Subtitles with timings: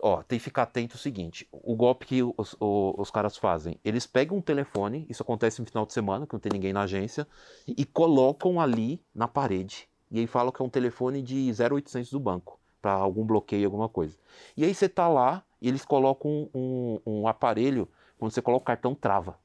[0.00, 3.78] Ó, tem que ficar atento o seguinte: o golpe que os, os, os, caras fazem,
[3.84, 6.82] eles pegam um telefone, isso acontece no final de semana, que não tem ninguém na
[6.82, 7.26] agência,
[7.66, 9.88] e colocam ali na parede.
[10.10, 13.88] E aí falam que é um telefone de 0800 do banco, para algum bloqueio, alguma
[13.88, 14.16] coisa.
[14.56, 17.88] E aí você tá lá e eles colocam um, um, um aparelho,
[18.18, 19.38] quando você coloca o cartão, trava.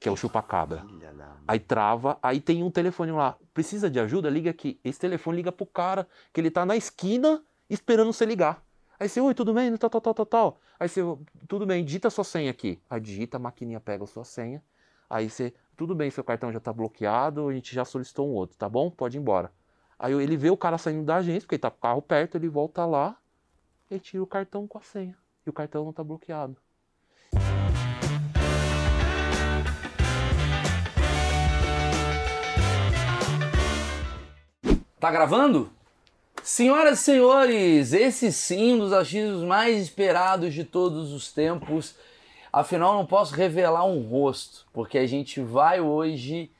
[0.00, 0.84] Que é o chupa-cabra.
[1.46, 3.36] Aí trava, aí tem um telefone lá.
[3.52, 4.30] Precisa de ajuda?
[4.30, 4.78] Liga aqui.
[4.84, 8.62] Esse telefone liga pro cara, que ele tá na esquina esperando você ligar.
[9.00, 9.76] Aí você, oi, tudo bem?
[9.76, 10.60] Tal, tal, tal, tal, tal.
[10.78, 11.00] Aí você,
[11.46, 12.80] tudo bem, digita sua senha aqui.
[12.90, 14.60] Aí digita, a maquininha pega a sua senha.
[15.08, 18.56] Aí você, tudo bem, seu cartão já está bloqueado, a gente já solicitou um outro,
[18.58, 18.90] tá bom?
[18.90, 19.52] Pode ir embora.
[19.96, 22.36] Aí ele vê o cara saindo da agência, porque ele tá com o carro perto,
[22.36, 23.16] ele volta lá
[23.88, 25.16] e tira o cartão com a senha.
[25.46, 26.56] E o cartão não está bloqueado.
[34.98, 35.77] Tá gravando?
[36.42, 41.94] Senhoras e senhores, esse sim um dos achismos mais esperados de todos os tempos.
[42.52, 46.50] Afinal, não posso revelar um rosto, porque a gente vai hoje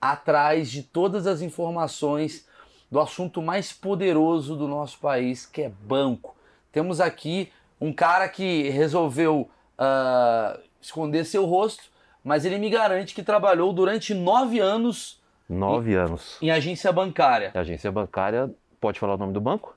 [0.00, 2.46] atrás de todas as informações
[2.90, 6.36] do assunto mais poderoso do nosso país, que é banco.
[6.70, 7.50] Temos aqui
[7.80, 11.84] um cara que resolveu uh, esconder seu rosto,
[12.22, 15.20] mas ele me garante que trabalhou durante nove anos.
[15.48, 16.38] Nove em, anos.
[16.40, 17.50] Em agência bancária.
[17.54, 18.50] Agência bancária
[18.84, 19.74] Pode falar o nome do banco?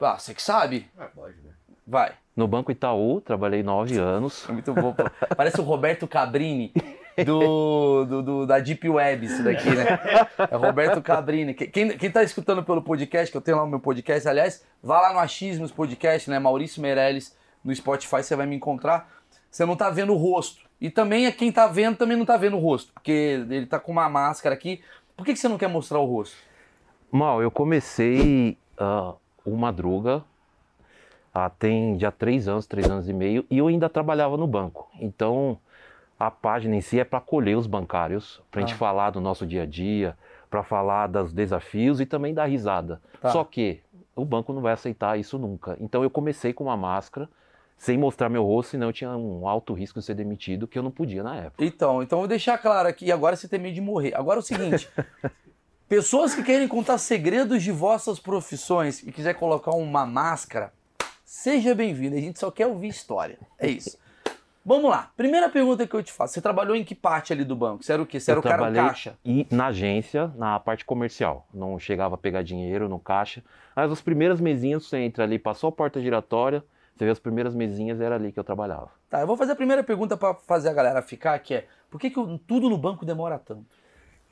[0.00, 0.90] Ah, você que sabe.
[0.98, 1.52] Ah, pode, né?
[1.86, 2.14] Vai.
[2.34, 4.44] No Banco Itaú, trabalhei nove anos.
[4.48, 4.92] Muito bom.
[5.36, 6.72] Parece o Roberto Cabrini
[7.24, 10.00] do, do, do, da Deep Web, isso daqui, né?
[10.50, 11.54] É Roberto Cabrini.
[11.54, 15.00] Quem, quem tá escutando pelo podcast, que eu tenho lá o meu podcast, aliás, vá
[15.00, 16.40] lá no Achismos Podcast, né?
[16.40, 19.08] Maurício Meirelles, no Spotify, você vai me encontrar.
[19.48, 20.62] Você não tá vendo o rosto.
[20.80, 23.12] E também é quem tá vendo também não tá vendo o rosto, porque
[23.48, 24.82] ele tá com uma máscara aqui.
[25.16, 26.47] Por que, que você não quer mostrar o rosto?
[27.10, 30.22] Mal, eu comecei uh, o Madruga
[31.34, 34.88] uh, tem já três anos, três anos e meio, e eu ainda trabalhava no banco.
[35.00, 35.58] Então,
[36.18, 38.78] a página em si é para acolher os bancários, para a gente ah.
[38.78, 40.16] falar do nosso dia a dia,
[40.50, 43.00] para falar dos desafios e também dar risada.
[43.20, 43.30] Tá.
[43.30, 43.80] Só que
[44.14, 45.76] o banco não vai aceitar isso nunca.
[45.80, 47.28] Então, eu comecei com uma máscara,
[47.78, 50.82] sem mostrar meu rosto, senão eu tinha um alto risco de ser demitido, que eu
[50.82, 51.64] não podia na época.
[51.64, 54.14] Então, então vou deixar claro aqui, agora você tem medo de morrer.
[54.14, 54.90] Agora é o seguinte,
[55.88, 60.70] Pessoas que querem contar segredos de vossas profissões e quiser colocar uma máscara,
[61.24, 62.14] seja bem-vindo.
[62.14, 63.38] A gente só quer ouvir história.
[63.58, 63.96] É isso.
[64.62, 65.10] Vamos lá.
[65.16, 66.34] Primeira pergunta que eu te faço.
[66.34, 67.82] Você trabalhou em que parte ali do banco?
[67.82, 68.20] Você era o quê?
[68.20, 69.16] Você era eu o cara caixa?
[69.24, 71.48] E na agência, na parte comercial.
[71.54, 73.42] Não chegava a pegar dinheiro no caixa.
[73.74, 76.62] Mas as primeiras mesinhas você entra ali, passou a porta giratória,
[76.94, 78.90] você vê as primeiras mesinhas, era ali que eu trabalhava.
[79.08, 81.98] Tá, eu vou fazer a primeira pergunta para fazer a galera ficar, que é por
[81.98, 83.77] que, que tudo no banco demora tanto?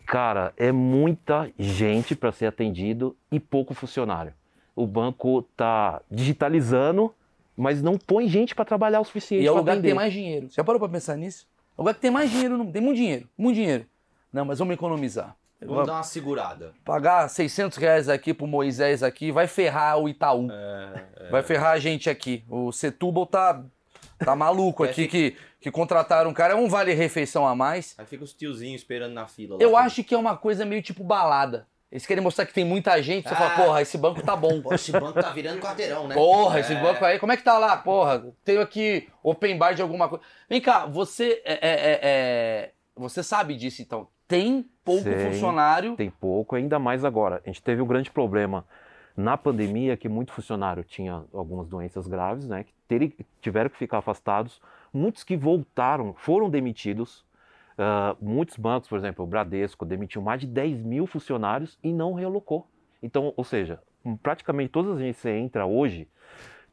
[0.06, 4.32] Cara, é muita gente para ser atendido e pouco funcionário.
[4.74, 7.12] O banco tá digitalizando,
[7.56, 9.42] mas não põe gente para trabalhar o suficiente.
[9.42, 9.88] E é o lugar atender.
[9.88, 10.48] que tem mais dinheiro.
[10.48, 11.46] Você já parou para pensar nisso?
[11.76, 13.86] É o lugar que tem mais dinheiro, tem muito dinheiro, muito dinheiro.
[14.32, 15.34] Não, mas vamos economizar.
[15.60, 16.72] Vamos dar uma segurada.
[16.84, 20.48] Pagar 600 reais aqui pro Moisés aqui vai ferrar o Itaú.
[20.50, 21.30] É, é.
[21.30, 22.44] Vai ferrar a gente aqui.
[22.48, 23.64] O Setúbal tá
[24.18, 27.96] Tá maluco aqui que, que contrataram um cara, é um vale-refeição a mais.
[27.98, 29.56] Aí fica os tiozinhos esperando na fila.
[29.56, 31.66] Lá, Eu acho que é uma coisa meio tipo balada.
[31.90, 34.62] Eles querem mostrar que tem muita gente, você ah, fala, porra, esse banco tá bom.
[34.72, 36.14] esse banco tá virando quarteirão, né?
[36.14, 36.60] Porra, é.
[36.60, 37.76] esse banco aí, como é que tá lá?
[37.76, 40.24] Porra, tenho aqui open bar de alguma coisa.
[40.48, 44.06] Vem cá, você é, é, é, é você sabe disso então?
[44.28, 45.96] Tem pouco Sei, funcionário.
[45.96, 47.42] Tem pouco, ainda mais agora.
[47.44, 48.64] A gente teve um grande problema
[49.16, 54.60] na pandemia que muito funcionário tinha algumas doenças graves, né, que tiveram que ficar afastados,
[54.96, 57.24] muitos que voltaram foram demitidos,
[57.78, 62.14] uh, muitos bancos, por exemplo, o Bradesco demitiu mais de 10 mil funcionários e não
[62.14, 62.66] realocou.
[63.02, 63.80] Então, ou seja,
[64.22, 66.08] praticamente todas as agências que você entra hoje,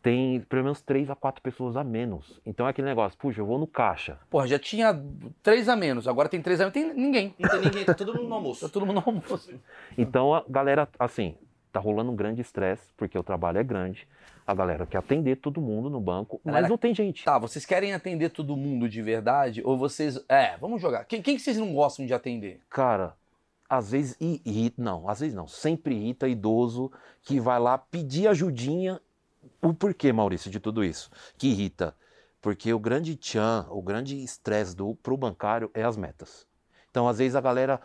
[0.01, 2.41] tem pelo menos três a quatro pessoas a menos.
[2.45, 4.19] Então é aquele negócio, puxa, eu vou no caixa.
[4.29, 5.01] Porra, já tinha
[5.41, 7.33] três a menos, agora tem três a menos, tem ninguém.
[7.39, 8.67] Não tem ninguém, tá todo mundo no almoço.
[8.67, 9.57] Tá todo mundo no almoço.
[9.97, 11.35] Então a galera, assim,
[11.73, 14.07] tá rolando um grande estresse, porque o trabalho é grande.
[14.45, 17.23] A galera quer atender todo mundo no banco, mas galera, não tem gente.
[17.23, 19.61] Tá, vocês querem atender todo mundo de verdade?
[19.65, 20.23] Ou vocês.
[20.29, 21.05] É, vamos jogar.
[21.05, 22.61] Quem, quem que vocês não gostam de atender?
[22.69, 23.15] Cara,
[23.67, 24.81] às vezes irrita.
[24.81, 25.47] Não, às vezes não.
[25.47, 26.91] Sempre irrita idoso
[27.23, 29.01] que vai lá pedir ajudinha.
[29.61, 31.09] O porquê, Maurício, de tudo isso?
[31.37, 31.95] Que irrita.
[32.41, 36.45] Porque o grande tchan, o grande estresse do pro bancário é as metas.
[36.91, 37.81] Então, às vezes a galera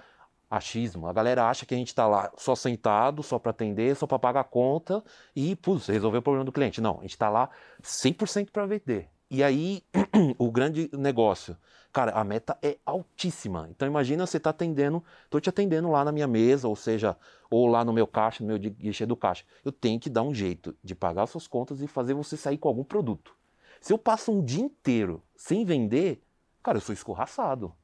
[0.50, 1.06] achismo.
[1.06, 4.19] A galera acha que a gente está lá só sentado, só para atender, só para
[4.19, 5.03] pagar a conta
[5.35, 6.81] e, putz, resolver o problema do cliente.
[6.81, 7.50] Não, a gente está lá
[7.83, 9.11] 100% para vender.
[9.31, 9.83] E aí,
[10.39, 11.56] o grande negócio.
[11.93, 13.69] Cara, a meta é altíssima.
[13.71, 17.17] Então imagina você tá atendendo, tô te atendendo lá na minha mesa, ou seja,
[17.50, 19.45] ou lá no meu caixa, no meu guichê do caixa.
[19.65, 22.69] Eu tenho que dar um jeito de pagar suas contas e fazer você sair com
[22.69, 23.35] algum produto.
[23.81, 26.23] Se eu passo um dia inteiro sem vender,
[26.62, 27.75] cara, eu sou escorraçado.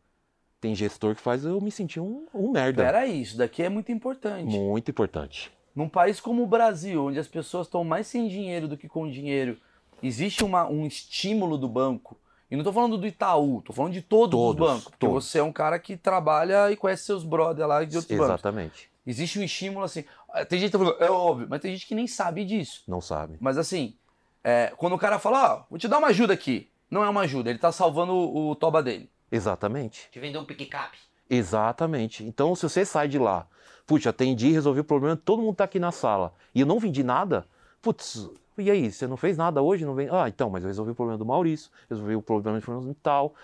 [0.64, 2.82] Tem gestor que faz eu me sentir um, um merda.
[2.82, 4.46] Peraí, isso daqui é muito importante.
[4.56, 5.52] Muito importante.
[5.76, 9.06] Num país como o Brasil, onde as pessoas estão mais sem dinheiro do que com
[9.10, 9.58] dinheiro,
[10.02, 12.16] existe uma, um estímulo do banco.
[12.50, 14.84] E não estou falando do Itaú, estou falando de todos, Todos, os bancos.
[14.84, 15.26] Porque todos.
[15.26, 18.32] você é um cara que trabalha e conhece seus brother lá de outros bancos.
[18.32, 18.88] Exatamente.
[19.06, 20.02] Existe um estímulo assim.
[20.48, 22.84] Tem gente que tá falando, é óbvio, mas tem gente que nem sabe disso.
[22.88, 23.36] Não sabe.
[23.38, 23.96] Mas assim,
[24.42, 26.70] é, quando o cara fala, ó, vou te dar uma ajuda aqui.
[26.90, 29.10] Não é uma ajuda, ele tá salvando o, o toba dele.
[29.34, 30.08] Exatamente.
[30.12, 30.96] Te vender um pique-cap.
[31.28, 32.24] Exatamente.
[32.24, 33.46] Então, se você sai de lá,
[33.86, 37.02] putz, atendi, resolvi o problema, todo mundo tá aqui na sala e eu não vendi
[37.02, 37.46] nada,
[37.82, 39.84] putz, e aí, você não fez nada hoje?
[39.84, 40.08] Não vem?
[40.10, 43.34] Ah, então, mas eu resolvi o problema do Maurício, resolvi o problema de de tal,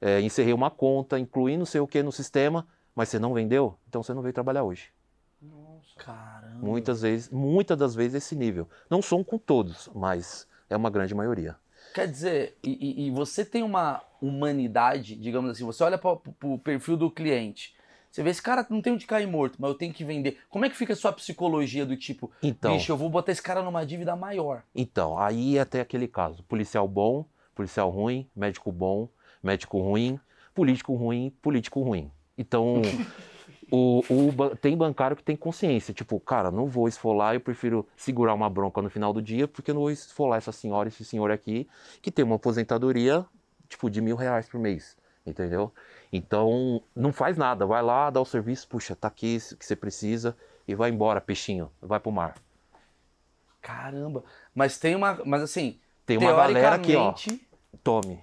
[0.00, 3.76] é, encerrei uma conta, incluí não sei o que no sistema, mas você não vendeu?
[3.88, 4.92] Então você não veio trabalhar hoje.
[5.96, 6.64] Caramba.
[6.64, 8.68] Muitas vezes, muitas das vezes esse nível.
[8.88, 11.56] Não são com todos, mas é uma grande maioria.
[11.94, 16.96] Quer dizer, e, e- você tem uma humanidade, digamos assim, você olha para o perfil
[16.96, 17.74] do cliente,
[18.10, 20.38] você vê esse cara não tem onde cair morto, mas eu tenho que vender.
[20.48, 23.42] Como é que fica a sua psicologia do tipo, Então, bicho, eu vou botar esse
[23.42, 24.62] cara numa dívida maior?
[24.74, 29.08] Então, aí é até aquele caso: policial bom, policial ruim, médico bom,
[29.42, 30.18] médico ruim,
[30.54, 32.10] político ruim, político ruim.
[32.36, 32.82] Então,
[33.70, 38.34] o, o tem bancário que tem consciência, tipo, cara, não vou esfolar, eu prefiro segurar
[38.34, 41.30] uma bronca no final do dia, porque eu não vou esfolar essa senhora, esse senhor
[41.30, 41.68] aqui,
[42.02, 43.24] que tem uma aposentadoria,
[43.68, 44.96] tipo, de mil reais por mês,
[45.26, 45.72] entendeu?
[46.12, 49.76] Então, não faz nada, vai lá, dá o serviço, puxa, tá aqui o que você
[49.76, 50.36] precisa,
[50.66, 52.34] e vai embora, peixinho, vai pro mar.
[53.60, 54.24] Caramba.
[54.54, 55.20] Mas tem uma.
[55.24, 57.14] Mas assim, Tem uma galera aqui, ó.
[57.82, 58.22] Tome,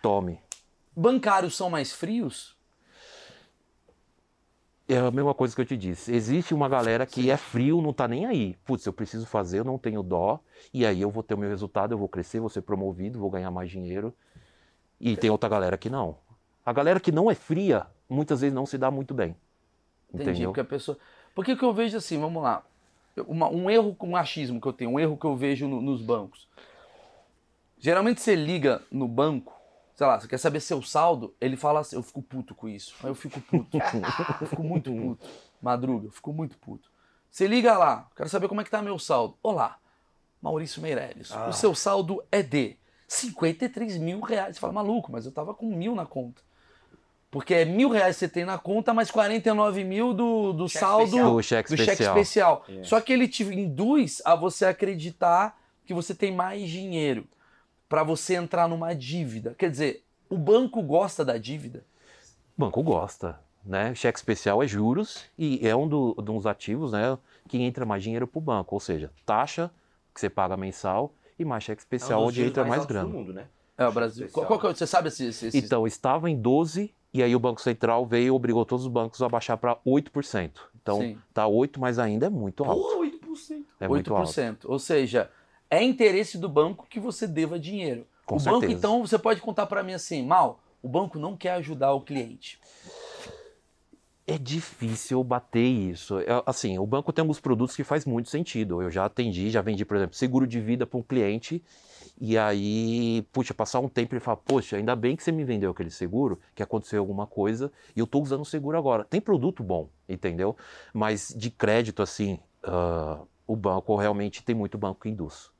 [0.00, 0.40] tome.
[0.94, 2.55] bancários são mais frios?
[4.88, 6.14] É a mesma coisa que eu te disse.
[6.14, 8.56] Existe uma galera que é frio, não tá nem aí.
[8.64, 10.38] Putz, eu preciso fazer, eu não tenho dó,
[10.72, 13.28] e aí eu vou ter o meu resultado, eu vou crescer, vou ser promovido, vou
[13.30, 14.14] ganhar mais dinheiro.
[15.00, 16.16] E tem outra galera que não.
[16.64, 19.34] A galera que não é fria, muitas vezes não se dá muito bem.
[20.14, 20.50] Entendi, Entendeu?
[20.50, 20.96] porque a pessoa.
[21.34, 22.64] Porque que eu vejo assim, vamos lá.
[23.26, 25.80] Uma- um erro com um achismo que eu tenho, um erro que eu vejo no-
[25.82, 26.46] nos bancos.
[27.78, 29.55] Geralmente você liga no banco,
[29.96, 32.94] sei lá, você quer saber seu saldo, ele fala assim, eu fico puto com isso.
[33.02, 33.78] Aí eu fico puto.
[34.40, 35.26] eu fico muito puto.
[35.60, 36.90] Madruga, eu fico muito puto.
[37.30, 39.38] Você liga lá, quero saber como é que tá meu saldo.
[39.42, 39.78] Olá,
[40.40, 41.30] Maurício Meirelles.
[41.48, 42.76] O seu saldo é de
[43.08, 44.56] 53 mil reais.
[44.56, 46.42] Você fala, maluco, mas eu tava com mil na conta.
[47.30, 50.78] Porque é mil reais que você tem na conta, mais 49 mil do, do Cheque
[50.78, 51.34] saldo especial.
[51.34, 52.16] Do cheque do cheque especial.
[52.16, 52.64] especial.
[52.68, 52.84] É.
[52.84, 57.26] Só que ele te induz a você acreditar que você tem mais dinheiro
[57.88, 59.54] para você entrar numa dívida.
[59.58, 61.84] Quer dizer, o banco gosta da dívida.
[62.56, 63.94] O banco gosta, né?
[63.94, 67.16] Cheque especial é juros e é um do- dos ativos, né?
[67.48, 69.70] Que entra mais dinheiro pro banco, ou seja, taxa
[70.14, 73.08] que você paga mensal e mais cheque especial É um onde entra mais altos grana.
[73.08, 73.46] do mundo, né?
[73.78, 74.24] É o Brasil.
[74.26, 74.46] Especial.
[74.48, 77.36] Qual, qual que é- você sabe esse, esse, esse- Então, estava em 12 e aí
[77.36, 80.62] o Banco Central veio e obrigou todos os bancos a baixar para 8%.
[80.82, 81.18] Então, Sim.
[81.34, 82.80] tá 8, mas ainda é muito alto.
[82.80, 83.66] Porra, 8%.
[83.78, 84.28] É muito alto.
[84.30, 84.64] 8%.
[84.70, 85.30] Ou seja,
[85.70, 88.06] é interesse do banco que você deva dinheiro.
[88.24, 88.78] Com o banco, certeza.
[88.78, 92.58] então, você pode contar para mim assim, mal, o banco não quer ajudar o cliente.
[94.26, 96.18] É difícil bater isso.
[96.18, 98.82] É, assim, o banco tem alguns produtos que faz muito sentido.
[98.82, 101.62] Eu já atendi, já vendi, por exemplo, seguro de vida para um cliente.
[102.20, 105.70] E aí, puxa, passar um tempo ele fala, poxa, ainda bem que você me vendeu
[105.70, 109.04] aquele seguro, que aconteceu alguma coisa, e eu tô usando o seguro agora.
[109.04, 110.56] Tem produto bom, entendeu?
[110.92, 115.50] Mas de crédito, assim, ah, o banco realmente tem muito banco que induz.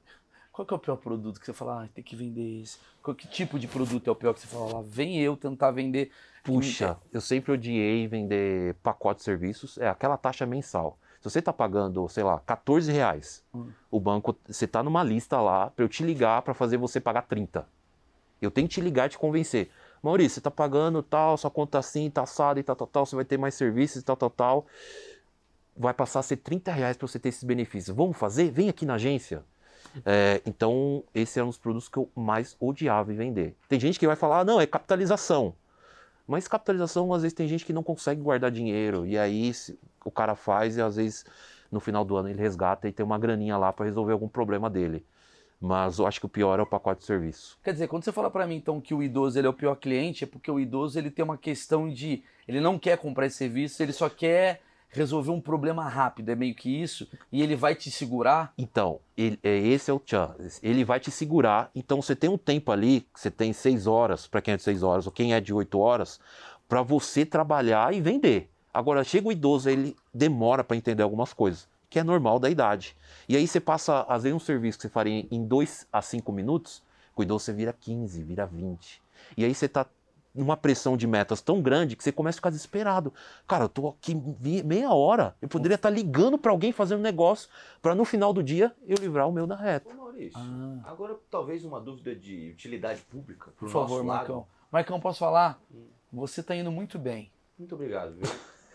[0.57, 2.79] Qual que é o pior produto que você fala, ah, tem que vender esse?
[3.03, 5.71] Qual que tipo de produto é o pior que você fala, lá, vem eu tentar
[5.71, 6.11] vender?
[6.43, 10.99] Puxa, eu sempre odiei vender pacote de serviços, é aquela taxa mensal.
[11.21, 13.69] Se você está pagando, sei lá, 14 reais, Hum.
[13.91, 17.27] o banco, você está numa lista lá para eu te ligar para fazer você pagar
[17.27, 17.69] 30.
[18.41, 19.71] Eu tenho que te ligar e te convencer.
[20.03, 23.15] Maurício, você está pagando tal, sua conta assim, tá assada e tal, tal, tal, você
[23.15, 24.67] vai ter mais serviços e tal, tal, tal.
[25.77, 27.95] Vai passar a ser 30 reais para você ter esses benefícios.
[27.95, 28.51] Vamos fazer?
[28.51, 29.45] Vem aqui na agência.
[30.05, 33.57] É, então, esse é um dos produtos que eu mais odiava em vender.
[33.69, 35.55] Tem gente que vai falar, ah, não, é capitalização.
[36.27, 39.07] Mas capitalização, às vezes, tem gente que não consegue guardar dinheiro.
[39.07, 39.53] E aí
[40.05, 41.25] o cara faz e às vezes
[41.71, 44.71] no final do ano ele resgata e tem uma graninha lá para resolver algum problema
[44.71, 45.05] dele.
[45.61, 47.59] Mas eu acho que o pior é o pacote de serviço.
[47.65, 49.75] Quer dizer, quando você fala pra mim então que o idoso ele é o pior
[49.77, 53.37] cliente, é porque o idoso ele tem uma questão de ele não quer comprar esse
[53.37, 54.63] serviço, ele só quer
[54.97, 58.53] resolver um problema rápido, é meio que isso, e ele vai te segurar.
[58.57, 60.35] Então, ele, é, esse é o tchan.
[60.63, 61.71] Ele vai te segurar.
[61.75, 64.83] Então, você tem um tempo ali, você tem seis horas, para quem é de seis
[64.83, 66.19] horas, ou quem é de oito horas,
[66.69, 68.51] para você trabalhar e vender.
[68.73, 72.97] Agora, chega o idoso, ele demora para entender algumas coisas, que é normal da idade.
[73.29, 76.33] E aí você passa, às vezes, um serviço que você faria em dois a cinco
[76.33, 76.83] minutos,
[77.15, 79.01] com o idoso você vira 15, vira 20.
[79.37, 79.87] E aí você tá
[80.37, 83.13] numa pressão de metas tão grande que você começa a ficar desesperado.
[83.47, 84.15] Cara, eu tô aqui
[84.65, 87.49] meia hora, eu poderia estar ligando para alguém fazendo negócio
[87.81, 89.93] para no final do dia eu livrar o meu da reta.
[89.93, 90.81] Ô Maurício, Ah.
[90.85, 93.51] agora talvez uma dúvida de utilidade pública.
[93.59, 94.07] Por favor, nosso lado.
[94.19, 94.47] Marcão.
[94.71, 95.61] Marcão, posso falar?
[96.13, 97.31] Você tá indo muito bem.
[97.59, 98.31] Muito obrigado, viu?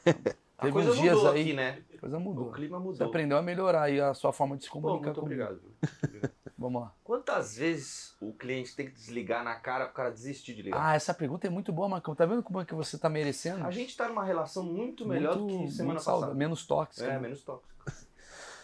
[0.57, 1.81] A Teve coisa uns dias mudou aí- aqui, né?
[1.95, 2.49] A coisa mudou.
[2.49, 3.07] O clima Você mudou.
[3.07, 5.43] aprendeu a melhorar aí a sua forma de se Pô, comunicar muito comigo.
[5.43, 5.61] obrigado.
[6.61, 6.93] Vamos lá.
[7.03, 10.79] Quantas vezes o cliente tem que desligar na cara pro cara desistir de ligar?
[10.79, 12.13] Ah, essa pergunta é muito boa, Marcão.
[12.13, 13.65] Tá vendo como é que você tá merecendo?
[13.65, 16.33] a gente tá numa relação muito melhor do que semana muito passada.
[16.35, 17.07] Menos tóxica.
[17.11, 17.67] É, menos tóxico.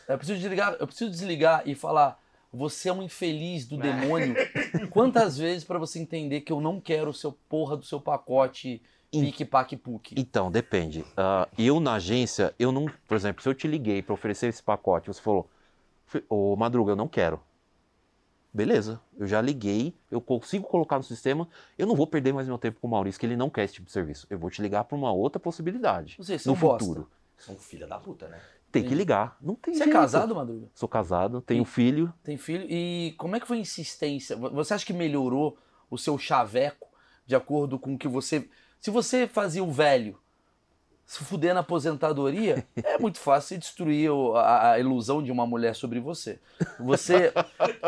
[0.07, 2.17] Eu preciso desligar, eu preciso desligar e falar,
[2.53, 3.81] você é um infeliz do É.
[3.81, 4.35] demônio.
[4.89, 8.81] Quantas vezes pra você entender que eu não quero o seu porra do seu pacote
[9.11, 10.15] pique paque puque?
[10.17, 11.03] Então, depende.
[11.17, 14.63] Ah, eu na agência, eu não, por exemplo, se eu te liguei para oferecer esse
[14.63, 15.49] pacote, você falou,
[16.05, 17.41] "Fe- ô Madruga, eu não quero.
[18.57, 21.47] Beleza, eu já liguei, eu consigo colocar no sistema,
[21.77, 23.75] eu não vou perder mais meu tempo com o Maurício, que ele não quer esse
[23.75, 24.25] tipo de serviço.
[24.31, 26.15] Eu vou te ligar para uma outra possibilidade.
[26.17, 26.83] Você, você no não gosta.
[26.83, 27.07] futuro.
[27.37, 28.41] São filha da puta, né?
[28.71, 29.37] Tem que ligar.
[29.39, 29.95] Não tem Você é jeito.
[29.95, 30.69] casado, Madruga?
[30.73, 32.11] Sou casado, tenho filho.
[32.23, 32.65] Tem filho?
[32.67, 34.35] E como é que foi a insistência?
[34.35, 35.55] Você acha que melhorou
[35.87, 36.87] o seu chaveco
[37.27, 38.49] de acordo com o que você.
[38.81, 40.17] Se você fazia o velho
[41.07, 45.73] se fuder na aposentadoria, é muito fácil você destruir a, a ilusão de uma mulher
[45.73, 46.37] sobre você.
[46.77, 47.31] Você,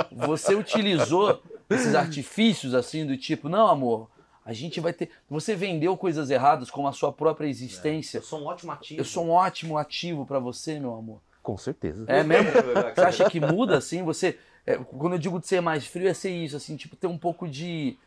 [0.10, 4.10] você utilizou esses artifícios assim do tipo, não, amor,
[4.46, 5.10] a gente vai ter.
[5.30, 8.20] Você vendeu coisas erradas como a sua própria existência.
[8.20, 9.02] Eu sou um ótimo ativo.
[9.02, 11.22] Eu sou um ótimo ativo pra você, meu amor.
[11.44, 12.06] Com certeza.
[12.08, 12.50] É mesmo?
[12.96, 14.02] Você acha que muda assim?
[14.04, 14.40] Você.
[14.66, 17.18] é, quando eu digo de ser mais frio, é ser isso, assim, tipo, ter um
[17.18, 17.98] pouco de.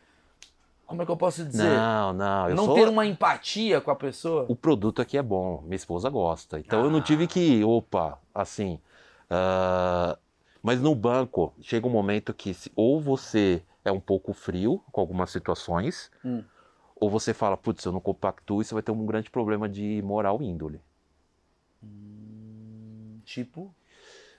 [0.85, 1.63] Como é que eu posso dizer?
[1.63, 2.49] Não, não.
[2.49, 2.75] Eu não sou...
[2.75, 4.45] ter uma empatia com a pessoa.
[4.47, 6.59] o produto aqui é bom, minha esposa gosta.
[6.59, 7.03] Então eu não Ah.
[7.03, 8.79] tive que, opa, assim.
[9.29, 10.17] ah,
[10.61, 15.01] mas no banco, chega um momento que se- ou você é um pouco frio com
[15.01, 16.43] algumas situações, Hum.
[16.95, 20.41] ou você fala, putz, eu não compactuo, isso vai ter um grande problema de moral
[20.41, 20.79] índole.
[23.25, 23.73] Tipo.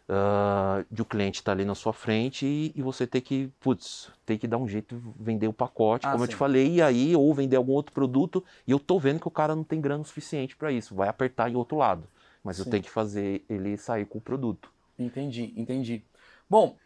[0.06, 4.10] Ah, de o cliente estar ali na sua frente e, e você ter que, putz,
[4.26, 6.32] ter que dar um jeito de vender o pacote, Ah, como eu sim.
[6.32, 9.30] te falei, e aí, ou vender algum outro produto, e eu tô vendo que o
[9.30, 12.06] cara não tem grana suficiente para isso, vai apertar em outro lado.
[12.42, 12.72] Mas eu Sim.
[12.72, 14.70] tenho que fazer ele sair com o produto.
[14.98, 16.04] Entendi, entendi.
[16.50, 16.76] Bom,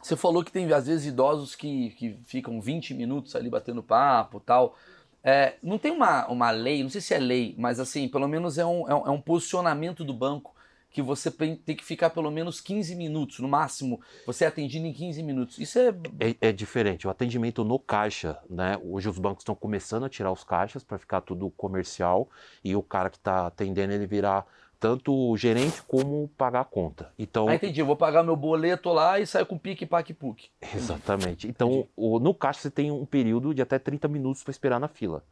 [0.00, 4.38] você falou que tem às vezes idosos que, que ficam 20 minutos ali batendo papo
[4.38, 4.76] tal.
[5.24, 8.56] É, não tem uma, uma lei, não sei se é lei, mas assim, pelo menos
[8.56, 10.54] é um, é um, é um posicionamento do banco
[10.90, 14.92] que você tem que ficar pelo menos 15 minutos, no máximo, você é atendido em
[14.92, 15.58] 15 minutos.
[15.58, 15.88] Isso é.
[16.18, 18.78] É, é diferente, o atendimento no caixa, né?
[18.82, 22.28] Hoje os bancos estão começando a tirar os caixas para ficar tudo comercial
[22.64, 24.46] e o cara que está atendendo ele virar
[24.80, 27.12] tanto o gerente como pagar a conta.
[27.18, 30.50] Então, Ah, entendi, eu vou pagar meu boleto lá e saio com pique, paque, puque.
[30.74, 31.48] Exatamente.
[31.48, 34.86] Então, o- no caixa você tem um período de até 30 minutos para esperar na
[34.88, 35.24] fila.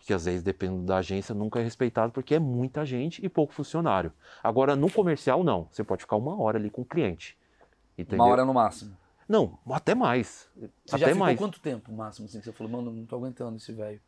[0.00, 3.52] Que às vezes, dependendo da agência, nunca é respeitado porque é muita gente e pouco
[3.52, 4.12] funcionário.
[4.42, 5.68] Agora, no comercial, não.
[5.70, 7.36] Você pode ficar uma hora ali com o cliente.
[7.96, 8.24] Entendeu?
[8.24, 8.96] Uma hora no máximo.
[9.28, 10.48] Não, até mais.
[10.56, 11.38] Você até já ficou mais.
[11.38, 12.26] quanto tempo máximo?
[12.26, 14.00] Assim, que você falou, mano, não tô aguentando esse velho.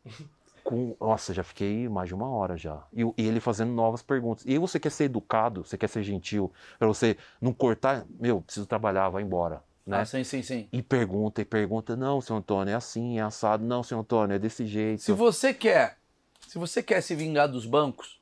[0.63, 0.95] Com...
[0.99, 2.83] Nossa, já fiquei mais de uma hora já.
[2.93, 4.45] E, e ele fazendo novas perguntas.
[4.45, 8.05] E você quer ser educado, você quer ser gentil, para você não cortar.
[8.19, 9.63] Meu, preciso trabalhar, vai embora.
[9.87, 10.01] Né?
[10.01, 10.67] Ah, sim, sim, sim.
[10.69, 11.95] E pergunta, e pergunta.
[11.95, 13.63] Não, seu Antônio, é assim, é assado.
[13.63, 15.01] Não, seu Antônio, é desse jeito.
[15.01, 15.97] Se você quer,
[16.45, 18.19] se você quer se vingar dos bancos,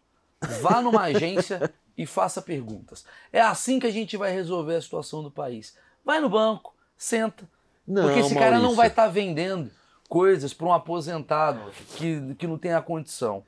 [0.62, 3.04] vá numa agência e faça perguntas.
[3.34, 5.76] É assim que a gente vai resolver a situação do país.
[6.06, 7.50] Vai no banco, senta,
[7.88, 9.72] Não, porque esse cara não vai estar vendendo
[10.08, 13.44] coisas para um aposentado que, que não tem a condição.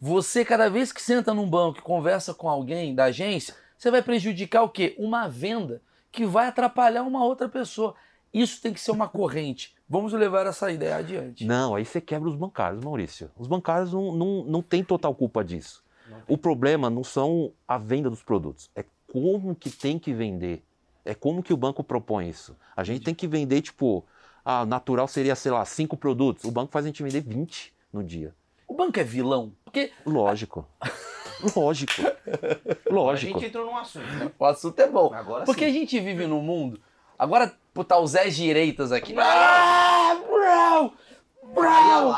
[0.00, 4.02] Você, cada vez que senta num banco e conversa com alguém da agência, você vai
[4.02, 4.94] prejudicar o quê?
[4.96, 7.94] Uma venda que vai atrapalhar uma outra pessoa.
[8.32, 9.74] Isso tem que ser uma corrente.
[9.88, 11.44] Vamos levar essa ideia adiante.
[11.44, 13.30] Não, aí você quebra os bancários, Maurício.
[13.36, 15.84] Os bancários não, não, não têm total culpa disso.
[16.28, 20.62] O problema não são a venda dos produtos, é como que tem que vender.
[21.04, 22.56] É como que o banco propõe isso.
[22.76, 24.04] A gente tem que vender, tipo,
[24.44, 26.44] a natural seria, sei lá, cinco produtos.
[26.44, 28.34] O banco faz a gente vender 20 no dia.
[28.66, 29.52] O banco é vilão?
[29.64, 30.66] Porque Lógico.
[31.54, 31.92] Lógico.
[32.88, 33.32] A Lógico.
[33.32, 34.30] gente entrou num assunto, né?
[34.38, 35.12] o assunto é bom.
[35.12, 35.70] Agora Porque sim.
[35.70, 36.80] a gente vive num mundo.
[37.18, 39.14] Agora, botar os Zé Direitas aqui.
[39.18, 40.92] Ah, bro!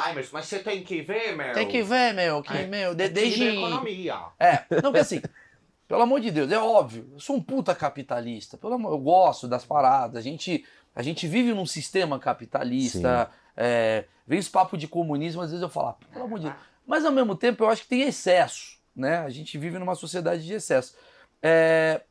[0.09, 1.53] Limers, mas você tem que ver, meu.
[1.53, 3.45] Tem que ver, meu, que, É, meu, de, desde...
[3.45, 4.17] economia.
[4.39, 5.21] É, não, porque assim,
[5.87, 9.47] pelo amor de Deus, é óbvio, eu sou um puta capitalista, pelo amor, eu gosto
[9.47, 14.89] das paradas, a gente, a gente vive num sistema capitalista, é, vem esse papo de
[14.89, 16.57] comunismo, às vezes eu falo, ah, pelo amor de Deus,
[16.87, 20.45] mas ao mesmo tempo eu acho que tem excesso, né, a gente vive numa sociedade
[20.45, 20.95] de excesso.
[21.43, 22.03] É,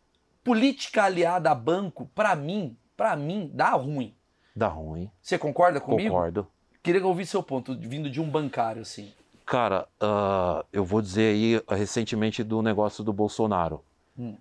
[0.44, 4.16] política aliada a banco, pra mim, pra mim, dá ruim.
[4.56, 5.12] Dá ruim.
[5.22, 6.10] Você concorda comigo?
[6.10, 6.48] Concordo.
[6.82, 9.12] Queria ouvir seu ponto, vindo de um bancário, assim.
[9.46, 13.84] Cara, ah, eu vou dizer aí ah, recentemente do negócio do Bolsonaro.
[14.18, 14.38] Hum.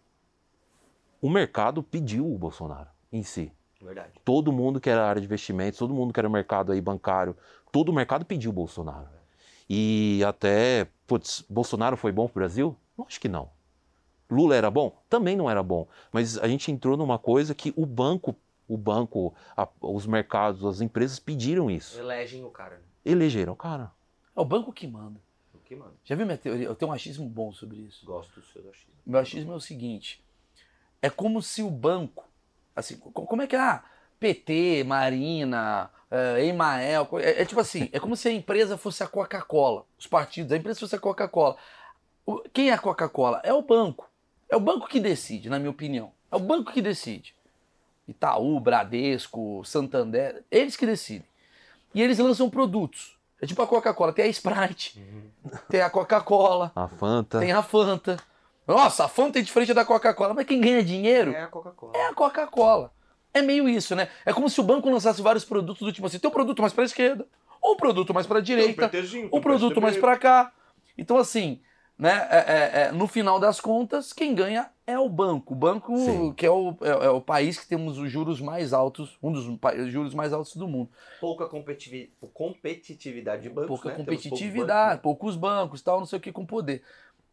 [1.20, 3.52] O mercado pediu o Bolsonaro em si.
[3.80, 4.12] Verdade.
[4.24, 7.36] Todo mundo que era área de investimentos, todo mundo que era mercado aí bancário,
[7.70, 9.08] todo o mercado pediu o Bolsonaro.
[9.68, 12.76] E até, putz, Bolsonaro foi bom pro Brasil?
[12.96, 13.50] Não acho que não.
[14.30, 15.00] Lula era bom?
[15.08, 15.86] Também não era bom.
[16.12, 18.34] Mas a gente entrou numa coisa que o banco,
[18.68, 21.98] o banco, a- os mercados, as empresas pediram isso.
[21.98, 22.76] Elegem o cara.
[22.76, 22.82] né?
[23.04, 23.92] Elegeram o cara.
[24.36, 25.20] É o banco que manda.
[25.54, 25.94] O que, mano?
[26.04, 26.66] Já viu minha teoria?
[26.66, 28.04] Eu tenho um achismo bom sobre isso.
[28.04, 28.92] Gosto do seu achismo.
[29.06, 30.24] Meu achismo é o seguinte:
[31.00, 32.24] é como se o banco,
[32.74, 33.60] assim, co- como é que é?
[33.60, 33.84] Ah,
[34.18, 39.06] PT, Marina, eh, Emael, é, é tipo assim, é como se a empresa fosse a
[39.06, 41.56] Coca-Cola, os partidos, a empresa fosse a Coca-Cola.
[42.52, 43.40] Quem é a Coca-Cola?
[43.44, 44.08] É o banco.
[44.48, 46.12] É o banco que decide, na minha opinião.
[46.30, 47.34] É o banco que decide.
[48.08, 51.26] Itaú, Bradesco, Santander, eles que decidem.
[51.94, 53.16] E eles lançam produtos.
[53.40, 55.02] É tipo a Coca-Cola, tem a Sprite,
[55.68, 57.38] tem a Coca-Cola, A Fanta.
[57.40, 58.16] tem a Fanta.
[58.66, 61.92] Nossa, a Fanta é diferente da Coca-Cola, mas quem ganha dinheiro É a Coca-Cola.
[61.96, 62.92] é a Coca-Cola.
[63.38, 64.08] É meio isso, né?
[64.24, 66.72] É como se o banco lançasse vários produtos do tipo assim, tem um produto mais
[66.72, 67.26] pra esquerda,
[67.60, 68.90] ou um produto mais pra direita,
[69.32, 70.52] um produto mais pra cá.
[70.96, 71.60] Então, assim,
[71.98, 72.26] né?
[72.30, 75.52] é- é- é, no final das contas, quem ganha é o banco.
[75.52, 76.32] O banco, Sim.
[76.32, 79.44] que é o, é, é o país que temos os juros mais altos, um dos
[79.90, 80.88] juros mais altos do mundo.
[81.20, 83.96] Pouca competitivi- competitividade de bancos, pouca né?
[83.96, 85.02] Competitividade, bancos.
[85.02, 86.82] poucos bancos, tal, não sei o que com poder.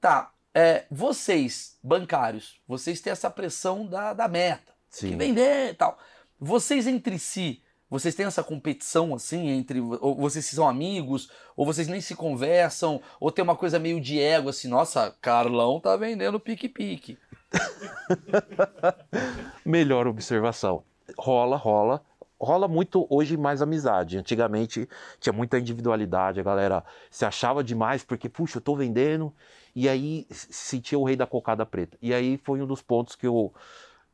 [0.02, 5.18] Tá, é, vocês, bancários, vocês têm essa pressão da, da meta, tem que Sim.
[5.18, 5.98] vender e tal.
[6.40, 11.88] Vocês entre si, vocês têm essa competição assim entre, ou vocês são amigos, ou vocês
[11.88, 16.40] nem se conversam, ou tem uma coisa meio de ego assim, nossa, Carlão tá vendendo
[16.40, 17.18] pique-pique.
[19.64, 20.84] Melhor observação.
[21.18, 22.02] Rola, rola.
[22.40, 24.18] Rola muito hoje mais amizade.
[24.18, 29.34] Antigamente tinha muita individualidade, a galera se achava demais porque, puxa, eu tô vendendo,
[29.76, 31.98] e aí se sentia o rei da cocada preta.
[32.02, 33.54] E aí foi um dos pontos que eu,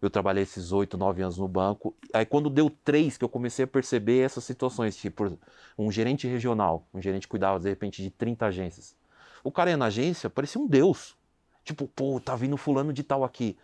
[0.01, 1.95] eu trabalhei esses oito, nove anos no banco.
[2.13, 5.37] Aí quando deu três, que eu comecei a perceber essas situações, tipo,
[5.77, 8.95] um gerente regional, um gerente que cuidava, de repente, de 30 agências.
[9.43, 11.17] O cara ia na agência, parecia um deus.
[11.63, 13.57] Tipo, pô, tá vindo fulano de tal aqui.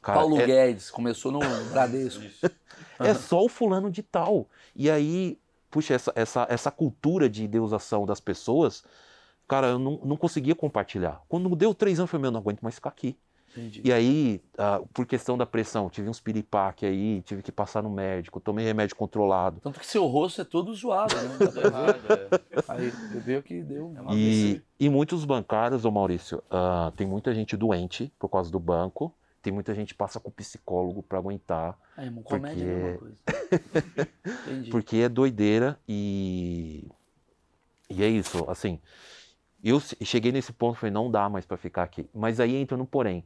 [0.00, 2.22] Cara, Paulo é- Guedes começou no Bradesco.
[2.98, 4.48] é só o fulano de tal.
[4.74, 5.38] E aí,
[5.70, 8.84] puxa, essa, essa, essa cultura de deusação das pessoas,
[9.46, 11.22] cara, eu não, não conseguia compartilhar.
[11.28, 13.18] Quando deu três anos, eu falei, meu, não aguento mais ficar aqui.
[13.50, 13.82] Entendi.
[13.84, 17.90] E aí, ah, por questão da pressão, tive uns piripaque aí, tive que passar no
[17.90, 19.60] médico, tomei remédio controlado.
[19.60, 21.22] Tanto que seu rosto é todo zoado, né?
[22.06, 22.64] Ver.
[22.68, 23.92] Aí veio que deu.
[23.96, 28.50] É uma E, e muitos bancários, ô Maurício, ah, tem muita gente doente por causa
[28.52, 31.76] do banco, tem muita gente que passa com psicólogo para aguentar.
[31.96, 33.16] Aí, irmão, comédia é a mesma coisa.
[34.46, 34.70] Entendi.
[34.70, 36.88] Porque é doideira e.
[37.88, 38.78] E é isso, assim.
[39.62, 42.08] Eu cheguei nesse ponto, falei, não dá mais pra ficar aqui.
[42.14, 43.24] Mas aí entra no porém.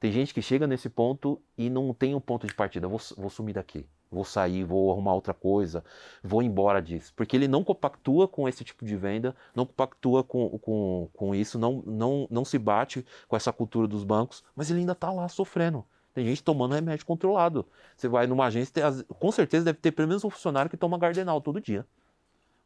[0.00, 2.88] Tem gente que chega nesse ponto e não tem um ponto de partida.
[2.88, 3.86] Vou, vou sumir daqui.
[4.10, 5.84] Vou sair, vou arrumar outra coisa,
[6.20, 7.12] vou embora disso.
[7.14, 11.60] Porque ele não compactua com esse tipo de venda, não compactua com, com, com isso,
[11.60, 15.28] não, não, não se bate com essa cultura dos bancos, mas ele ainda tá lá
[15.28, 15.84] sofrendo.
[16.12, 17.64] Tem gente tomando remédio controlado.
[17.96, 18.72] Você vai numa agência,
[19.06, 21.86] com certeza deve ter pelo menos um funcionário que toma Gardenal todo dia.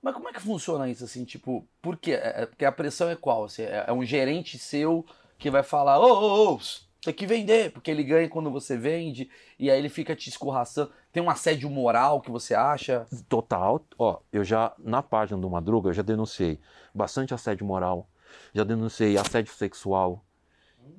[0.01, 2.13] Mas como é que funciona isso, assim, tipo, por quê?
[2.13, 3.45] É, é- porque a pressão é qual?
[3.45, 5.05] Assim, é, é um gerente seu
[5.39, 6.61] que vai falar, ô, ô, ô,
[7.05, 10.91] tem que vender, porque ele ganha quando você vende, e aí ele fica te escorraçando.
[11.13, 13.07] Tem um assédio moral que você acha?
[13.29, 13.81] Total.
[13.99, 16.59] Ó, eu já, na página do Madruga, eu já denunciei
[16.95, 18.09] bastante assédio moral,
[18.53, 20.25] já denunciei assédio sexual,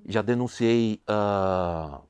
[0.05, 2.01] já denunciei ah,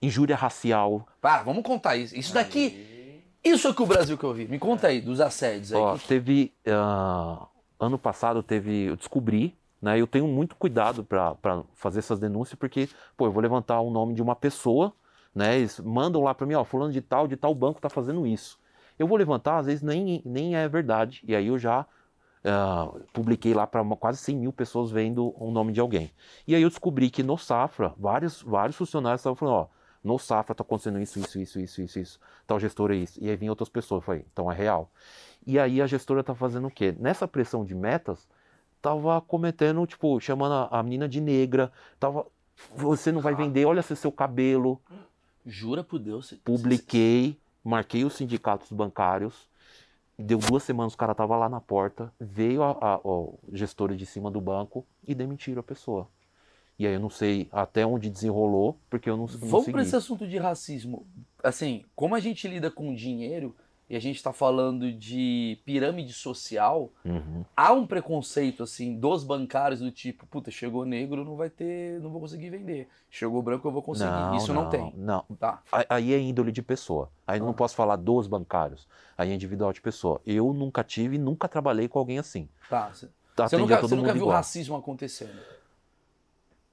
[0.00, 1.06] injúria racial.
[1.20, 2.16] Para, vamos contar isso.
[2.16, 4.46] Isso daqui, isso é que o Brasil que eu vi.
[4.46, 5.80] Me conta aí, dos assédios aí.
[5.80, 6.52] Ó, Que- teve.
[6.66, 7.46] ah,
[7.80, 8.84] ano passado teve.
[8.84, 10.00] Eu descobri, né?
[10.00, 14.14] Eu tenho muito cuidado para fazer essas denúncias, porque, pô, eu vou levantar o nome
[14.14, 14.94] de uma pessoa,
[15.34, 15.58] né?
[15.58, 18.58] Eles mandam lá para mim, ó, fulano de tal, de tal banco tá fazendo isso.
[18.98, 21.22] Eu vou levantar, às vezes nem, nem é verdade.
[21.26, 21.84] E aí eu já
[22.44, 26.12] ah, publiquei lá para quase 100 mil pessoas vendo o nome de alguém.
[26.46, 29.68] E aí eu descobri que no Safra, vários, vários funcionários estavam falando, ó,
[30.02, 32.20] no Safra tá acontecendo isso, isso, isso, isso, isso, isso.
[32.46, 33.18] Tal gestora é isso.
[33.22, 34.00] E aí vinha outras pessoas.
[34.02, 34.90] Eu falei, então é real.
[35.46, 36.94] E aí a gestora tá fazendo o quê?
[36.98, 38.28] Nessa pressão de metas,
[38.82, 42.26] tava cometendo, tipo, chamando a, a menina de negra, tava.
[42.76, 44.80] Você não vai vender, olha seu cabelo.
[45.46, 46.28] Jura por Deus.
[46.28, 49.48] você- Publiquei, marquei os sindicatos bancários.
[50.18, 54.04] Deu duas semanas, o cara tava lá na porta, veio a, a, o gestora de
[54.04, 56.06] cima do banco e demitiram a pessoa.
[56.78, 59.96] E aí eu não sei até onde desenrolou, porque eu não, não Vamos para esse
[59.96, 61.06] assunto de racismo.
[61.42, 63.54] Assim, como a gente lida com dinheiro
[63.92, 67.44] e a gente está falando de pirâmide social, Uhum.
[67.54, 72.08] há um preconceito assim dos bancários do tipo, puta, chegou negro, não vai ter, não
[72.10, 72.88] vou conseguir vender.
[73.10, 74.34] Chegou branco, eu vou conseguir.
[74.36, 74.94] Isso não, tem.
[74.96, 75.62] Não, Tá.
[75.90, 77.10] Aí é índole de pessoa.
[77.26, 77.42] Aí Ah.
[77.44, 78.88] não posso falar dos bancários.
[79.18, 80.22] Aí é individual de pessoa.
[80.26, 82.48] Eu nunca tive, nunca trabalhei com alguém assim.
[82.70, 82.90] Tá.
[82.94, 84.36] Você Atendia nunca, você nunca viu igual.
[84.36, 85.38] racismo acontecendo.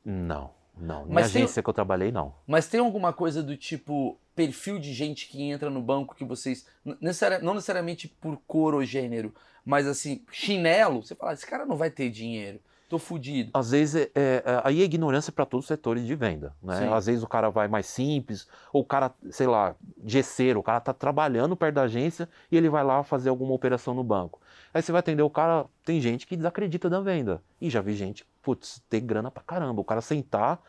[0.06, 1.06] Não, não.
[1.06, 2.34] Na Mas tem- agência que eu trabalhei, não.
[2.48, 6.66] Mas tem alguma coisa do tipo perfil de gente que entra no banco que vocês.
[7.02, 9.34] necessari- não necessariamente por cor ou gênero,
[9.66, 12.60] mas assim, chinelo, você fala, esse cara não vai ter dinheiro.
[12.88, 13.52] Tô fudido.
[13.54, 16.56] Às vezes, é, é- é- aí é ignorância para todos os setores de venda.
[16.64, 16.78] Né?
[16.80, 16.94] Sim.
[16.94, 19.76] Às vezes o cara vai mais simples, ou o cara, sei lá,
[20.06, 23.94] gesseiro, o cara tá trabalhando perto da agência e ele vai lá fazer alguma operação
[23.94, 24.40] no banco.
[24.74, 27.44] Aí você vai atender o cara, tem gente que desacredita da venda.
[27.62, 29.82] E já vi gente, putz, ter grana pra caramba.
[29.82, 30.60] O cara sentar,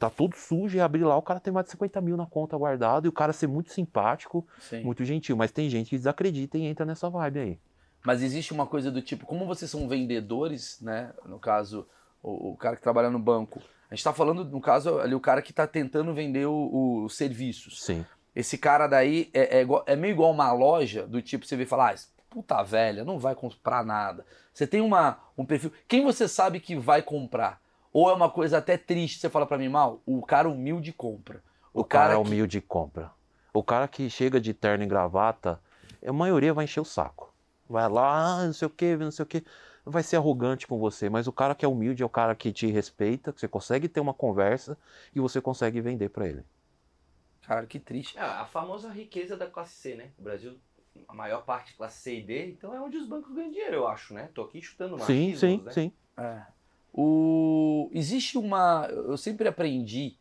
[0.00, 2.56] tá todo sujo e abrir lá, o cara tem mais de 50 mil na conta
[2.56, 4.82] guardado e o cara ser muito simpático, Sim.
[4.82, 5.36] muito gentil.
[5.36, 7.58] Mas tem gente que desacredita e entra nessa vibe aí.
[8.02, 11.12] Mas existe uma coisa do tipo, como vocês são vendedores, né?
[11.26, 11.86] No caso,
[12.22, 13.60] o, o cara que trabalha no banco.
[13.90, 17.84] A gente tá falando, no caso, ali o cara que tá tentando vender os serviços.
[17.84, 18.06] Sim.
[18.34, 21.64] Esse cara daí é, é, igual- é meio igual uma loja do tipo, você vê
[21.64, 21.94] e fala, ah,
[22.30, 24.24] puta velha, não vai comprar nada.
[24.54, 25.72] Você tem uma, um perfil.
[25.86, 27.60] Quem você sabe que vai comprar?
[27.92, 31.42] Ou é uma coisa até triste, você fala pra mim, mal, o cara humilde compra.
[31.72, 33.10] O, cara, que- humilde e compra.
[33.52, 35.60] O cara que chega de terno e gravata,
[36.06, 37.32] a maioria vai encher o saco.
[37.68, 39.44] Vai lá, ah, não sei o que, não sei o que.
[39.84, 42.52] Vai ser arrogante com você, mas o cara que é humilde é o cara que
[42.52, 44.76] te respeita, que você consegue ter uma conversa
[45.14, 46.44] e você consegue vender pra ele.
[47.42, 48.16] Cara, que triste.
[48.18, 50.10] É, a famosa riqueza da classe C, né?
[50.18, 50.60] O Brasil,
[51.08, 53.88] a maior parte classe C e D, então é onde os bancos ganham dinheiro, eu
[53.88, 54.28] acho, né?
[54.34, 55.72] Tô aqui chutando Sim, machismos, sim, né?
[55.72, 55.92] sim.
[56.18, 56.59] É.
[56.92, 57.90] O...
[57.92, 58.88] Existe uma.
[58.90, 60.16] Eu sempre aprendi.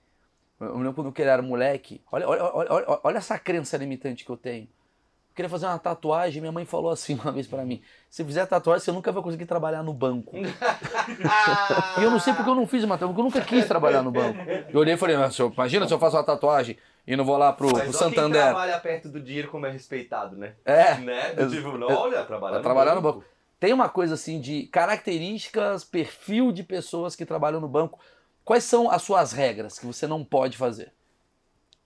[0.59, 2.01] Eu lembro quando eu era moleque.
[2.11, 4.63] Olha, olha, olha, olha, essa crença limitante que eu tenho.
[4.63, 6.41] Eu queria fazer uma tatuagem.
[6.41, 9.45] Minha mãe falou assim uma vez pra mim: se fizer tatuagem, você nunca vai conseguir
[9.45, 10.35] trabalhar no banco.
[10.37, 14.01] E eu não sei porque eu não fiz uma tatuagem, porque eu nunca quis trabalhar
[14.01, 14.37] no banco.
[14.69, 16.77] Eu olhei e falei: mas, senhor, imagina se eu faço uma tatuagem
[17.07, 18.43] e não vou lá pro, Mas pro olha quem Santander.
[18.43, 20.53] trabalha perto do dinheiro como é respeitado, né?
[20.65, 20.95] É.
[20.95, 21.33] Né?
[21.33, 23.23] Do tipo, não, olha, trabalhar trabalhar no banco.
[23.59, 27.99] Tem uma coisa assim de características, perfil de pessoas que trabalham no banco.
[28.45, 30.93] Quais são as suas regras que você não pode fazer?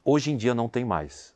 [0.05, 1.33] Hoje em dia não tem mais.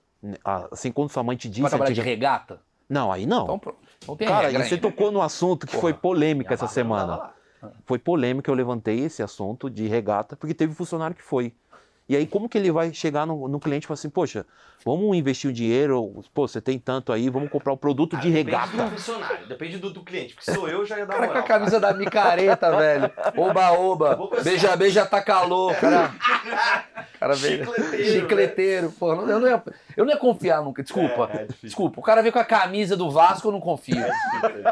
[0.72, 1.70] Assim, quando sua mãe te Vai disse.
[1.70, 2.62] trabalhar de antiga- regata?
[2.90, 3.44] Não, aí não.
[3.44, 3.80] Então pronto.
[4.08, 4.90] Não tem Cara, regra você ainda.
[4.90, 7.32] tocou no assunto que Porra, foi polêmica essa semana.
[7.86, 11.54] Foi polêmica, eu levantei esse assunto de regata, porque teve funcionário que foi.
[12.10, 14.46] E aí, como que ele vai chegar no, no cliente e falar assim, poxa,
[14.86, 18.32] vamos investir o dinheiro, pô, você tem tanto aí, vamos comprar o produto Ah, de
[18.32, 18.90] Depende do regata.
[18.96, 20.34] funcionário, depende do, do cliente.
[20.36, 21.44] Porque sou eu, já ia dar O cara com moral.
[21.44, 23.12] a camisa da micareta, velho.
[23.36, 24.16] Oba, oba.
[24.16, 25.76] Com Beija, beija, tá calor.
[25.76, 26.14] Cara,
[27.20, 27.66] cara veio.
[27.66, 28.92] Chicleteiro, Chicleteiro.
[28.98, 29.64] Pô, não- eu, não ia,
[29.98, 30.82] eu não ia confiar nunca.
[30.82, 31.30] Desculpa.
[31.34, 31.48] É, é.
[31.62, 32.00] Desculpa.
[32.00, 33.98] O cara veio com a camisa do Vasco, eu não confio.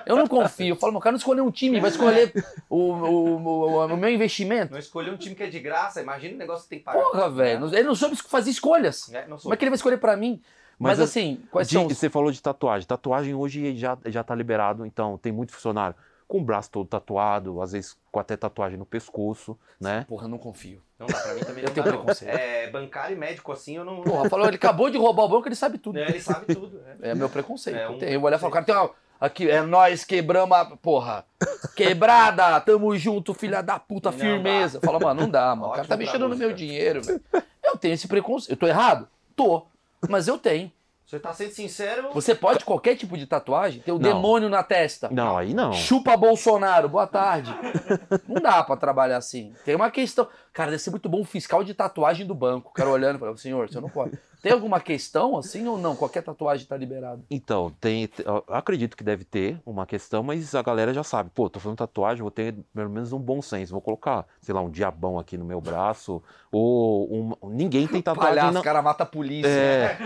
[0.06, 0.70] Eu não confio.
[0.74, 2.32] Eu falo, meu, o cara não escolheu um time, vai escolher
[2.70, 4.72] o, o, o, o meu investimento.
[4.72, 7.02] Não escolher um time que é de graça, imagina o negócio que tem que pagar.
[7.04, 7.68] Porra, velho.
[7.68, 9.12] Ele não soube fazer escolhas.
[9.14, 9.44] É, não sou.
[9.44, 10.42] Como é que ele vai escolher pra mim?
[10.78, 11.98] Mas, Mas assim, quais De- são os...
[11.98, 12.86] Você falou de tatuagem.
[12.88, 15.96] Tatuagem hoje já, já tá liberado, então tem muito funcionário
[16.28, 20.06] com o braço todo tatuado, às vezes com até tatuagem no pescoço, né?
[20.08, 20.82] Porra, eu não confio.
[20.98, 22.36] Não dá, pra mim também Eu não tenho dá, preconceito.
[22.36, 24.02] É, bancário e médico assim, eu não...
[24.02, 26.00] Porra, falou, ele acabou de roubar o banco, ele sabe tudo.
[26.00, 26.82] É, ele sabe tudo.
[27.02, 27.12] é.
[27.12, 27.78] É meu preconceito.
[27.78, 28.00] É eu um.
[28.00, 28.90] Eu vou olhar e falar, cara, tem uma...
[29.20, 30.66] Aqui, é nós quebramos a...
[30.66, 31.26] Porra.
[31.76, 34.80] Quebrada, tamo junto, filha da puta, Não firmeza.
[34.84, 35.72] Fala, mano, não dá, mano.
[35.72, 37.22] O cara tá mexendo no meu dinheiro, velho.
[37.64, 38.52] Eu tenho esse preconceito.
[38.52, 39.08] Eu tô errado?
[39.36, 39.66] Tô.
[40.10, 40.72] Mas eu tenho.
[41.06, 42.10] Você tá sendo sincero...
[42.14, 43.80] Você pode qualquer tipo de tatuagem?
[43.82, 44.02] Ter o Não.
[44.02, 45.08] demônio na testa.
[45.12, 45.72] Não, aí não.
[45.72, 47.54] Chupa Bolsonaro, boa tarde.
[48.28, 49.54] Não dá pra trabalhar assim.
[49.64, 50.28] Tem uma questão.
[50.56, 52.70] Cara, deve ser muito bom um fiscal de tatuagem do banco.
[52.70, 54.18] O cara olhando e falando, senhor, você não pode.
[54.42, 55.98] Tem alguma questão assim ou não?
[55.98, 57.26] Qualquer tatuagem tá liberado.
[57.30, 58.08] Então, tem,
[58.48, 62.22] acredito que deve ter uma questão, mas a galera já sabe, pô, tô fazendo tatuagem,
[62.22, 65.44] vou ter pelo menos um bom senso, vou colocar, sei lá, um diabão aqui no
[65.44, 69.50] meu braço, ou um, ninguém tem tatuagem Palhaço, na- cara mata a polícia.
[69.50, 69.98] É,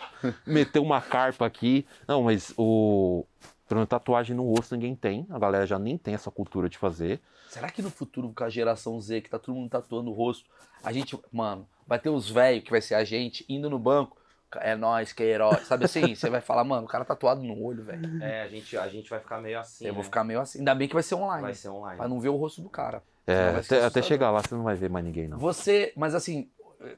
[0.46, 1.84] meter uma carpa aqui.
[2.06, 3.26] Não, mas o
[3.68, 6.78] Pelo menos tatuagem no rosto ninguém tem, a galera já nem tem essa cultura de
[6.78, 7.20] fazer.
[7.50, 10.48] Será que no futuro, com a geração Z, que tá todo mundo tatuando o rosto,
[10.82, 14.16] a gente, mano, vai ter os velhos, que vai ser a gente, indo no banco,
[14.56, 15.58] é nós que é herói.
[15.64, 16.14] Sabe assim?
[16.16, 18.22] Você vai falar, mano, o cara tatuado no olho, velho.
[18.22, 19.86] É, a gente, a gente vai ficar meio assim.
[19.86, 20.04] Eu vou né?
[20.04, 20.60] ficar meio assim.
[20.60, 21.42] Ainda bem que vai ser online.
[21.42, 21.98] Vai ser online.
[21.98, 23.02] Pra não ver o rosto do cara.
[23.26, 25.38] É, até, até chegar lá você não vai ver mais ninguém, não.
[25.38, 26.50] Você, mas assim,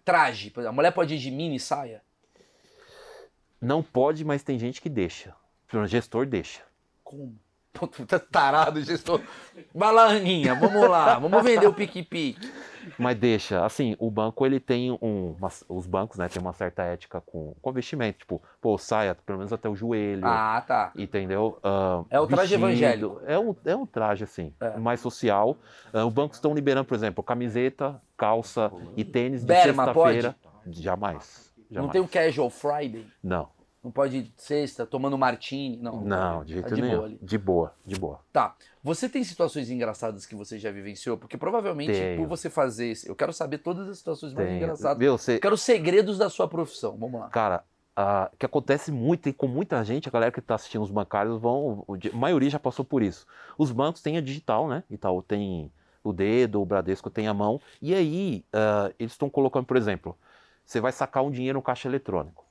[0.05, 2.01] traje, a mulher pode ir de mini saia?
[3.61, 5.35] Não pode, mas tem gente que deixa.
[5.73, 6.61] O gestor deixa.
[7.05, 7.35] Como?
[7.73, 9.21] Pô, tu tá tarado, gestor.
[9.73, 12.53] Vai lá, Aninha, vamos lá, vamos vender o pique-pique.
[12.99, 15.37] Mas deixa, assim, o banco ele tem um.
[15.39, 18.19] uma- os bancos, né, tem uma certa ética com, com vestimento.
[18.19, 20.27] Tipo, pô, saia pelo menos até o joelho.
[20.27, 20.91] Ah, tá.
[20.97, 21.61] Entendeu?
[21.63, 23.21] Ah, É o traje evangélico.
[23.25, 24.77] É um, é um traje, assim, É.
[24.77, 25.57] mais social.
[25.93, 30.35] Ah, os bancos estão liberando, por exemplo, camiseta, calça e tênis de sexta-feira.
[30.67, 30.73] Jamais.
[30.73, 31.53] Jamais.
[31.71, 33.07] Não tem um casual Friday?
[33.23, 33.49] Não,
[33.83, 35.79] Não pode ir sexta, tomando martini?
[35.79, 36.03] Não.
[36.03, 36.97] não, de jeito Tá de nenhum.
[36.97, 37.19] boa ali.
[37.23, 38.21] De boa, de boa.
[38.31, 38.55] Tá.
[38.83, 41.17] Você tem situações engraçadas que você já vivenciou?
[41.17, 42.19] Porque provavelmente, Tenho.
[42.19, 43.09] por você fazer esse.
[43.09, 44.99] Eu quero saber todas as situações mais engraçadas.
[44.99, 46.95] Meu, Eu quero os segredos da sua profissão.
[46.99, 47.29] Vamos lá.
[47.29, 47.65] Cara,
[47.97, 51.41] ah, que acontece muito e com muita gente, a galera que está assistindo os bancários
[51.41, 51.85] vão.
[52.13, 53.27] A maioria já passou por isso.
[53.57, 54.85] Os bancos têm a digital, né?
[54.91, 55.73] Itaú tem
[56.05, 57.59] o dedo, o Bradesco tem a mão.
[57.81, 60.17] E aí, ah, eles estão colocando, por exemplo,
[60.67, 62.45] você vai sacar um dinheiro no caixa eletrônico.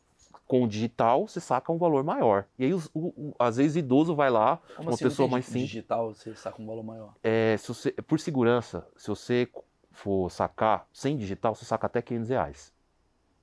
[0.49, 2.43] Com o digital, você saca um valor maior.
[2.57, 5.03] E aí, os- o- o- às vezes, idoso vai lá, Como uma assim?
[5.05, 5.67] Pessoa mais simples.
[5.69, 7.13] Digital, você com um valor maior.
[7.21, 9.47] É, se você, por segurança, se você
[9.91, 12.73] for sacar sem digital, você saca até 500 reais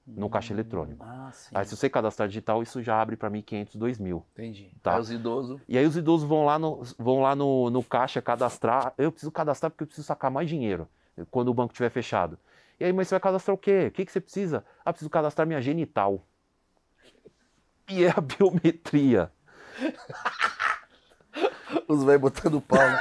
[0.05, 1.07] no caixa eletrônico.
[1.09, 1.51] Ah, sim.
[1.55, 4.27] Aí, se você cadastrar digital, isso já abre para 1.500, 2.000.
[4.33, 4.73] Entendi.
[4.83, 4.95] Tá.
[4.97, 5.61] Aí os idosos.
[5.69, 8.93] E aí os idosos vão lá no, vão lá no, no caixa cadastrar.
[8.99, 10.89] Eu preciso cadastrar porque eu preciso sacar mais dinheiro
[11.31, 12.37] quando o banco estiver fechado.
[12.81, 13.87] E aí, mas você vai cadastrar o quê?
[13.87, 14.65] O que, que você precisa?
[14.85, 16.21] Ah, preciso cadastrar minha genital.
[17.89, 19.31] E é a biometria.
[21.89, 22.79] Os velhos botando pau.
[22.79, 22.99] né?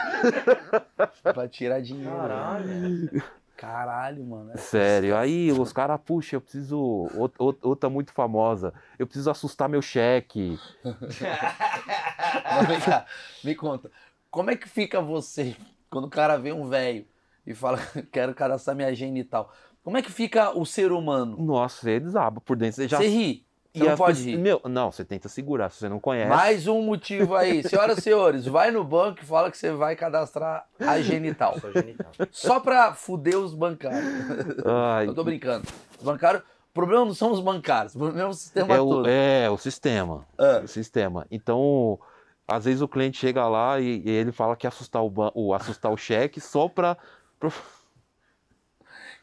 [1.33, 2.11] pra tirar dinheiro.
[2.11, 3.23] Caralho.
[3.57, 4.51] Caralho, mano.
[4.53, 5.15] é- Sério.
[5.15, 6.77] Aí os caras, puxa, eu preciso.
[6.77, 8.73] ou- ou- Outra muito famosa.
[8.99, 10.59] Eu preciso assustar meu cheque.
[10.83, 13.05] Mas vem cá,
[13.43, 13.89] me conta.
[14.29, 15.55] Como é que fica você
[15.89, 17.07] quando o cara vê um velho
[17.47, 17.77] e fala,
[18.11, 19.51] quero cadastrar minha genital?
[19.83, 21.37] Como é que fica o ser humano?
[21.39, 22.75] Nossa, você desaba por dentro.
[22.75, 22.97] Você já.
[22.97, 23.44] Você ri.
[23.77, 24.37] Você e não pode pessoas- rir.
[24.37, 25.69] Meu, não, você tenta segurar.
[25.69, 26.29] Se você não conhece.
[26.29, 27.61] Mais um motivo aí.
[27.67, 31.57] Senhoras e senhores, vai no banco e fala que você vai cadastrar a genital.
[31.61, 32.11] Sou genital.
[32.31, 34.03] Só pra fuder os bancários.
[34.65, 35.67] Ai, Eu tô brincando.
[35.97, 36.41] Os bancários.
[36.43, 39.03] O problema não são os bancários, o problema é o sistema é, todo.
[39.05, 40.25] o, é o sistema.
[40.37, 40.59] Ah.
[40.63, 41.25] O sistema.
[41.31, 41.97] Então,
[42.45, 45.53] às vezes o cliente chega lá e, e ele fala que assustar o, ban- o
[45.53, 46.97] assustar o cheque só pra.
[47.39, 47.49] pra-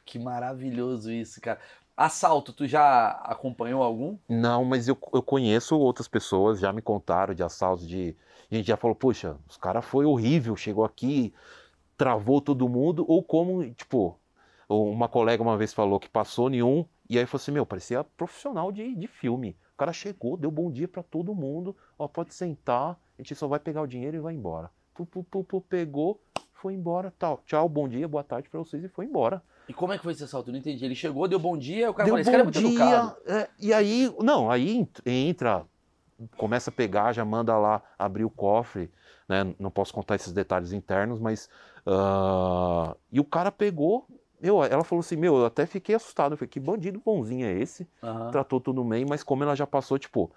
[0.04, 1.58] Que maravilhoso isso, cara.
[1.96, 4.16] Assalto, tu já acompanhou algum?
[4.28, 8.16] Não, mas eu, eu conheço outras pessoas, já me contaram de assaltos de.
[8.50, 11.33] A gente já falou, puxa, os cara foi horrível, chegou aqui,
[11.96, 14.18] travou todo mundo, ou como, tipo,
[14.68, 18.05] uma colega uma vez falou que passou em um, e aí falou assim, meu, parecia
[18.05, 19.57] profissional de, de filme.
[19.74, 23.46] O cara chegou, deu bom dia pra todo mundo, ó, pode sentar, a gente só
[23.46, 24.70] vai pegar o dinheiro e vai embora.
[24.94, 26.20] Pu, pu, pu, pegou,
[26.52, 27.42] foi embora, tal.
[27.46, 29.42] Tchau, bom dia, boa tarde pra vocês e foi embora.
[29.68, 30.51] E como é que foi esse assalto?
[30.51, 30.85] Eu não entendi.
[30.85, 33.16] Ele chegou, deu bom dia, o cara Deu falou, esse cara é bom muito dia,
[33.27, 35.64] é, e aí, não, aí ent- entra,
[36.37, 38.90] começa a pegar, já manda lá abrir o cofre,
[39.29, 39.55] né?
[39.59, 41.48] Não posso contar esses detalhes internos, mas.
[41.87, 44.07] ah, e o cara pegou,
[44.40, 46.33] eu, ela falou assim: Meu, eu até fiquei assustado.
[46.33, 47.88] Eu falei: Que bandido bonzinho é esse?
[48.03, 48.31] Aham.
[48.31, 50.31] Tratou tudo bem, mas como ela já passou, tipo,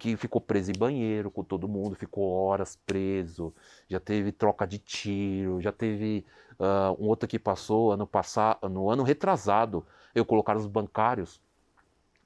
[0.00, 3.54] que ficou preso em banheiro com todo mundo, ficou horas preso,
[3.86, 6.24] já teve troca de tiro, já teve
[6.58, 11.40] ah, um outro que passou ano passado, no ano retrasado, eu colocar os bancários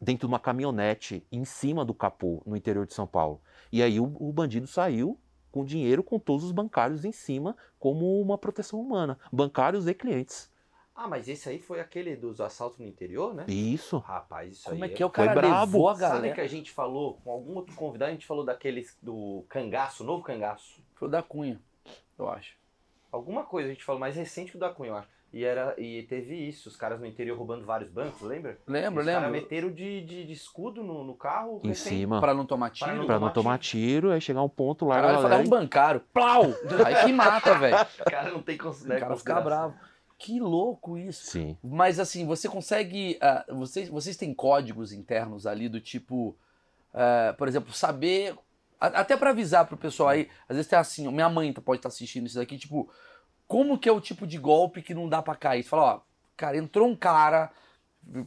[0.01, 3.41] dentro de uma caminhonete em cima do capô no interior de São Paulo.
[3.73, 5.19] E aí o, o bandido saiu
[5.51, 10.51] com dinheiro com todos os bancários em cima como uma proteção humana, bancários e clientes.
[10.97, 13.45] Ah, mas esse aí foi aquele dos assaltos no interior, né?
[13.49, 13.99] Isso.
[13.99, 15.65] Rapaz, isso Como aí é que é o Foi cara brabo.
[15.73, 16.35] levou a Sabe galera?
[16.35, 20.23] que a gente falou com algum outro convidado, a gente falou daqueles do cangaço, novo
[20.23, 20.81] cangaço.
[20.95, 21.61] Foi o da Cunha,
[22.19, 22.55] eu acho.
[23.11, 25.09] Alguma coisa a gente falou mais recente que o da Cunha, eu acho.
[25.33, 28.57] E, era, e teve isso, os caras no interior roubando vários bancos, lembra?
[28.69, 29.33] Lembro, os caras lembro.
[29.43, 31.61] meteram de, de, de escudo no, no carro.
[31.65, 32.21] Em recém- cima.
[32.21, 32.97] Pra não tomar Pra tiro.
[32.99, 34.95] não Pra não tomar tomar tiro, aí chegar um ponto lá.
[34.95, 36.01] Caralho, falar um bancário.
[36.13, 36.45] Plau!
[36.87, 37.77] Aí que mata, velho.
[38.01, 39.45] O cara não tem cons- né, O cara fica consideração.
[39.45, 39.75] bravo.
[40.19, 41.27] Que louco isso.
[41.31, 41.57] Sim.
[41.63, 43.19] Mas assim, você consegue.
[43.21, 46.37] ah, vocês, vocês têm códigos internos ali do tipo.
[46.93, 48.35] ah, por exemplo, saber.
[48.81, 51.79] a- Até pra avisar pro pessoal aí, às vezes tem assim, minha mãe tá- pode
[51.81, 52.89] estar assistindo isso daqui, tipo,
[53.47, 55.63] como que é o tipo de golpe que não dá pra cair?
[55.63, 56.01] Você fala, ó,
[56.37, 57.51] cara, entrou um cara,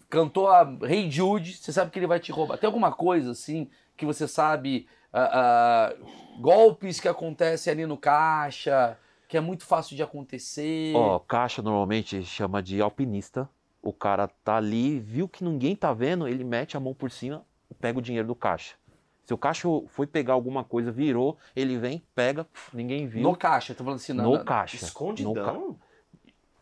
[0.10, 2.58] cantou a Rei Jude, você sabe que ele vai te roubar.
[2.58, 5.94] Tem alguma coisa assim que você sabe ah,
[6.40, 8.98] golpes que acontecem ali no caixa,
[9.28, 10.94] que é muito fácil de acontecer.
[10.96, 13.50] Ó, caixa normalmente chama de alpinista.
[13.82, 17.46] O cara tá ali, viu que ninguém tá vendo, ele mete a mão por cima
[17.70, 18.76] e pega o dinheiro do caixa.
[19.24, 23.22] Se o caixa foi pegar alguma coisa, virou, ele vem, pega, ninguém viu.
[23.22, 24.78] no caixa, tô falando assim, na- No caixa.
[24.78, 25.78] Escondidão?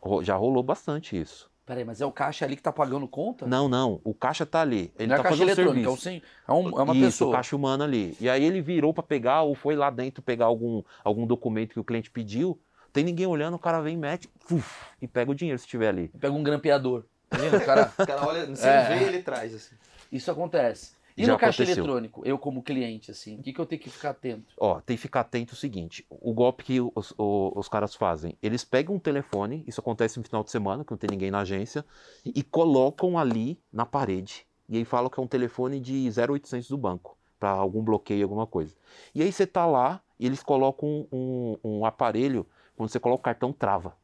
[0.02, 1.50] No ca- Já rolou bastante isso.
[1.66, 3.44] Peraí, mas é o caixa ali que tá pagando conta?
[3.44, 4.00] Não, não.
[4.04, 4.92] O caixa tá ali.
[4.96, 6.22] Ele Não é tá caixa fazendo eletrônica, é, um serviço.
[6.24, 7.34] sim, é, um- é uma Isso, pessoa.
[7.34, 8.16] caixa humana ali.
[8.20, 11.80] E aí ele virou pra pegar ou foi lá dentro pegar algum, algum documento que
[11.80, 12.56] o cliente pediu.
[12.92, 16.08] Tem ninguém olhando, o cara vem, mete uf, e pega o dinheiro se tiver ali.
[16.20, 17.02] Pega um grampeador.
[17.28, 17.56] Tá vendo?
[17.56, 18.84] O cara, O cara olha, sem É.
[18.88, 19.74] ver, ele traz, assim.
[20.10, 20.95] isso acontece.
[21.16, 21.84] E Já no caixa aconteceu.
[21.84, 24.54] eletrônico, eu como cliente, assim, o que, que eu tenho que ficar atento?
[24.58, 28.36] Ó, tem que ficar atento o seguinte: o golpe que os, o- os caras fazem,
[28.42, 31.40] eles pegam um telefone, isso acontece no final de semana, que não tem ninguém na
[31.40, 31.84] agência,
[32.24, 34.46] e colocam ali na parede.
[34.68, 38.46] E aí falam que é um telefone de 0800 do banco, para algum bloqueio, alguma
[38.46, 38.76] coisa.
[39.14, 43.20] E aí você tá lá e eles colocam um, um- um aparelho, quando você coloca
[43.20, 43.96] o cartão, trava.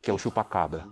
[0.00, 0.86] Que é o chupa-cabra.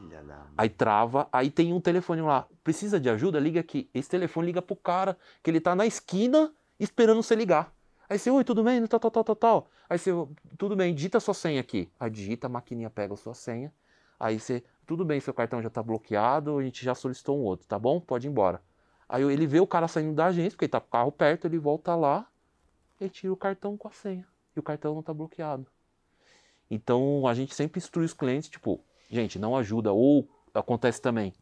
[0.56, 2.46] Aí trava, aí tem um telefone lá.
[2.62, 3.38] Precisa de ajuda?
[3.38, 3.88] Liga aqui.
[3.94, 7.72] Esse telefone liga pro cara, que ele tá na esquina esperando você ligar.
[8.10, 8.86] Aí você, oi, tudo bem?
[8.86, 9.70] Tal, tal, tal, tal, tal.
[9.88, 10.10] Aí você,
[10.56, 11.90] tudo bem, digita sua senha aqui.
[12.00, 13.72] Aí digita, a maquininha pega a sua senha.
[14.18, 17.66] Aí você, tudo bem, seu cartão já tá bloqueado, a gente já solicitou um outro,
[17.66, 18.00] tá bom?
[18.00, 18.60] Pode ir embora.
[19.08, 21.46] Aí ele vê o cara saindo da agência, porque ele tá com o carro perto,
[21.46, 22.26] ele volta lá
[23.00, 24.26] e tira o cartão com a senha.
[24.56, 25.66] E o cartão não tá bloqueado.
[26.70, 29.92] Então a gente sempre instrui os clientes, tipo, gente, não ajuda.
[29.92, 31.32] Ou acontece também,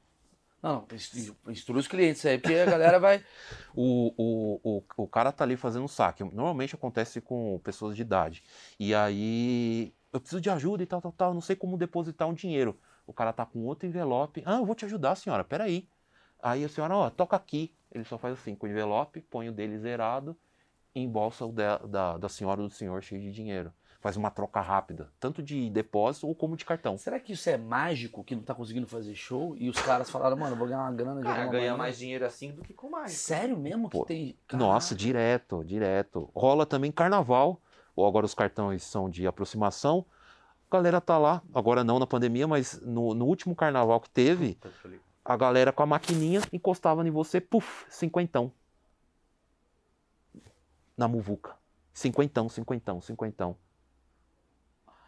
[0.62, 3.24] Não, não, instru- instrui os clientes aí, porque a galera vai.
[3.74, 6.24] o, o, o, o cara tá ali fazendo um saque.
[6.24, 8.42] Normalmente acontece com pessoas de idade.
[8.79, 11.35] E aí, eu preciso de ajuda e tal, tal, tal.
[11.35, 12.79] Não sei como depositar um dinheiro.
[13.07, 14.42] O cara tá com outro envelope.
[14.46, 15.88] Ah, eu vou te ajudar, senhora, peraí.
[16.42, 17.74] Aí a senhora, ó, toca aqui.
[17.92, 20.37] Ele só faz assim, com o envelope, põe o dele zerado
[20.94, 23.72] embolsa o da, da, da senhora ou do senhor cheio de dinheiro.
[24.01, 26.97] Faz uma troca rápida, tanto de depósito ou como de cartão.
[26.99, 29.57] Será que isso é mágico que não tá conseguindo fazer show?
[29.57, 31.77] E os caras falaram, mano, eu vou ganhar uma grana de Cara, alguma ganha maneira.
[31.77, 33.13] mais dinheiro assim do que com mais.
[33.13, 34.39] Sério mesmo que Pô, tem.
[34.53, 34.95] Nossa, Caraca.
[34.97, 36.31] direto, direto.
[36.35, 37.61] Rola também carnaval,
[37.95, 40.05] ou agora os cartões são de aproximação.
[40.71, 44.59] A galera tá lá, agora não na pandemia, mas no, no último carnaval que teve,
[45.25, 48.53] a galera com a maquininha encostava em você, puf, cinquentão.
[50.97, 51.55] Na muvuca.
[51.93, 53.57] Cinquentão, cinquentão, cinquentão.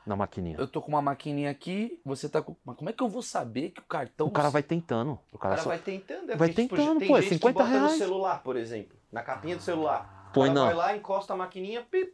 [0.08, 0.56] Na maquininha.
[0.58, 2.56] Eu tô com uma maquininha aqui, você tá com.
[2.64, 4.26] Mas como é que eu vou saber que o cartão.
[4.26, 5.18] O cara vai tentando.
[5.30, 6.32] O O cara cara só vai tentando.
[6.32, 7.98] É vai porque, tipo, tentando, tem pô, é gente que 50 bota no reais.
[7.98, 8.96] celular, por exemplo.
[9.12, 10.30] Na capinha do celular.
[10.32, 10.66] Põe cara não.
[10.66, 12.10] vai lá, encosta a maquininha, pip.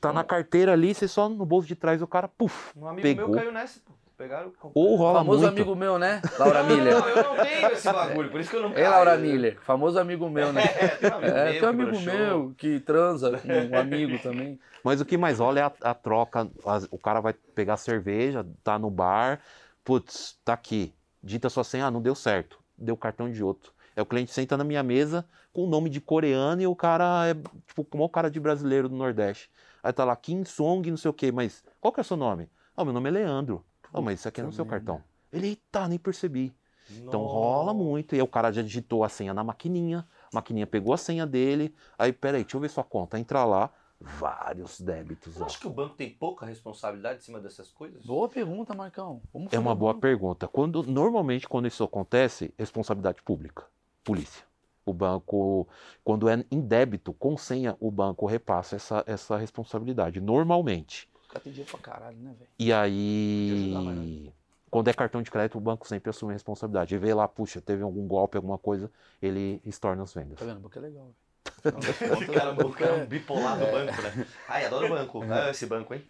[0.00, 2.76] tá na carteira ali, você só no bolso de trás o cara, puf.
[2.76, 3.28] Um amigo Pegou.
[3.28, 3.92] meu caiu nessa, pô.
[4.16, 4.52] Pegaram.
[4.74, 5.52] Ou O rola famoso muito.
[5.54, 6.22] amigo meu, né?
[6.38, 6.94] Laura Miller.
[6.94, 8.90] Não, eu não tenho esse bagulho, por isso que eu não caio.
[8.90, 9.58] Laura Miller.
[9.62, 10.62] Famoso amigo meu, né?
[10.64, 11.52] É, tem um amigo É, meu.
[11.52, 12.12] tem um que amigo broxou.
[12.14, 14.58] meu que transa com um amigo também.
[14.84, 16.48] Mas o que mais rola é a, a troca.
[16.90, 19.40] o cara vai pegar cerveja, tá no bar,
[19.84, 20.94] putz, tá aqui.
[21.22, 22.58] Dita sua senha, ah, não deu certo.
[22.78, 23.72] Deu cartão de outro.
[23.96, 27.28] É o cliente senta na minha mesa com o nome de coreano e o cara
[27.28, 27.34] é
[27.66, 29.48] tipo como o cara de brasileiro do Nordeste.
[29.82, 32.16] Aí tá lá Kim Song, não sei o quê, mas qual que é o seu
[32.16, 32.48] nome?
[32.76, 33.64] Ah, meu nome é Leandro.
[33.94, 35.02] Ah, mas isso aqui é no seu cartão.
[35.32, 36.52] Ele, eita, nem percebi.
[36.90, 37.34] Então Nossa.
[37.34, 38.14] rola muito.
[38.14, 41.24] E aí o cara já digitou a senha na maquininha, a maquininha pegou a senha
[41.26, 41.74] dele.
[41.96, 43.18] Aí, peraí, deixa eu ver sua conta.
[43.18, 48.04] Entra lá, vários débitos acha que o banco tem pouca responsabilidade em cima dessas coisas?
[48.04, 49.22] Boa pergunta, Marcão.
[49.32, 50.46] Vamos É uma boa um- pergunta.
[50.48, 53.64] Quando normalmente quando isso acontece, responsabilidade pública,
[54.02, 54.44] polícia.
[54.84, 55.66] O banco,
[56.04, 61.08] quando é em débito com senha, o banco repassa essa, essa responsabilidade normalmente.
[61.34, 62.50] O dinheiro pra caralho, né, velho?
[62.58, 64.32] E aí,
[64.70, 66.94] quando é cartão de crédito, o banco sempre assume a responsabilidade.
[66.94, 70.38] E vê lá, puxa, teve algum golpe, alguma coisa, ele estorna as vendas.
[70.38, 70.60] Tá vendo?
[70.60, 71.04] Porque é legal.
[71.04, 71.14] velho.
[71.64, 74.26] O cara, o cara é um bipolar do banco, né?
[74.48, 75.22] Ai, adoro banco.
[75.30, 76.04] Ah, esse banco, hein?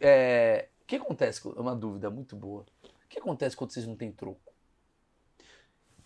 [0.00, 1.46] É, o que acontece?
[1.46, 2.64] É uma dúvida muito boa.
[2.84, 4.53] O que acontece quando vocês não têm troco?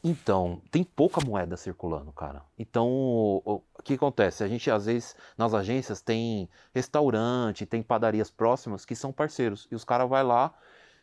[0.03, 2.43] Então, tem pouca moeda circulando, cara.
[2.59, 4.45] Então, o, o- que acontece?
[4.45, 9.67] A gente, às vezes, nas agências tem restaurante, tem padarias próximas que são parceiros.
[9.71, 10.55] E os caras vão lá,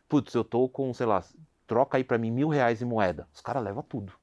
[0.07, 1.23] putz, eu tô com, sei lá,
[1.67, 3.27] troca aí pra mim mil reais em moeda.
[3.33, 4.13] Os caras levam tudo,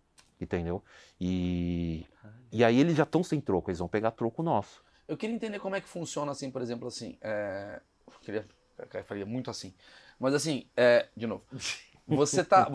[0.41, 0.83] entendeu?
[1.21, 2.07] E,
[2.51, 4.83] e aí eles já estão sem troco, eles vão pegar troco nosso.
[5.07, 7.19] Eu queria entender como é que funciona assim, por exemplo, assim.
[7.21, 7.81] É...
[8.07, 8.47] Eu queria.
[8.79, 9.75] Eu faria muito assim.
[10.19, 11.09] Mas assim, é...
[11.17, 11.45] de novo.
[12.09, 12.69] Você tá.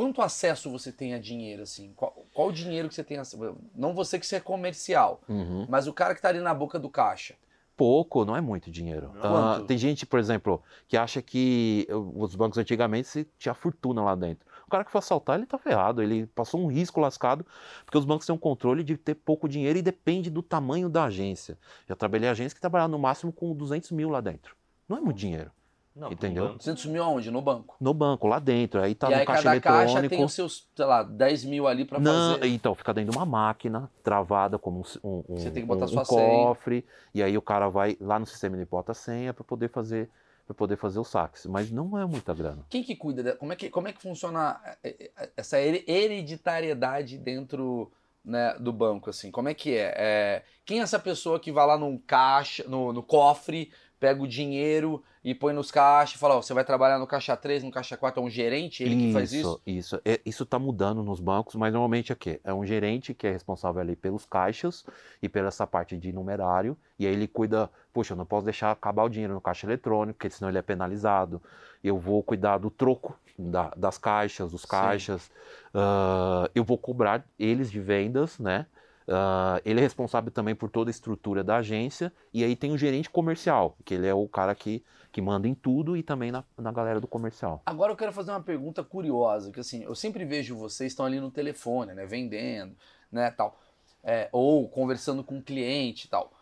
[0.00, 1.92] É, Quanto acesso você tem a dinheiro, assim?
[1.94, 3.56] Qual, qual o dinheiro que você tem acesso?
[3.74, 5.66] Não você que você é comercial, Uhum.
[5.68, 7.34] mas o cara que tá ali na boca do caixa.
[7.76, 9.10] Pouco, não é muito dinheiro.
[9.16, 9.20] Ah,
[9.56, 9.66] Quanto?
[9.66, 14.46] tem gente, por exemplo, que acha que os bancos antigamente se tinha fortuna lá dentro.
[14.66, 16.02] O cara que for assaltar, ele tá ferrado.
[16.02, 17.44] Ele passou um risco lascado,
[17.86, 21.04] porque os bancos têm um controle de ter pouco dinheiro e depende do tamanho da
[21.04, 21.56] agência.
[21.88, 24.54] Já trabalhei em agência que trabalhava no máximo com 200 mil lá dentro.
[24.86, 25.50] Não é muito dinheiro.
[25.94, 26.44] Não, Entendeu?
[26.44, 27.30] pro banco, 200 mil aonde?
[27.30, 27.76] No banco.
[27.80, 28.80] No banco, lá dentro.
[28.80, 30.14] Aí tá e no aí caixa cada caixa eletrônico.
[30.14, 32.46] tem os seus, sei lá, 10 mil ali pra Não, fazer.
[32.46, 35.88] então fica dentro de uma máquina travada como um, um, Você tem que botar um-
[35.88, 36.46] sua um senha.
[36.46, 39.68] cofre e aí o cara vai lá no sistema ele bota a senha para poder
[39.68, 40.08] fazer
[40.46, 42.66] para poder fazer os saques, mas não é muita grana.
[42.68, 43.22] Quem que cuida?
[43.22, 47.90] de- como, é que, como é que funciona eh, eh, essa here- hereditariedade dentro
[48.24, 49.08] né, do banco?
[49.10, 49.30] assim?
[49.30, 49.94] Como é que é?
[49.96, 53.70] É, Quem é essa pessoa que vai lá num caixa, no, no cofre,
[54.00, 57.36] pega o dinheiro e põe nos caixas e fala, ó, você vai trabalhar no caixa
[57.36, 59.60] 3, no caixa 4, é um gerente, ele que faz isso?
[59.66, 63.26] Isso, é, isso tá mudando nos bancos, mas normalmente é que é um gerente que
[63.26, 64.86] é responsável ali pelos caixas
[65.22, 68.70] e pela essa parte de numerário, e aí ele cuida, poxa, eu não posso deixar
[68.70, 71.42] acabar o dinheiro no caixa eletrônico, porque senão ele é penalizado.
[71.84, 75.30] Eu vou cuidar do troco da- das caixas, dos caixas,
[75.74, 78.66] ah, eu vou cobrar eles de vendas, né?
[79.10, 82.78] Ah, ele é responsável também por toda a estrutura da agência, e aí tem o
[82.78, 86.44] gerente comercial, que ele é o cara que, que manda em tudo e também na,
[86.56, 87.60] na galera do comercial.
[87.66, 91.18] Agora eu quero fazer uma pergunta curiosa, que assim, eu sempre vejo vocês estão ali
[91.18, 92.76] no telefone, né, vendendo,
[93.10, 93.58] né, tal,
[94.04, 96.32] é, ou conversando com o cliente e tal.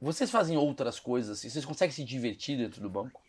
[0.00, 1.48] Vocês fazem outras coisas assim?
[1.48, 3.24] Vocês conseguem se divertir dentro do banco?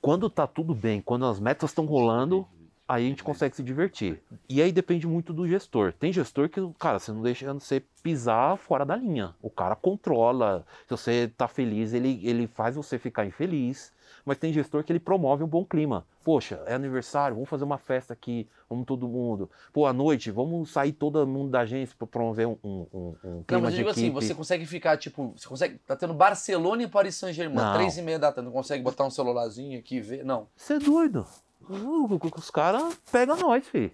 [0.00, 2.48] quando tá tudo bem, quando as metas estão rolando,
[2.92, 4.20] aí a gente consegue se divertir.
[4.48, 5.92] E aí depende muito do gestor.
[5.92, 9.34] Tem gestor que, cara, você não deixa você pisar fora da linha.
[9.40, 10.64] O cara controla.
[10.86, 13.92] Se você tá feliz, ele, ele faz você ficar infeliz.
[14.24, 16.04] Mas tem gestor que ele promove um bom clima.
[16.22, 19.48] Poxa, é aniversário, vamos fazer uma festa aqui, vamos todo mundo.
[19.72, 23.30] Pô, à noite, vamos sair todo mundo da agência para promover um, um, um- um
[23.36, 24.06] Não, clima mas eu digo equipe.
[24.06, 25.78] assim, você consegue ficar, tipo, você consegue.
[25.86, 29.10] Tá tendo Barcelona e Paris Saint-Germain, três e meia da tarde, não consegue botar um
[29.10, 30.24] celularzinho aqui e ver?
[30.24, 30.48] Não.
[30.54, 31.24] Você é doido.
[31.68, 33.92] Uh, Os caras pegam nós, filho.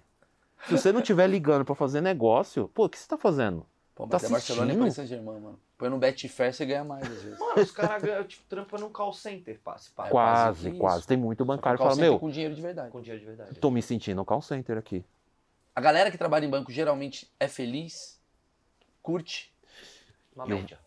[0.66, 3.66] Se você não estiver ligando pra fazer negócio, pô, o que você tá fazendo?
[3.94, 4.78] Pô, mas Tá é Barcelona e assistindo?
[4.80, 5.60] Paris Saint-Germain, mano.
[5.78, 7.38] Põe no Betfair, você ganha mais às vezes.
[7.38, 10.78] Mano, os caras ganham, tipo, trampa num call center, pá, se pá, É quase, quase
[10.78, 11.06] quase.
[11.06, 12.90] Tem muito bancário que fala, meu, com dinheiro de verdade.
[12.90, 13.60] com dinheiro de verdade.
[13.60, 15.04] tô me sentindo no call center aqui.
[15.74, 18.18] A galera que trabalha em banco geralmente é feliz,
[19.02, 19.54] curte.
[20.34, 20.78] Uma Eu- média.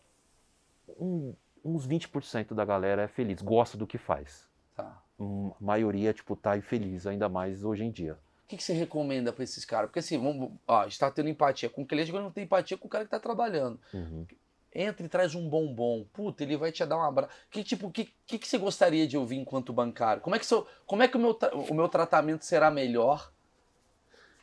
[1.00, 4.48] Um- uns 20% da galera é feliz, gosta do que faz.
[4.76, 5.00] Tá.
[5.20, 8.14] Hum, A maioria, tipo, tá infeliz, ainda mais hoje em dia.
[8.46, 9.90] O que, que você recomenda pra esses caras?
[9.90, 12.46] Porque assim, vamos, ó, a gente tá tendo empatia com o cliente, agora não tem
[12.46, 13.80] empatia com o cara que tá trabalhando.
[13.94, 14.26] Uhum.
[14.74, 16.06] Entra e traz um bombom.
[16.14, 17.32] Puta, ele vai te dar um abraço.
[17.50, 20.22] Que tipo, que, que, que você gostaria de ouvir enquanto bancário?
[20.22, 21.38] Como é que, seu, como é que o, meu,
[21.70, 23.32] o meu tratamento será melhor?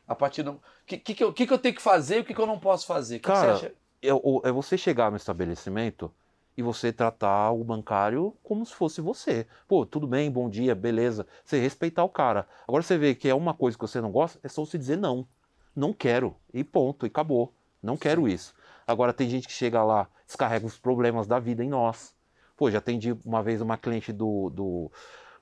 [0.07, 0.53] A partir do.
[0.53, 2.41] O que, que, que, eu, que, que eu tenho que fazer e o que, que
[2.41, 3.18] eu não posso fazer?
[3.18, 3.74] Que, que Cara, você acha?
[4.03, 6.12] É, é você chegar no estabelecimento
[6.57, 9.46] e você tratar o bancário como se fosse você.
[9.68, 11.26] Pô, tudo bem, bom dia, beleza.
[11.44, 12.48] Você respeitar o cara.
[12.66, 14.96] Agora você vê que é uma coisa que você não gosta, é só você dizer
[14.96, 15.26] não.
[15.74, 16.34] Não quero.
[16.54, 17.52] E ponto, e acabou.
[17.82, 18.54] Não quero isso.
[18.86, 22.14] Agora tem gente que chega lá, descarrega os problemas da vida em nós.
[22.57, 24.90] Pô, já atendi uma vez uma cliente do, do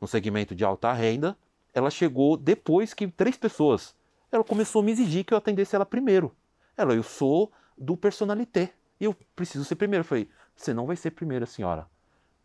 [0.00, 1.36] no segmento de alta renda.
[1.72, 3.94] Ela chegou depois que três pessoas.
[4.32, 6.34] Ela começou a me exigir que eu atendesse ela primeiro.
[6.76, 8.72] Ela, eu sou do personalité.
[9.00, 10.00] E eu preciso ser primeiro.
[10.00, 11.86] Eu falei, você não vai ser primeira, senhora.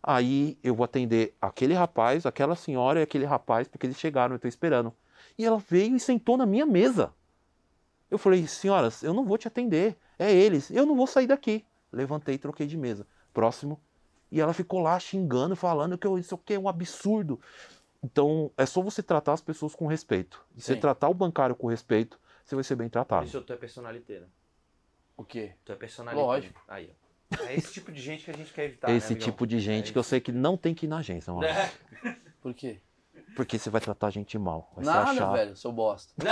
[0.02, 4.38] Aí eu vou atender aquele rapaz, aquela senhora e aquele rapaz, porque eles chegaram, eu
[4.38, 4.94] estou esperando.
[5.38, 7.14] E ela veio e sentou na minha mesa.
[8.10, 9.98] Eu falei, senhoras, eu não vou te atender.
[10.18, 11.66] É eles, eu não vou sair daqui.
[11.92, 13.06] Levantei e troquei de mesa.
[13.34, 13.80] Próximo.
[14.32, 17.40] E ela ficou lá xingando, falando que eu- isso aqui é um absurdo.
[18.02, 20.44] Então, é só você tratar as pessoas com respeito.
[20.56, 23.26] E você tratar o bancário com respeito, você vai ser bem tratado.
[23.26, 24.28] isso tu é personalité, né?
[25.18, 25.54] O quê?
[25.66, 26.24] Tu é personalité.
[26.24, 26.62] Lógico.
[26.68, 27.09] Aí, ó.
[27.48, 29.90] É esse tipo de gente que a gente quer evitar, Esse né, tipo de gente
[29.90, 31.46] É que eu sei que não tem que ir na agência, mano.
[31.46, 31.72] É.
[32.42, 32.80] Por quê?
[33.36, 34.72] Porque você vai tratar a gente mal.
[34.76, 35.34] Vai se Nada, achar.
[35.34, 36.14] velho, seu bosta.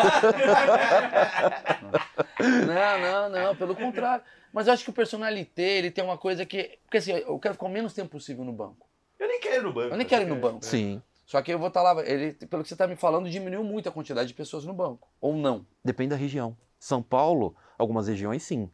[2.39, 4.23] Não, não, não, pelo contrário.
[4.53, 6.79] Mas eu acho que o personalité, ele tem uma coisa que.
[6.83, 8.87] Porque assim, eu quero ficar o menos tempo possível no banco.
[9.19, 9.93] Eu nem quero ir no banco.
[9.93, 10.63] Eu nem quero ir no banco.
[10.63, 11.01] Sim.
[11.25, 12.01] Só que eu vou estar lá.
[12.05, 15.09] Ele, pelo que você está me falando, diminuiu muito a quantidade de pessoas no banco.
[15.19, 15.65] Ou não.
[15.83, 16.55] Depende da região.
[16.79, 18.69] São Paulo, algumas regiões sim.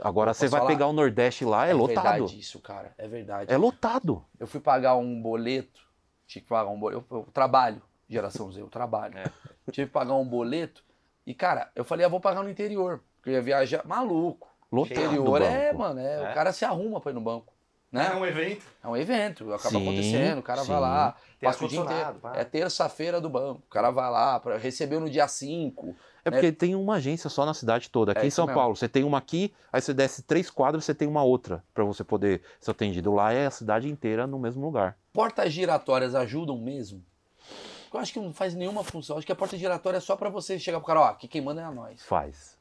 [0.00, 0.70] Agora você vai falar?
[0.72, 2.04] pegar o Nordeste lá, é, lotado.
[2.04, 2.92] verdade isso, cara.
[2.96, 3.52] É verdade.
[3.52, 4.24] É lotado.
[4.38, 5.80] Eu fui pagar um boleto.
[6.26, 7.04] Tive que pagar um boleto.
[7.10, 9.18] Eu, eu trabalho, geração Z, eu trabalho.
[9.18, 9.24] É.
[9.72, 10.84] Tive que pagar um boleto.
[11.26, 13.02] E, cara, eu falei, ah, vou pagar no interior.
[13.16, 13.86] Porque eu ia viajar.
[13.86, 14.48] Maluco.
[14.70, 14.92] Lotado.
[15.00, 16.30] Interior é, mano, é, É?
[16.30, 17.52] o cara se arruma pra ir no banco.
[17.90, 18.06] Né?
[18.12, 18.66] É um evento.
[18.84, 20.82] É um evento, acaba Sim, acontecendo, o cara vai sim.
[20.82, 22.20] lá, Tem passa o dia inteiro.
[22.34, 25.96] É terça-feira do banco, o cara vai lá, pra, recebeu no dia 5.
[26.28, 28.12] É porque tem uma agência só na cidade toda.
[28.12, 28.58] Aqui É em São mesmo.
[28.58, 31.84] Paulo, você tem uma aqui, aí você desce três quadras, você tem uma outra pra
[31.84, 33.12] você poder ser atendido.
[33.12, 34.96] Lá é a cidade inteira no mesmo lugar.
[35.12, 37.04] Portas giratórias ajudam mesmo?
[37.92, 39.16] Eu acho que não faz nenhuma função.
[39.16, 41.40] Acho que a porta giratória é só pra você chegar pro cara, ó, aqui quem
[41.40, 42.02] manda é a nós.
[42.02, 42.56] Faz.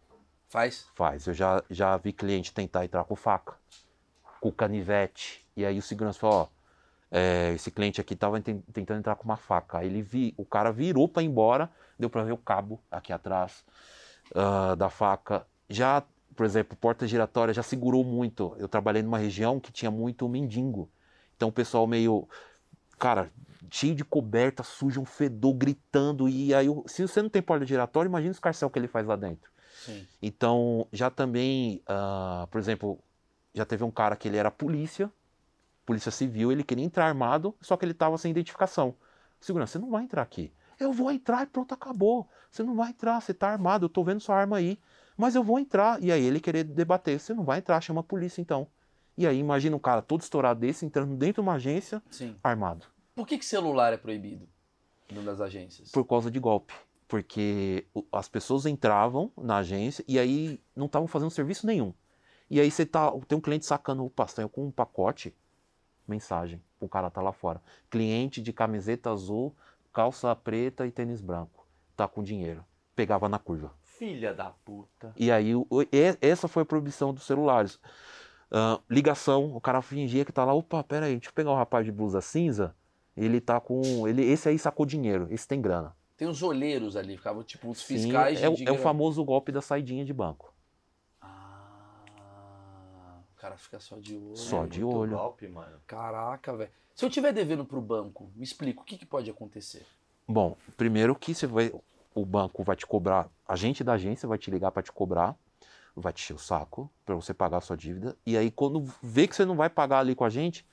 [0.49, 0.87] Faz?
[0.95, 1.27] Faz.
[1.27, 3.55] Eu já, já vi cliente tentar entrar com faca,
[4.39, 5.45] com canivete.
[5.55, 6.47] E aí o segurança falou, ó,
[7.11, 9.79] é, esse cliente aqui tava ten- tentando entrar com uma faca.
[9.79, 13.13] Aí ele vi, o cara virou para ir embora, deu para ver o cabo aqui
[13.13, 13.63] atrás
[14.35, 15.45] ah, da faca.
[15.69, 16.03] Já,
[16.35, 18.55] por exemplo, porta giratória já segurou muito.
[18.57, 20.89] Eu trabalhei numa região que tinha muito mendigo.
[21.35, 22.27] Então o pessoal meio,
[22.97, 23.31] cara,
[23.71, 26.27] cheio de coberta, sujo, um fedor, gritando.
[26.27, 29.15] E aí, se você não tem porta giratória, imagina o escarcel que ele faz lá
[29.15, 29.49] dentro.
[29.85, 30.05] Sim.
[30.21, 32.99] Então, já também, ah, por exemplo,
[33.53, 35.11] já teve um cara que ele era polícia,
[35.87, 38.93] polícia civil, ele queria entrar armado, só que ele estava sem identificação.
[39.39, 40.51] Segurança, você não vai entrar aqui.
[40.77, 42.27] Eu vou entrar e pronto, acabou.
[42.51, 44.77] Você não vai entrar, você tá armado, eu tô vendo sua arma aí.
[45.15, 46.03] Mas eu vou entrar.
[46.03, 48.67] E aí ele querer debater, você não vai entrar, chama a polícia então.
[49.17, 52.35] E aí imagina um cara todo estourado desse entrando dentro de uma agência Sim.
[52.43, 52.85] armado.
[53.15, 54.47] Por que, que celular é proibido
[55.07, 55.89] dentro das agências?
[55.89, 56.73] por causa de golpe.
[57.07, 61.93] Porque as pessoas entravam na agência e aí não estavam fazendo serviço nenhum.
[62.49, 65.33] E aí você tá, tem um cliente sacando o pastel com um pacote,
[66.07, 67.61] mensagem, o cara tá lá fora.
[67.89, 69.55] Cliente de camiseta azul,
[69.93, 71.65] calça preta e tênis branco.
[71.95, 72.63] Tá com dinheiro.
[72.95, 73.71] Pegava na curva.
[73.83, 75.11] Filha da puta.
[75.15, 77.79] E aí o- e- essa foi a proibição dos celulares.
[78.51, 81.55] Ah, ligação, o cara fingia que tá lá, opa, pera aí, deixa eu pegar o
[81.55, 82.75] rapaz de blusa cinza.
[83.15, 84.07] Ele tá com.
[84.07, 85.95] Ele, esse aí sacou dinheiro, esse tem grana.
[86.15, 88.79] Tem os olheiros ali, ficavam tipo os Sim, fiscais é, o- de é o grana.
[88.79, 90.53] famoso golpe da saidinha de banco.
[93.47, 94.35] O cara fica só de olho.
[94.35, 95.11] Só de Muito olho.
[95.17, 95.77] golpe, mano.
[95.87, 96.69] Caraca, velho.
[96.93, 99.85] Se eu tiver devendo pro banco, me explica, o que, que pode acontecer?
[100.27, 101.71] Bom, primeiro que você vai,
[102.13, 105.33] o banco vai te cobrar, a gente da agência vai te ligar para te cobrar,
[105.95, 108.17] vai te encher o saco para você pagar a sua dívida.
[108.25, 110.65] E aí quando vê que você não vai pagar ali com a gente,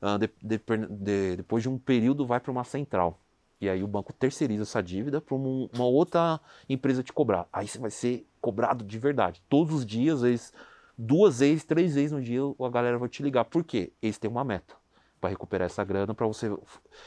[0.00, 0.58] ah, de- de-
[0.88, 3.20] de- depois de um período vai para uma central.
[3.60, 7.46] E aí o banco terceiriza essa dívida para uma outra empresa te cobrar.
[7.52, 9.42] Aí você vai ser cobrado de verdade.
[9.48, 10.52] Todos os dias, às vezes,
[10.96, 13.44] duas vezes, três vezes no dia, a galera vai te ligar.
[13.44, 13.92] Por quê?
[14.02, 14.74] Eles têm uma meta
[15.20, 16.50] para recuperar essa grana para você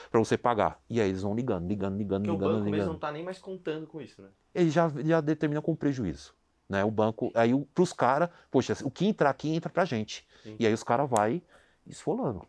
[0.10, 0.82] para você pagar.
[0.90, 2.92] E aí eles vão ligando, ligando, ligando, Porque o ligando, banco mesmo ligando.
[2.94, 4.30] não tá nem mais contando com isso, né?
[4.56, 6.34] Ele já, já determina com prejuízo.
[6.68, 6.84] Né?
[6.84, 10.28] O banco, aí o- pros caras, poxa, o que entrar aqui entra pra gente.
[10.44, 10.56] Sim.
[10.60, 11.42] E aí os caras vai
[11.86, 12.46] esfolando.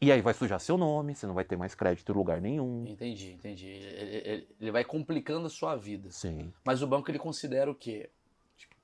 [0.00, 2.84] E aí vai sujar seu nome, você não vai ter mais crédito em lugar nenhum.
[2.86, 3.66] Entendi, entendi.
[3.68, 6.10] Ele, ele- ele vai complicando a sua vida.
[6.10, 6.52] Sim.
[6.66, 8.10] Mas o banco ele considera o quê?
[8.58, 8.74] Tipo,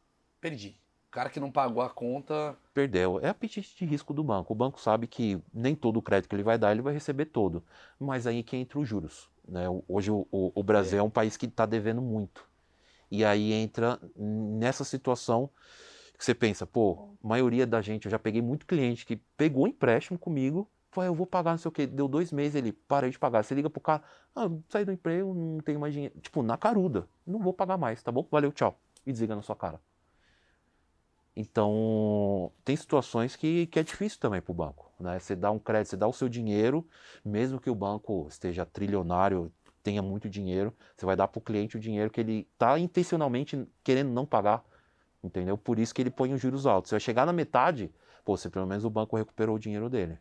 [0.41, 0.79] perdi.
[1.11, 2.57] O cara que não pagou a conta.
[2.73, 3.19] Perdeu.
[3.21, 4.53] É apetite de risco do banco.
[4.53, 7.25] O banco sabe que nem todo o crédito que ele vai dar, ele vai receber
[7.27, 7.65] todo.
[7.99, 9.29] Mas aí que entra os juros.
[9.49, 9.65] Né?
[9.89, 11.03] Hoje o, o- o Brasil é.
[11.03, 12.49] um país que está devendo muito.
[13.11, 15.51] E aí entra nessa situação
[16.17, 20.17] que você pensa, pô, maioria da gente, eu já peguei muito cliente que pegou empréstimo
[20.17, 23.19] comigo, foi, eu vou pagar não sei o quê, deu dois meses, ele parei de
[23.19, 23.43] pagar.
[23.43, 24.03] Você liga pro cara,
[24.37, 26.15] ah, saí do emprego, não tenho mais dinheiro.
[26.21, 28.29] Tipo, na caruda, não vou pagar mais, tá bom?
[28.31, 28.79] Valeu, tchau.
[29.05, 29.81] E desliga na sua cara.
[31.37, 34.91] Então, tem situações que, que é difícil também para o banco.
[34.99, 35.19] Né?
[35.19, 36.87] Você dá um crédito, você dá o seu dinheiro,
[37.25, 39.53] mesmo que o banco esteja trilionário,
[39.83, 43.67] tenha muito dinheiro, você vai dar para o cliente o dinheiro que ele está intencionalmente
[43.83, 44.65] querendo não pagar.
[45.23, 45.57] Entendeu?
[45.57, 46.89] Por isso que ele põe os juros altos.
[46.89, 47.93] Você vai chegar na metade,
[48.25, 50.19] pô, você, pelo menos o banco recuperou o dinheiro dele.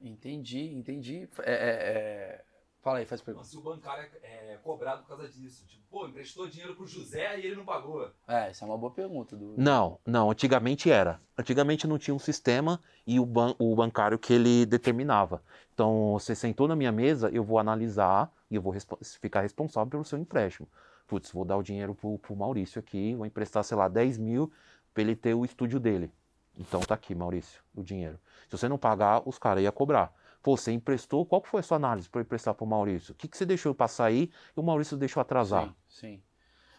[0.00, 1.28] Entendi, entendi.
[1.42, 2.44] É, é, é...
[2.86, 3.48] Fala aí, faz pergunta.
[3.48, 5.66] Se o bancário é, é cobrado por causa disso.
[5.66, 8.08] Tipo, pô, emprestou dinheiro pro José e ele não pagou.
[8.28, 9.34] É, essa é uma boa pergunta.
[9.34, 9.54] Do...
[9.56, 11.20] Não, não, antigamente era.
[11.36, 15.42] Antigamente não tinha um sistema e o, ban o bancário que ele determinava.
[15.74, 19.90] Então, você sentou na minha mesa, eu vou analisar e eu vou respo ficar responsável
[19.90, 20.68] pelo seu empréstimo.
[21.08, 24.52] Putz, vou dar o dinheiro pro, pro Maurício aqui, vou emprestar, sei lá, 10 mil
[24.94, 26.08] para ele ter o estúdio dele.
[26.56, 28.16] Então tá aqui, Maurício, o dinheiro.
[28.48, 30.14] Se você não pagar, os caras iam cobrar.
[30.46, 33.10] Pô, você emprestou, qual que foi a sua análise para eu emprestar pro Maurício?
[33.10, 35.66] O que, que você deixou passar aí e o Maurício deixou atrasar?
[35.66, 36.22] Sim, sim.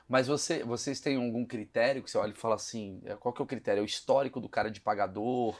[0.07, 3.41] Mas você, vocês têm algum critério que você olha e fala assim, é, qual que
[3.41, 3.81] é o critério?
[3.81, 5.53] É o histórico do cara de pagador?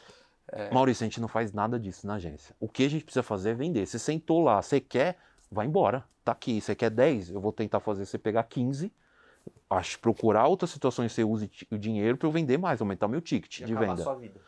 [0.71, 2.55] Maurício, a gente não faz nada disso na agência.
[2.61, 3.85] O que a gente precisa fazer é vender.
[3.85, 5.17] Você sentou lá, você quer,
[5.51, 6.05] vai embora.
[6.23, 8.89] Tá aqui, você quer 10, eu vou tentar fazer você pegar 15.
[9.69, 13.19] Acho procurar outras situações que você use o dinheiro para eu vender mais, aumentar meu
[13.19, 13.91] ticket E de venda.
[13.91, 14.39] a sua vida.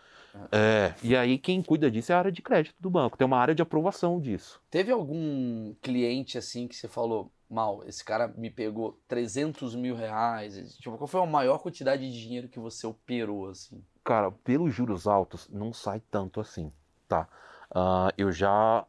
[0.52, 3.18] É, e aí quem cuida disso é a área de crédito do banco.
[3.18, 4.62] Tem uma área de aprovação disso.
[4.70, 10.76] Teve algum cliente assim que você falou, mal, esse cara me pegou 300 mil reais?
[10.78, 13.84] Tipo, qual foi a maior quantidade de dinheiro que você operou, assim?
[14.04, 16.72] Cara, pelos juros altos, não sai tanto assim,
[17.08, 17.28] tá?
[17.72, 18.86] Ah, eu já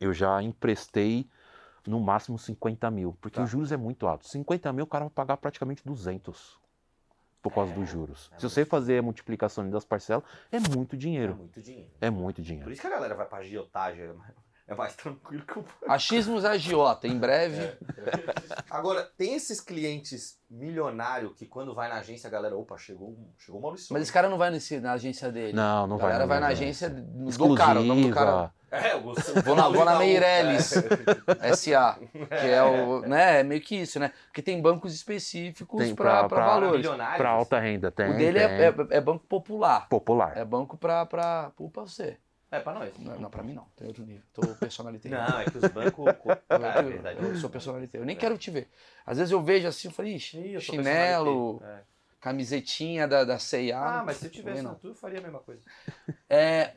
[0.00, 1.28] eu já emprestei
[1.86, 3.44] no máximo 50 mil, porque Tá.
[3.44, 4.26] os juros é muito alto.
[4.26, 6.58] 50 mil o cara vai pagar praticamente 200
[7.42, 8.30] por causa É, dos juros.
[8.32, 11.34] é Se você fazer a multiplicação das parcelas, é muito É dinheiro.
[11.36, 11.90] muito dinheiro.
[12.00, 12.70] É muito Por dinheiro.
[12.72, 14.10] isso que a galera vai pra agiotagem.
[14.68, 15.74] É mais tranquilo que o banco.
[15.88, 17.76] Achismos agiota, em breve.
[18.70, 23.58] Agora, tem esses clientes milionários que quando vai na agência, a galera, opa, chegou, chegou
[23.58, 23.92] o Maurício.
[23.92, 25.52] Mas esse cara não vai nesse- na agência dele.
[25.52, 26.06] Não, não a vai.
[26.12, 28.50] galera não vai na agência do cara, o nome do cara.
[28.70, 29.34] É, eu gostei.
[29.42, 30.72] Vou na, vou na Meirelles
[31.42, 31.54] É.
[31.54, 31.98] SA,
[32.40, 34.10] que é o, né, é meio que isso, né?
[34.28, 36.76] Porque tem bancos específicos Tem para pra- pra- valores.
[36.78, 37.18] Milionários.
[37.18, 38.10] Pra alta renda, tem.
[38.10, 38.48] o dele tem.
[38.48, 39.86] é, é, é banco popular.
[39.90, 40.32] popular.
[40.38, 42.16] É banco pra, pra, pra você.
[42.52, 42.96] É, pra nós.
[42.98, 43.64] Não, não, pra mim não.
[43.74, 44.22] Tem outro nível.
[44.32, 45.08] Tô personalité.
[45.10, 46.06] Não, é que os bancos.
[46.06, 47.22] Eu, Ah, é verdade.
[47.24, 47.96] eu sou personalité.
[47.98, 48.68] Eu nem quero te ver.
[49.06, 51.62] Às vezes eu vejo assim, eu falei, ixi, Ih, eu chinelo.
[51.64, 51.80] É.
[52.20, 54.00] camisetinha da, da C&A.
[54.00, 54.78] Ah, mas se eu tivesse na não.
[54.78, 55.62] tua, eu faria a mesma coisa.
[56.28, 56.74] É,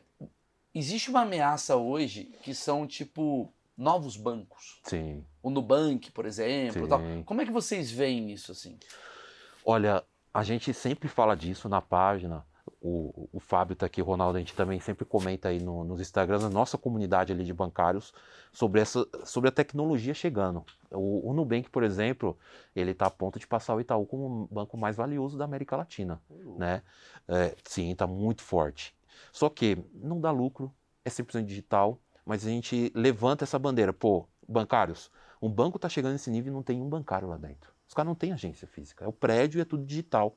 [0.74, 4.80] existe uma ameaça hoje que são, tipo, novos bancos.
[4.82, 5.24] Sim.
[5.42, 6.82] O Nubank, por exemplo.
[6.84, 6.88] Sim.
[6.88, 7.00] Tal.
[7.26, 8.78] Como é que vocês veem isso, assim?
[9.64, 10.02] Olha,
[10.32, 12.44] a gente sempre fala disso na página.
[12.80, 16.00] O, o Fábio tá aqui, o Ronaldo, a gente também sempre comenta aí no- nos
[16.00, 18.12] Instagrams, na nossa comunidade ali de bancários,
[18.52, 20.64] sobre, essa, sobre a tecnologia chegando.
[20.92, 22.38] O, o Nubank, por exemplo,
[22.74, 25.76] ele está a ponto de passar o Itaú como o banco mais valioso da América
[25.76, 26.20] Latina.
[26.58, 26.82] né?
[27.28, 28.94] É, sim, está muito forte.
[29.32, 30.72] Só que não dá lucro,
[31.04, 33.92] é 100% digital, mas a gente levanta essa bandeira.
[33.92, 35.10] Pô, bancários,
[35.40, 37.72] um banco está chegando nesse nível e não tem um bancário lá dentro.
[37.88, 40.36] Os caras não têm agência física, é o prédio e é tudo digital.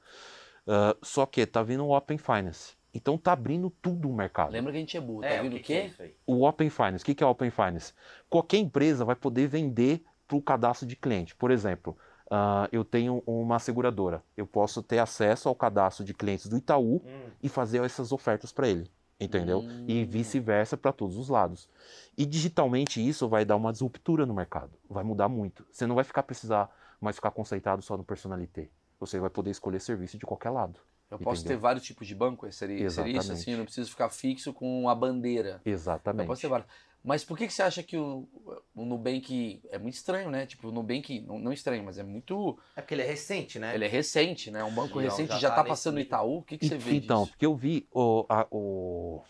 [0.69, 2.77] Ah, só que tá vindo o Open Finance.
[2.93, 4.51] Então tá abrindo tudo o mercado.
[4.51, 5.23] Lembra que a gente é burro.
[5.23, 6.13] É, tá o vindo o que é quê?
[6.27, 7.93] O Open Finance, o que que é o Open Finance?
[8.29, 11.35] Qualquer empresa vai poder vender para o cadastro de cliente.
[11.35, 11.97] Por exemplo,
[12.29, 17.01] ah, eu tenho uma seguradora, eu posso ter acesso ao cadastro de clientes do Itaú
[17.03, 19.65] Hum, e fazer essas ofertas para ele, entendeu?
[19.87, 20.07] E Hum.
[20.07, 21.67] vice-versa para todos os lados.
[22.15, 25.65] E digitalmente isso vai dar uma disruptura no mercado, vai mudar muito.
[25.71, 26.69] Você não vai ficar precisar
[27.01, 28.69] mais ficar conceitado só no personalité.
[28.99, 30.79] Você vai poder escolher serviço de qualquer lado.
[31.09, 31.57] Eu posso Entendeu?
[31.57, 32.51] ter vários tipos de banco?
[32.51, 33.51] Seria, seria isso assim?
[33.51, 35.61] Eu não preciso ficar fixo com a bandeira.
[35.65, 36.27] Eu Exatamente.
[36.27, 36.69] posso ter vários.
[37.03, 38.27] Mas por que, que você acha que o,
[38.75, 40.45] o Nubank é muito estranho, né?
[40.45, 42.59] Tipo, o Nubank, não, não estranho, mas é muito.
[42.75, 43.73] É porque ele é recente, né?
[43.73, 44.63] Ele é recente, né?
[44.63, 46.09] Um banco ó, recente já já, tá tá passando no nível.
[46.17, 46.37] Itaú.
[46.39, 47.31] O que, que você vê então, disso?
[47.31, 49.23] porque eu vi o, a, o-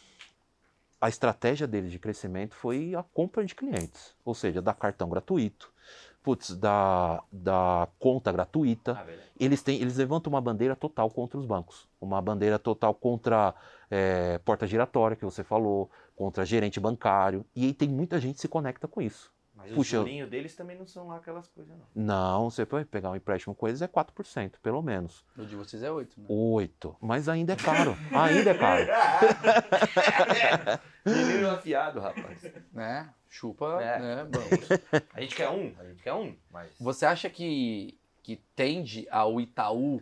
[0.99, 5.72] a estratégia deles de crescimento foi a compra de clientes, ou seja, dar cartão gratuito,
[6.30, 8.91] putz, da, da conta gratuita.
[8.91, 9.05] Ah.
[9.39, 13.55] Eles, têm, eles levantam uma bandeira total contra os bancos, uma bandeira total contra
[13.89, 18.41] é, porta giratória, que você falou, contra gerente bancário, e aí tem muita gente que
[18.41, 19.32] se conecta com isso.
[19.55, 21.86] Mas Puxa, os jurinhos deles também não são lá aquelas coisas, não.
[21.95, 25.25] Não, você pode pegar um empréstimo com eles é 4%, pelo menos.
[25.38, 26.27] O de vocês é 8, né?
[26.30, 26.95] 8%.
[27.01, 27.97] Mas ainda é caro.
[28.13, 28.86] ainda é caro.
[31.05, 32.43] Menino afiado, rapaz.
[32.71, 33.09] Né?
[33.30, 33.99] Chupa, É.
[33.99, 34.23] né?
[34.25, 34.67] bancos.
[35.13, 36.71] A gente quer um, a gente quer um, mas.
[36.80, 40.01] Você acha que, que tende ao Itaú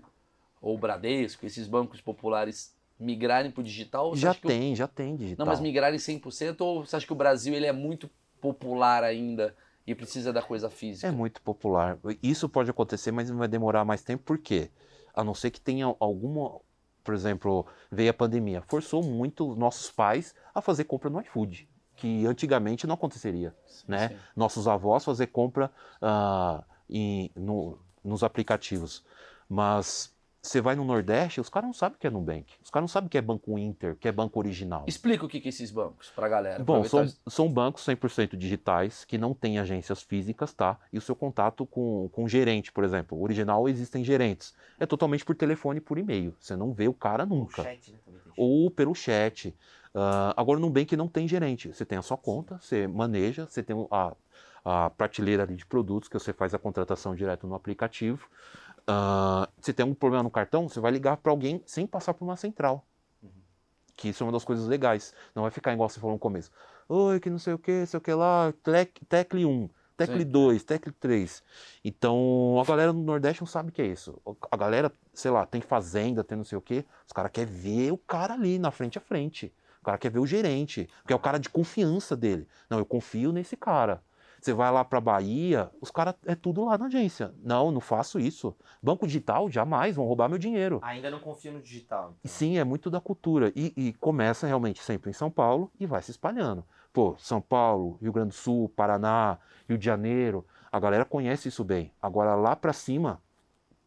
[0.61, 4.15] ou o Bradesco, esses bancos populares, migrarem para o digital?
[4.15, 5.45] Já que o- tem, já tem digital.
[5.45, 8.09] Não, mas migrarem 100% ou você acha que o Brasil ele é muito
[8.39, 9.53] popular ainda
[9.85, 11.07] e precisa da coisa física?
[11.07, 11.97] É muito popular.
[12.23, 14.71] Isso pode acontecer, mas vai demorar mais tempo, por quê?
[15.13, 16.59] A não ser que tenha alguma.
[17.03, 21.67] Por exemplo, veio a pandemia, forçou muito os nossos pais a fazer compra no iFood,
[21.97, 23.53] que antigamente não aconteceria.
[23.87, 24.09] né?
[24.09, 24.15] Sim.
[24.35, 25.69] Nossos avós fazer compra
[26.01, 29.03] ah, em- no- nos aplicativos.
[29.49, 32.53] Mas você vai no Nordeste, os caras não sabem o que é Nubank.
[32.63, 34.85] Os caras não sabem o que é Banco Inter, o que é Banco Original.
[34.87, 36.63] Explica o que que é esses bancos pra galera.
[36.63, 40.77] Bom, são, são bancos 100% digitais que não têm agências físicas, tá?
[40.93, 43.17] E o seu contato com, com o gerente, por exemplo.
[43.17, 44.53] O original existem gerentes.
[44.79, 46.33] É totalmente por telefone e por e-mail.
[46.39, 47.63] Você não vê o cara O nunca.
[47.63, 47.97] chat, né?
[48.37, 49.53] Ou pelo chat.
[49.99, 51.73] Ah, agora, no Nubank não tem gerente.
[51.73, 54.15] Você tem a sua conta, você maneja, você tem a,
[54.63, 58.29] a prateleira ali de produtos que você faz a contratação direto no aplicativo.
[58.85, 62.25] Ah, se tem um problema no cartão, você vai ligar para alguém sem passar por
[62.25, 62.85] uma central.
[63.95, 65.15] Que isso é uma das coisas legais.
[65.33, 66.51] Não vai ficar igual você falou no começo.
[66.87, 69.67] Oi, que não sei o que, sei o que lá, tec- tecle 1,
[69.97, 70.29] tecle Sim.
[70.29, 71.43] 2, tecle 3.
[71.83, 74.21] Então, a galera no Nordeste não sabe o que é isso.
[74.51, 76.85] A galera, sei lá, tem fazenda, tem não sei o que.
[77.07, 79.51] Os caras querem ver o cara ali, na frente a frente.
[79.87, 82.45] O cara quer ver o gerente, porque é o cara de confiança dele.
[82.69, 84.03] Não, eu confio nesse cara.
[84.37, 87.33] Você vai lá para Bahia, os caras é tudo lá na agência.
[87.41, 88.53] Não, não faço isso.
[88.83, 90.81] Banco digital, jamais, vão roubar meu dinheiro.
[90.83, 92.09] Ainda não confio no digital.
[92.09, 92.31] E então.
[92.31, 93.53] Sim, é muito da cultura.
[93.55, 96.65] E, e começa realmente sempre em São Paulo e vai se espalhando.
[96.91, 99.37] Pô, São Paulo, Rio Grande do Sul, Paraná,
[99.69, 101.93] Rio de Janeiro, a galera conhece isso bem.
[102.01, 103.21] Agora lá para cima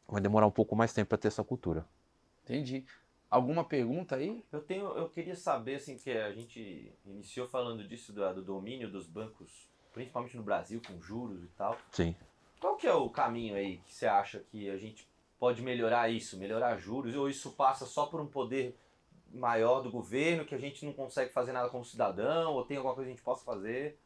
[0.09, 1.85] vai demorar um pouco mais tempo para ter essa cultura.
[2.43, 2.87] Entendi.
[3.31, 4.45] Alguma pergunta aí?
[4.51, 8.91] Eu tenho, eu queria saber assim que a gente iniciou falando disso do, do domínio
[8.91, 11.79] dos bancos, principalmente no Brasil com juros e tal.
[11.93, 12.17] Sim.
[12.61, 15.09] Qual que é o caminho aí que você acha que a gente
[15.39, 18.77] pode melhorar isso, melhorar juros ou isso passa só por um poder
[19.33, 22.95] maior do governo que a gente não consegue fazer nada como cidadão ou tem alguma
[22.95, 23.97] coisa que a gente possa fazer?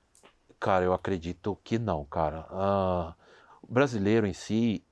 [0.60, 2.46] Cara, eu acredito que não, cara.
[2.50, 3.14] Ah,
[3.62, 4.84] o brasileiro em si,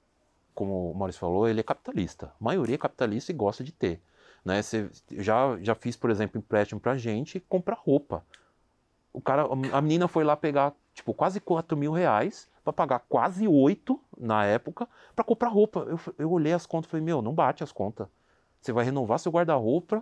[0.55, 2.35] como o Maurício falou, ele é capitalista.
[2.41, 4.01] A maioria é capitalista e gosta de ter.
[4.45, 4.63] Né?
[4.63, 8.25] Cê, já, já fiz, por exemplo, empréstimo pra gente comprar roupa.
[9.13, 13.47] O cara, a menina foi lá pegar, tipo, quase 4 mil reais para pagar quase
[13.47, 15.81] 8 na época para comprar roupa.
[15.81, 18.07] Eu, eu olhei as contas e falei, meu, não bate as contas.
[18.61, 19.99] Você vai renovar seu guarda-roupa,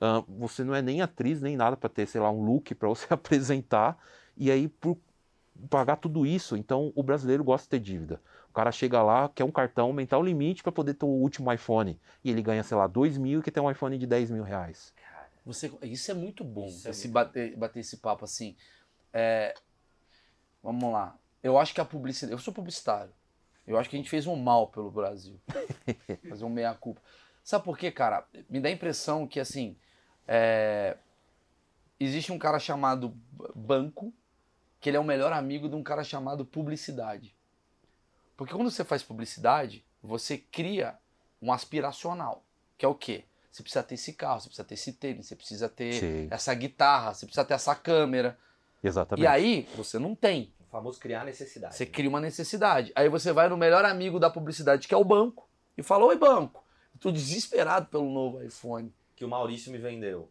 [0.00, 2.88] uh, você não é nem atriz nem nada para ter, sei lá, um look para
[2.88, 3.96] você apresentar.
[4.36, 4.98] E aí, por
[5.70, 8.20] pagar tudo isso, então o brasileiro gosta de ter dívida.
[8.52, 11.50] O cara chega lá, quer um cartão, aumentar o limite para poder ter o último
[11.50, 11.98] iPhone.
[12.22, 14.42] E ele ganha, sei lá, 2 mil e quer ter um iPhone de 10 mil
[14.42, 14.92] reais.
[15.46, 18.54] Você, isso é muito bom, Isso é esse muito bater, bater esse papo assim.
[19.10, 19.54] É,
[20.62, 21.16] vamos lá.
[21.42, 22.30] Eu acho que a publicidade.
[22.30, 23.10] Eu sou publicitário.
[23.66, 25.40] Eu acho que a gente fez um mal pelo Brasil.
[26.28, 27.00] Fazer um meia-culpa.
[27.42, 28.26] Sabe por quê, cara?
[28.50, 29.74] Me dá a impressão que, assim.
[30.28, 30.98] é,
[31.98, 33.16] existe um cara chamado
[33.54, 34.12] banco,
[34.78, 37.34] que ele é o melhor amigo de um cara chamado publicidade.
[38.42, 40.98] Porque quando você faz publicidade, você cria
[41.40, 42.42] um aspiracional,
[42.76, 43.22] que é o quê?
[43.52, 46.28] Você precisa ter esse carro, você precisa ter esse tênis, você precisa ter Sim.
[46.28, 48.36] essa guitarra, você precisa ter essa câmera.
[48.82, 49.22] Exatamente.
[49.22, 50.52] E aí, você não tem.
[50.58, 51.76] O famoso criar necessidade.
[51.76, 52.90] Você cria uma necessidade.
[52.96, 56.18] Aí você vai no melhor amigo da publicidade, que é o banco, e fala: Oi,
[56.18, 56.64] banco,
[56.96, 58.92] eu tô desesperado pelo novo iPhone.
[59.14, 60.28] Que o Maurício me vendeu.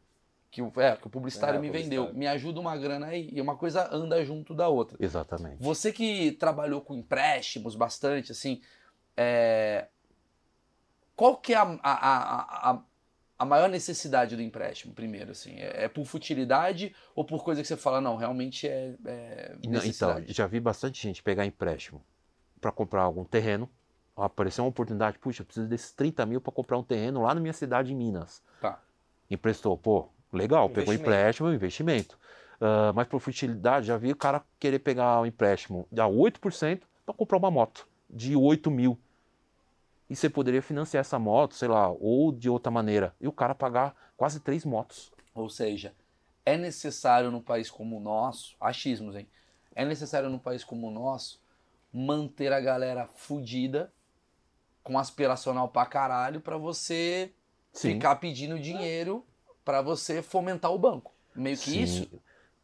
[0.52, 2.04] Que o, é, que o publicitário É, me publicitário.
[2.08, 2.20] vendeu.
[2.20, 3.30] Me ajuda uma grana aí.
[3.32, 4.98] E uma coisa anda junto da outra.
[5.00, 5.64] Exatamente.
[5.64, 8.62] Você que trabalhou com empréstimos bastante, assim,
[9.16, 9.88] é,
[11.16, 12.82] qual que é a, a, a,
[13.40, 15.56] a, maior necessidade do empréstimo, primeiro, assim?
[15.56, 19.86] É, é por futilidade ou por coisa que você fala, não, realmente é, é Não,
[19.86, 22.04] Então, já vi bastante gente pegar empréstimo
[22.60, 23.70] para comprar algum terreno.
[24.18, 27.40] Apareceu uma oportunidade, puxa, eu preciso desses 30 mil para comprar um terreno lá na
[27.40, 28.44] minha cidade, em Minas.
[28.60, 28.82] Tá.
[29.30, 32.18] Emprestou, pô, legal, pegou empréstimo, investimento.
[32.62, 37.16] Ah, mas por futilidade, já vi o cara querer pegar um empréstimo de 8% para
[37.16, 38.98] comprar uma moto de 8 mil.
[40.08, 43.16] E você poderia financiar essa moto, sei lá, ou de outra maneira.
[43.20, 45.12] E o cara pagar quase três motos.
[45.34, 45.96] Ou seja,
[46.46, 49.28] é necessário num país como o nosso, achismos, hein?
[49.74, 51.42] É necessário num país como o nosso
[51.94, 53.92] manter a galera fudida
[54.84, 57.34] com aspiracional pra caralho pra você
[57.72, 57.94] Sim.
[57.94, 59.26] ficar pedindo dinheiro
[59.64, 61.14] pra você fomentar o banco.
[61.36, 62.22] Meio que Sim, isso.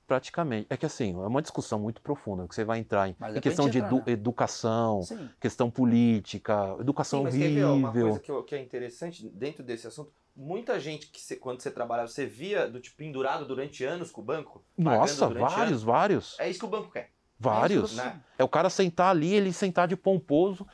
[0.08, 0.68] Praticamente.
[0.70, 3.42] É que assim, é uma discussão muito profunda, que você vai entrar em, em é
[3.42, 4.04] questão de edu- né?
[4.14, 5.30] educação, Sim.
[5.40, 8.10] questão política, educação Sim, mas quer ver, ó, uma horrível.
[8.12, 12.08] coisa que, que é interessante dentro desse assunto, muita gente que você- quando você trabalhava,
[12.08, 14.64] você via do tipo pendurado durante anos com o banco?
[14.78, 15.84] Nossa, vários, anos.
[15.84, 16.40] vários.
[16.40, 17.12] É isso que o banco quer.
[17.38, 17.98] Vários.
[17.98, 18.22] né?
[18.38, 20.66] É o cara sentar ali, ele sentar de pomposo.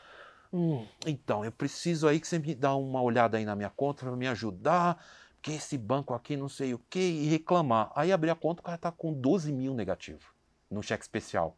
[0.54, 4.06] Hum, então, eu preciso aí que você me dá uma olhada aí na minha conta
[4.06, 5.04] para me ajudar,
[5.44, 7.92] porque esse banco aqui não sei o que, e reclamar.
[7.98, 10.34] Aí abrir a conta, o cara tá com 12 mil negativo
[10.72, 11.58] no cheque especial.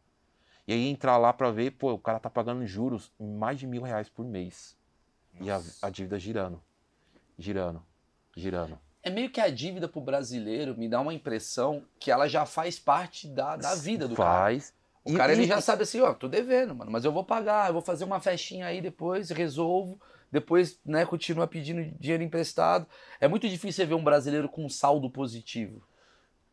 [0.66, 3.82] E aí entrar lá para ver, pô, o cara tá pagando juros mais de mil
[3.82, 4.76] reais por mês.
[5.40, 6.60] E a, a dívida girando,
[7.38, 7.80] girando,
[8.36, 8.76] girando.
[9.04, 12.80] É meio que a dívida pro brasileiro me dá uma impressão que ela já faz
[12.80, 14.40] parte da, da vida do cara.
[14.40, 14.74] Faz.
[15.04, 17.22] O E- cara ele e- já sabe assim, ó, tô devendo, mano, mas eu vou
[17.22, 20.00] pagar, eu vou fazer uma festinha aí depois, resolvo,
[20.30, 22.86] depois, né, continua pedindo dinheiro emprestado.
[23.20, 25.82] É muito difícil você ver um brasileiro com um saldo positivo.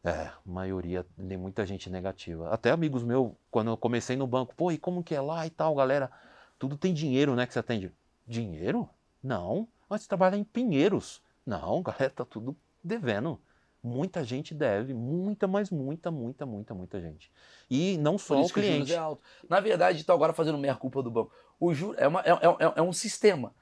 [0.04, 2.50] É, maioria, tem muita gente negativa.
[2.50, 5.50] Até amigos meus, quando eu comecei no banco, pô, e como que é lá e
[5.50, 6.12] tal, galera?
[6.60, 7.92] Tudo tem dinheiro, né, que você atende.
[8.28, 8.90] Dinheiro?
[9.24, 9.68] Não.
[9.90, 11.22] Mas você trabalha em Pinheiros.
[11.46, 13.40] Não, galera, tá tudo devendo.
[13.82, 17.30] Muita gente deve, muita, mas muita, muita, muita, muita gente.
[17.70, 18.94] E não só o que o cliente.
[18.94, 19.22] é alto.
[19.50, 21.32] Na verdade, estou agora fazendo meia culpa do banco.
[21.60, 23.54] O juro é, uma- é- é- é um sistema.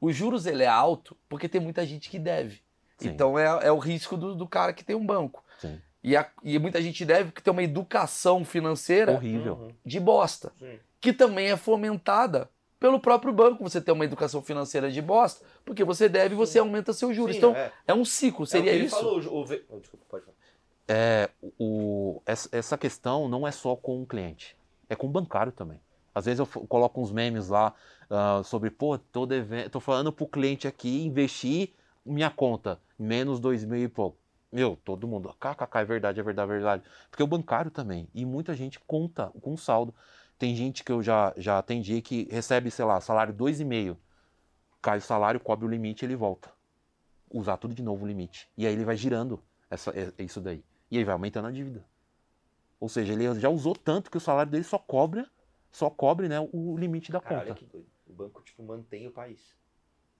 [0.00, 2.62] Os juros ele é alto porque tem muita gente que deve.
[2.98, 3.08] Sim.
[3.08, 5.44] Então é, é o risco do, do cara que tem um banco.
[5.58, 5.80] Sim.
[6.02, 9.54] E, a- e muita gente deve porque tem uma educação financeira Horrível.
[9.54, 9.68] Uhum.
[9.84, 10.52] de bosta.
[10.58, 10.78] Sim.
[11.00, 12.48] que também é fomentada
[12.78, 13.62] pelo próprio banco.
[13.62, 17.32] Você tem uma educação financeira de bosta, porque você deve e você aumenta seus juros.
[17.36, 17.70] Sim, então, é.
[17.88, 18.96] é um ciclo, É o seria que ele isso?
[18.96, 20.36] falou, o, o, ve- oh, desculpa, pode falar.
[20.88, 21.28] É,
[21.58, 24.56] o, essa questão não é só com o cliente,
[24.88, 25.78] é com o bancário também.
[26.14, 27.74] Às vezes eu coloco uns memes lá
[28.08, 31.72] ah, sobre, pô, tô, devendo, tô falando pro cliente aqui investir
[32.04, 34.18] minha conta, menos dois mil e pouco.
[34.52, 36.82] Meu, todo mundo, kkk, é verdade, é verdade, é verdade.
[37.08, 39.94] Porque o bancário também, e muita gente conta com saldo.
[40.36, 43.96] Tem gente que eu já, já atendi que recebe, sei lá, salário dois e meio.
[44.82, 46.50] Cai o salário, cobre o limite ele volta.
[47.30, 48.48] Usar tudo de novo o limite.
[48.56, 49.40] E aí ele vai girando
[49.70, 50.64] essa, é- isso daí.
[50.90, 51.84] E aí vai aumentando a dívida.
[52.80, 55.24] Ou seja, ele já usou tanto que o salário dele só cobre,
[55.70, 57.58] só cobre né, o limite da Caralho, conta.
[57.60, 57.86] que doido.
[58.06, 59.54] O banco, tipo, mantém o país.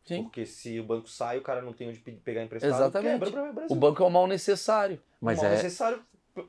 [0.04, 0.22] Sim.
[0.22, 2.72] Porque se o banco sai, o cara não tem onde pe- pegar emprestado.
[2.72, 3.24] Exatamente.
[3.30, 3.66] Quebra.
[3.68, 5.00] O banco é o mal necessário.
[5.20, 6.02] Mas Mal é, necessário,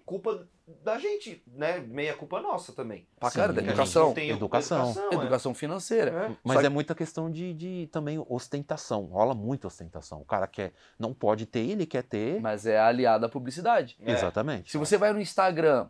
[0.06, 0.48] culpa
[0.84, 1.80] da gente, né?
[1.80, 3.08] Meia culpa nossa também.
[3.20, 4.14] Pra Sim, cara, da educação.
[4.14, 4.94] tem educação.
[5.12, 5.16] é.
[5.16, 6.12] Educação financeira.
[6.12, 6.38] É.
[6.44, 9.06] Mas Só é muita questão de, de também ostentação.
[9.06, 10.22] Rola muito ostentação.
[10.22, 12.40] O cara quer, não pode ter, ele quer ter.
[12.42, 13.98] Mas é aliado à publicidade.
[14.06, 14.12] É.
[14.12, 14.72] Exatamente.
[14.72, 15.88] Se você vai no Instagram,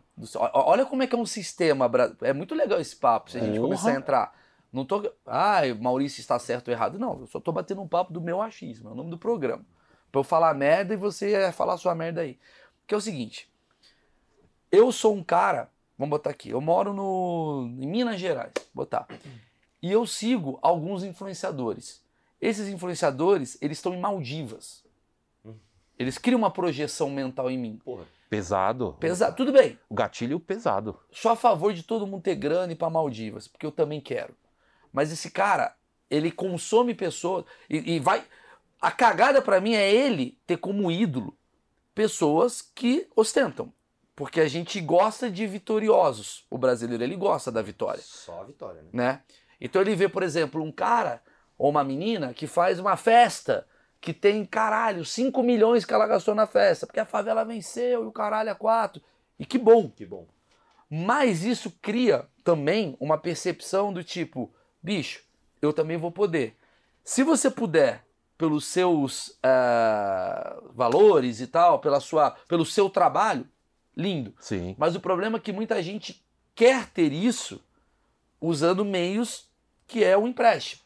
[0.54, 1.90] olha como é que é um sistema.
[2.22, 3.62] É muito legal esse papo, se a gente Porra.
[3.62, 4.42] começar a entrar.
[4.72, 5.12] Não tô.
[5.26, 6.98] Ah, Maurício está certo ou errado.
[6.98, 9.64] Não, eu só tô batendo um papo do meu achismo, é o nome do programa.
[10.10, 12.38] Pra eu falar merda e você é, falar sua merda aí.
[12.86, 13.51] Que é o seguinte.
[14.72, 19.06] Eu sou um cara, vamos botar aqui, eu moro no, em Minas Gerais, botar.
[19.82, 22.02] E eu sigo alguns influenciadores.
[22.40, 24.82] Esses influenciadores, eles estão em Maldivas.
[25.98, 27.78] Eles criam uma projeção mental em mim.
[27.84, 28.06] Porra.
[28.30, 28.96] Pesado.
[28.98, 29.78] Pesado, tudo bem.
[29.90, 30.98] O gatilho pesado.
[31.10, 34.00] Sou a favor de todo mundo ter grana e ir pra Maldivas, porque eu também
[34.00, 34.34] quero.
[34.90, 35.76] Mas esse cara,
[36.08, 38.24] ele consome pessoas e, e vai.
[38.80, 41.36] A cagada pra mim é ele ter como ídolo
[41.94, 43.70] pessoas que ostentam.
[44.14, 46.44] Porque a gente gosta de vitoriosos.
[46.50, 48.88] O brasileiro, ele gosta da vitória, Só a vitória, né?
[48.92, 49.22] né?
[49.60, 51.22] Então ele vê, por exemplo, um cara
[51.56, 53.66] ou uma menina que faz uma festa
[54.00, 58.06] que tem, caralho, 5 milhões que ela gastou na festa, porque a favela venceu e
[58.06, 59.00] o caralho é 4.
[59.38, 59.88] E que bom.
[59.88, 60.26] Que bom.
[60.90, 64.52] Mas isso cria também uma percepção do tipo,
[64.82, 65.22] bicho,
[65.62, 66.56] eu também vou poder.
[67.04, 68.04] Se você puder,
[68.36, 73.46] pelos seus ah, valores e tal, pela sua, pelo seu trabalho,
[73.96, 74.34] lindo.
[74.40, 74.74] Sim.
[74.78, 76.22] Mas o problema é que muita gente
[76.54, 77.60] quer ter isso
[78.40, 79.50] usando meios
[79.86, 80.82] que é o empréstimo.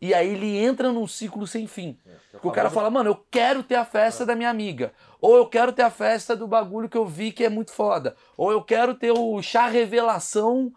[0.00, 1.98] E aí ele entra num ciclo sem fim.
[2.30, 4.92] Porque o cara fala, mano, eu quero ter a festa da minha amiga.
[5.20, 8.14] Ou eu quero ter a festa do bagulho que eu vi que é muito foda.
[8.36, 10.72] Ou eu quero ter o chá revelação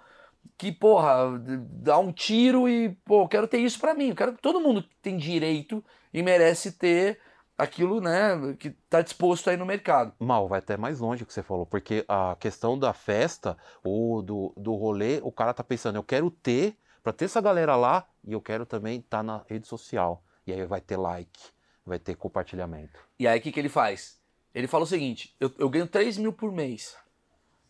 [0.58, 1.40] que, porra,
[1.70, 4.10] dá um tiro e, pô, eu quero ter isso pra mim.
[4.10, 5.84] Eu quero todo mundo tem direito
[6.14, 7.20] e merece ter
[7.60, 10.14] aquilo, né, que tá disposto aí no mercado.
[10.18, 14.22] Mal, vai até mais longe o que você falou, porque a questão da festa ou
[14.22, 18.08] do, do rolê, o cara tá pensando, eu quero ter, pra ter essa galera lá,
[18.26, 20.24] e eu quero também estar na rede social.
[20.48, 21.40] E aí vai ter like,
[21.86, 23.00] vai ter compartilhamento.
[23.20, 24.20] E aí o que, que ele faz?
[24.56, 26.96] Ele fala o seguinte: eu, eu ganho 3 mil por mês.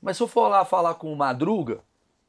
[0.02, 1.84] Mas se eu for lá falar com o Madruga,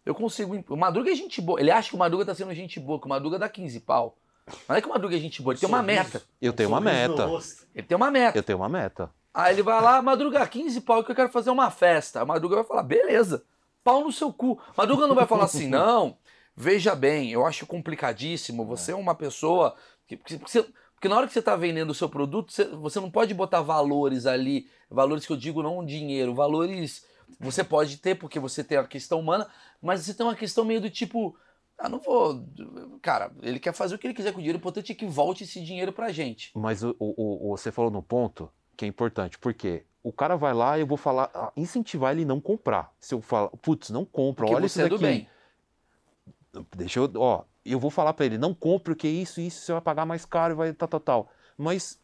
[0.05, 0.65] eu consigo.
[0.69, 1.61] O Madruga é gente boa.
[1.61, 4.17] Ele acha que o Madruga tá sendo gente boa, que o Madruga dá 15 pau.
[4.47, 6.23] Mas não é que o Madruga é gente boa, ele tem uma meta.
[6.41, 7.27] Eu tenho uma meta.
[7.75, 8.39] Ele tem uma meta.
[8.39, 9.11] Eu tenho uma meta.
[9.33, 12.21] Aí ele vai lá, Madruga, 15 pau que eu quero fazer uma festa.
[12.21, 13.45] A Madruga vai falar, beleza,
[13.85, 14.59] pau no seu cu.
[14.77, 16.17] Madruga não vai falar assim, não,
[16.57, 19.75] veja bem, eu acho complicadíssimo, você é uma pessoa...
[20.07, 23.11] Que, você- porque na hora que você está vendendo o seu produto, você, você não
[23.11, 27.07] pode botar valores ali, valores que eu digo não dinheiro, valores
[27.39, 29.47] você pode ter porque você tem a questão humana,
[29.81, 31.35] mas você tem uma questão meio do tipo,
[31.81, 32.45] ah, não vou...
[33.03, 35.07] Cara, ele quer fazer o que ele quiser com o dinheiro, o importante é que
[35.07, 36.51] volte esse dinheiro pra gente.
[36.55, 40.55] Mas o, o- o- você falou no ponto que é importante, porque o cara vai
[40.55, 42.93] lá e eu vou falar, ah, incentivar ele não comprar.
[43.01, 45.03] Se eu falar, putz, não compra, Porque olha você isso é daqui.
[45.03, 45.29] bem.
[46.77, 49.61] Deixa eu, ó, eu vou falar pra ele, não compre o que é isso, isso,
[49.61, 51.33] você vai pagar mais caro e vai tal, tal, tal.
[51.57, 52.01] Mas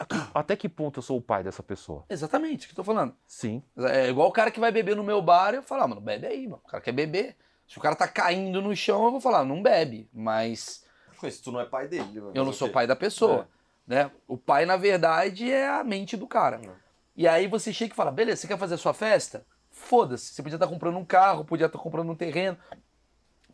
[0.34, 2.04] até que ponto eu sou o pai dessa pessoa?
[2.08, 3.14] Exatamente, isso que eu tô falando.
[3.26, 3.62] Sim.
[3.78, 6.00] É igual o cara que vai beber no meu bar e eu falo, ah, mano,
[6.00, 6.60] bebe aí, mano.
[6.64, 7.36] O cara quer beber.
[7.66, 10.08] Se o cara tá caindo no chão, eu vou falar, não bebe.
[10.12, 10.84] Mas
[11.22, 12.20] Mas tu não é pai dele.
[12.20, 12.32] mano.
[12.34, 13.48] eu não sou pai da pessoa.
[13.86, 14.10] Né?
[14.26, 16.60] O pai, na verdade, é a mente do cara.
[16.64, 16.70] É.
[17.16, 19.46] E aí você chega e fala, beleza, você quer fazer a sua festa?
[19.70, 20.32] Foda-se.
[20.34, 22.56] Você podia estar comprando um carro, podia estar comprando um terreno.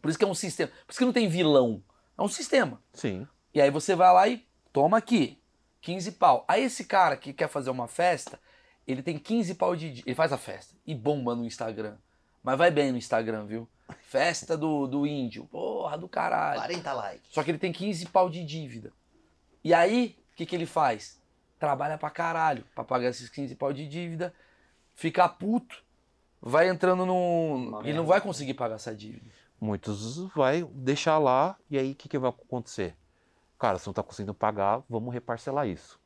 [0.00, 0.70] Por isso que é um sistema.
[0.86, 1.82] Por isso que não tem vilão.
[2.16, 2.80] É um sistema.
[2.92, 3.26] Sim.
[3.52, 5.38] E aí você vai lá e toma aqui,
[5.80, 6.44] 15 pau.
[6.46, 8.38] Aí esse cara que quer fazer uma festa,
[8.86, 10.02] ele tem 15 pau de.
[10.06, 11.96] Ele faz a festa e bomba no Instagram.
[12.42, 13.68] Mas vai bem no Instagram, viu?
[13.92, 15.46] Festa do, do índio.
[15.46, 16.60] Porra do caralho.
[16.60, 17.32] 40 likes.
[17.32, 18.92] Só que ele tem 15 pau de dívida.
[19.62, 21.20] E aí, o que, que ele faz?
[21.58, 24.32] Trabalha pra caralho pra pagar esses 15 pau de dívida,
[24.94, 25.84] fica puto,
[26.40, 27.68] vai entrando num.
[27.68, 29.30] Uma Ele não vai conseguir pagar essa dívida.
[29.60, 32.96] Muitos vai deixar lá e aí o que, que vai acontecer?
[33.58, 36.00] Cara, se não tá conseguindo pagar, vamos reparcelar isso.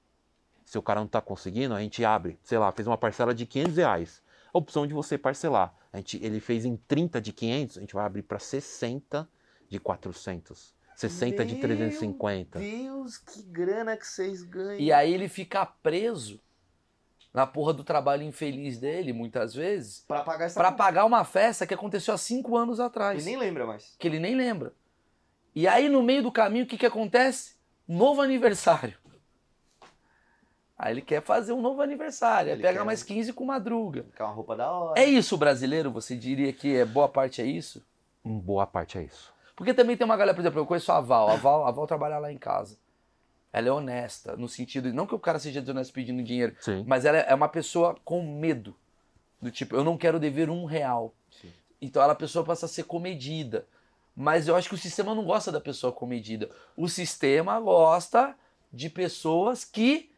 [0.64, 3.46] Se o cara não tá conseguindo, a gente abre, sei lá, fez uma parcela de
[3.46, 4.22] 500 reais.
[4.54, 5.74] A opção de você parcelar.
[5.92, 9.28] A gente, ele fez em 30 de 500, a gente vai abrir para 60
[9.68, 10.72] de 400.
[10.94, 12.60] 60 de 350.
[12.60, 14.78] Meu Deus, que grana que vocês ganham.
[14.78, 16.40] E aí ele fica preso
[17.32, 21.66] na porra do trabalho infeliz dele, muitas vezes, Pra pagar essa pra pagar uma festa
[21.66, 23.26] que aconteceu há cinco anos atrás.
[23.26, 23.96] Ele nem lembra mais.
[23.98, 24.72] Que ele nem lembra.
[25.52, 27.56] E aí, no meio do caminho, o que, que acontece?
[27.88, 28.96] Novo aniversário.
[30.76, 32.48] Aí ele quer fazer um novo aniversário.
[32.50, 32.84] Aí Ele pega quer.
[32.84, 34.06] mais 15 com madruga.
[34.16, 35.00] Quer uma roupa da hora.
[35.00, 35.90] É isso o brasileiro?
[35.92, 37.80] Você diria que é boa parte é isso?
[38.24, 39.32] Hum, Boa parte é isso.
[39.54, 41.28] Porque também tem uma galera, por exemplo, eu conheço a Val.
[41.28, 42.76] A Val, a Val trabalha lá em casa.
[43.52, 44.92] Ela é honesta, no sentido.
[44.92, 46.82] Não que o cara seja desonesto pedindo dinheiro, Sim.
[46.88, 48.74] mas ela é uma pessoa com medo.
[49.40, 51.14] Do tipo, eu não quero dever um real.
[51.40, 51.52] Sim.
[51.80, 53.64] Então ela, a pessoa passa a ser comedida.
[54.16, 56.50] Mas eu acho que o sistema não gosta da pessoa comedida.
[56.76, 58.34] O sistema gosta
[58.72, 60.10] de pessoas que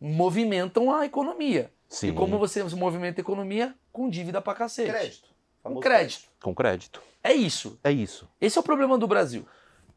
[0.00, 1.72] movimentam a economia.
[1.88, 3.74] Sim, E como você movimenta a economia?
[3.92, 4.90] Com dívida pra cacete.
[4.90, 5.28] Crédito.
[5.62, 6.28] Com Famoso crédito.
[6.40, 7.02] com crédito.
[7.22, 7.78] É isso.
[7.82, 8.28] É isso.
[8.40, 9.46] Esse é o problema do Brasil.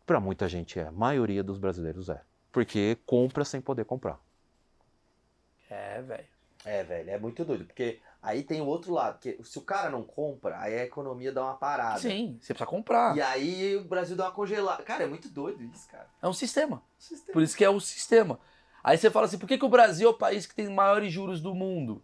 [0.05, 0.87] Pra muita gente é.
[0.87, 2.21] A maioria dos brasileiros é.
[2.51, 4.19] Porque compra sem poder comprar.
[5.69, 6.25] É, velho.
[6.65, 7.65] É, velho, é muito doido.
[7.65, 9.19] Porque aí tem o outro lado.
[9.19, 11.99] Que se o cara não compra, aí a economia dá uma parada.
[11.99, 13.15] Sim, você precisa comprar.
[13.15, 14.83] E aí o Brasil dá uma congelada.
[14.83, 16.07] Cara, é muito doido isso, cara.
[16.21, 16.81] É um sistema.
[16.97, 17.33] Sistema.
[17.33, 18.39] Por isso que é o sistema.
[18.83, 21.11] Aí você fala assim, por que, que o Brasil é o país que tem maiores
[21.11, 22.01] juros do mundo?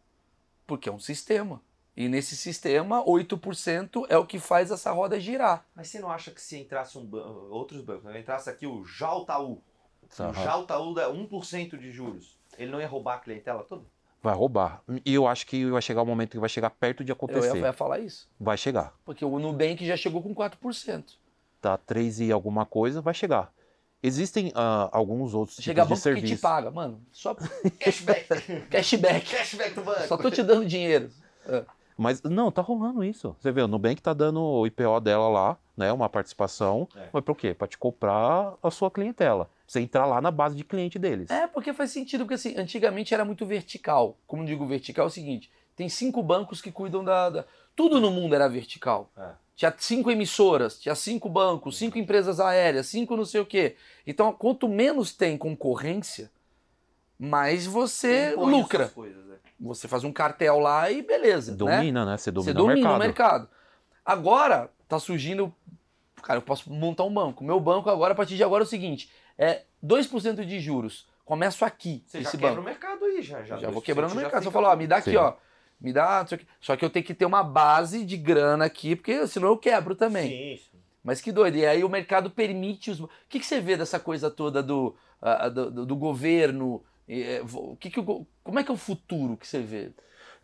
[0.68, 1.62] Porque é um sistema.
[1.96, 5.66] E nesse sistema, 8% é o que faz essa roda girar.
[5.74, 8.20] Mas você não acha que se entrasse um ban- outros bancos, né?
[8.20, 9.62] entrasse aqui o Jaltaú,
[10.20, 10.34] o Aham.
[10.34, 13.86] Jaltaú dá 1% de juros, ele não ia roubar a clientela toda?
[14.22, 14.84] Vai roubar.
[15.06, 17.58] E eu acho que vai chegar o momento que vai chegar perto de acontecer.
[17.58, 18.28] eu ia falar isso.
[18.40, 18.94] Vai chegar.
[19.06, 21.14] Porque o Nubank já chegou com 4%.
[21.62, 23.54] Tá 3 e alguma coisa, vai chegar.
[24.06, 26.41] Existem ah, alguns outros Chega tipos de banco que te serviço.
[26.41, 27.01] paga, mano.
[27.12, 27.34] Só
[27.80, 28.28] Cashback!
[28.70, 29.30] cashback.
[29.36, 30.08] Cashback do banco!
[30.08, 31.10] Só tô te dando dinheiro.
[31.97, 33.36] Mas não, tá rolando isso.
[33.39, 35.91] Você vê, o Nubank tá dando o IPO dela lá, né?
[35.93, 36.88] Uma participação.
[36.95, 37.08] É.
[37.14, 37.53] Mas por quê?
[37.53, 39.49] Pra te comprar a sua clientela.
[39.66, 41.30] Você entrar lá na base de cliente deles.
[41.32, 44.18] É, porque faz sentido, porque assim, antigamente era muito vertical.
[44.28, 47.30] Como eu digo vertical, é o seguinte: tem cinco bancos que cuidam da.
[47.30, 47.45] da-
[47.76, 49.10] Tudo no mundo era vertical.
[49.18, 49.30] É.
[49.56, 53.76] Tinha cinco emissoras, tinha cinco bancos, cinco empresas aéreas, cinco não sei o quê.
[54.06, 56.30] Então, quanto menos tem concorrência,
[57.18, 58.89] mais você lucra.
[58.89, 59.36] coisas, né?
[59.60, 61.51] Você faz um cartel lá e beleza.
[61.53, 61.58] né?
[61.58, 62.18] Domina, né?
[62.18, 63.45] Você domina, Você domina o o mercado.
[63.45, 63.49] mercado.
[64.06, 65.53] Agora, tá surgindo.
[66.22, 67.43] Cara, eu posso montar um banco.
[67.43, 71.08] Meu banco agora, a partir de agora, é o seguinte: é 2% de juros.
[71.24, 72.62] Começo aqui, Você já esse quebra banco.
[72.62, 73.41] o mercado aí, já.
[73.43, 74.43] Já, Já vou 2% quebrando o já mercado.
[74.43, 75.16] Você falou, ó, me dá aqui, Sim.
[75.16, 75.34] ó.
[75.80, 76.22] Me dá.
[76.22, 76.48] não sei o quê.
[76.60, 79.96] Só que eu tenho que ter uma base de grana aqui, porque senão eu quebro
[79.96, 80.30] também.
[80.58, 80.78] Sim, sim.
[81.04, 81.58] Mas que doido.
[81.58, 83.00] E aí o mercado permite os.
[83.00, 86.84] O que, que você vê dessa coisa toda do, ah, do, do- governo?
[87.08, 89.92] E, é, O que que o como é que é o futuro que você vê?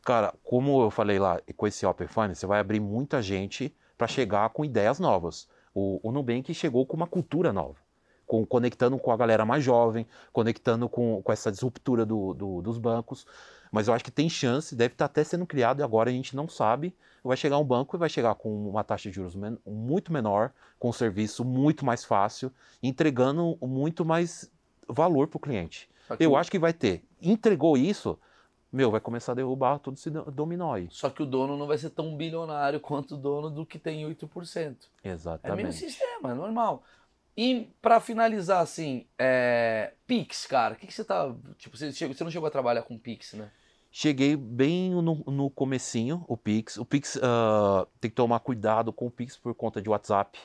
[0.03, 4.07] Cara, como eu falei lá, com esse Open Finance, você vai abrir muita gente para
[4.07, 5.47] chegar com ideias novas.
[5.73, 7.77] O, o Nubank chegou com uma cultura nova,
[8.25, 12.77] com, conectando com a galera mais jovem, conectando com, com essa disruptura do, do- dos
[12.77, 13.25] bancos.
[13.71, 16.35] Mas eu acho que tem chance, deve estar até sendo criado e agora a gente
[16.35, 16.93] não sabe.
[17.23, 20.51] Vai chegar um banco e vai chegar com uma taxa de juros men- muito menor,
[20.77, 22.51] com um serviço muito mais fácil,
[22.83, 24.51] entregando muito mais
[24.87, 25.89] valor para o cliente.
[26.17, 27.03] Que Eu acho que vai ter.
[27.21, 28.19] Entregou isso,
[28.73, 30.87] meu, vai começar a derrubar todo esse do- dominó aí.
[30.91, 34.05] Só que o dono não vai ser tão bilionário quanto o dono do que tem
[34.05, 34.89] 8%.
[35.01, 35.73] É meio Exatamente.
[35.77, 36.83] sistema, é normal.
[37.37, 39.93] E pra finalizar, assim, é...
[40.05, 41.33] Pix, cara, o que, que você tá.
[41.57, 43.49] Tipo, você, você não chegou a trabalhar com Pix, né?
[43.91, 46.77] Cheguei bem no, no comecinho, o Pix.
[46.77, 50.39] O Pix ah, tem que tomar cuidado com o Pix por conta de WhatsApp.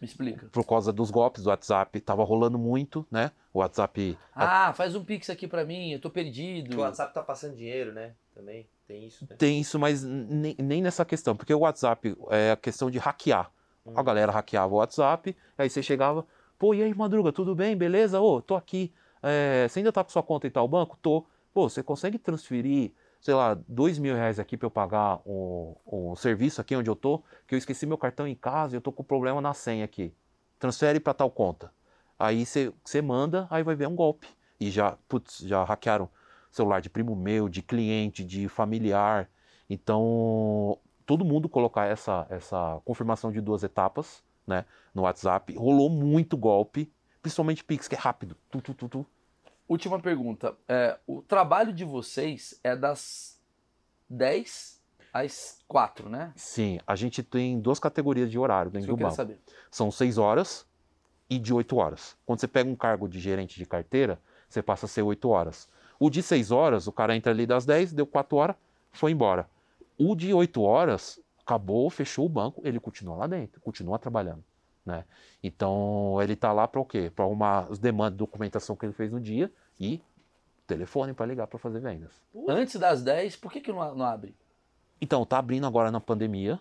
[0.00, 0.48] Me explica.
[0.52, 1.98] Por causa dos golpes do WhatsApp.
[2.00, 3.30] Tava rolando muito, né?
[3.54, 4.18] O WhatsApp.
[4.34, 6.70] Ah, faz um Pix aqui pra mim, eu tô perdido.
[6.70, 8.12] Que o WhatsApp tá passando dinheiro, né?
[8.34, 9.36] Também tem isso, né?
[9.36, 11.34] Tem isso, mas nem, nem nessa questão.
[11.34, 13.50] Porque o WhatsApp é a questão de hackear.
[13.86, 13.92] Hum.
[13.96, 16.26] A galera hackeava o WhatsApp, aí você chegava,
[16.58, 17.76] pô, e aí, Madruga, tudo bem?
[17.76, 18.20] Beleza?
[18.20, 18.92] Ô, tô aqui.
[19.22, 20.98] É, você ainda tá com sua conta em tal banco?
[21.00, 21.24] Tô.
[21.52, 26.16] Pô, você consegue transferir, sei lá, dois mil reais aqui pra eu pagar um, um
[26.16, 27.22] serviço aqui onde eu tô?
[27.46, 30.14] Que eu esqueci meu cartão em casa e eu tô com problema na senha aqui.
[30.58, 31.72] Transfere pra tal conta.
[32.18, 34.28] Aí você manda, aí vai ver um golpe.
[34.60, 36.08] E já, putz, já hackearam
[36.52, 39.28] celular de primo meu, de cliente, de familiar.
[39.68, 45.54] Então, todo mundo colocar essa, essa confirmação de duas etapas, né, no WhatsApp.
[45.56, 46.92] Rolou muito golpe,
[47.22, 48.36] principalmente Pix, que é rápido.
[48.50, 49.06] Tu, tu, tu, tu.
[49.70, 50.56] Última pergunta.
[50.66, 53.40] É, o trabalho de vocês é das
[54.08, 54.80] 10
[55.12, 56.32] às 4, né?
[56.34, 59.14] Sim, a gente tem duas categorias de horário Isso dentro eu do banco.
[59.14, 59.38] saber.
[59.70, 60.66] São seis horas
[61.30, 62.16] e de oito horas.
[62.26, 65.68] Quando você pega um cargo de gerente de carteira, você passa a ser oito horas.
[66.00, 68.56] O de seis horas, o cara entra ali das 10, deu quatro horas,
[68.90, 69.48] foi embora.
[69.96, 74.42] O de oito horas, acabou, fechou o banco, ele continua lá dentro, continua trabalhando.
[74.84, 75.04] Né?
[75.44, 77.08] Então ele tá lá para o quê?
[77.14, 79.48] Para arrumar as demandas de documentação que ele fez no dia
[79.80, 80.00] e
[80.66, 82.12] telefone para ligar para fazer vendas.
[82.48, 84.36] Antes das 10, por que, que não, não abre?
[85.00, 86.60] Então, tá abrindo agora na pandemia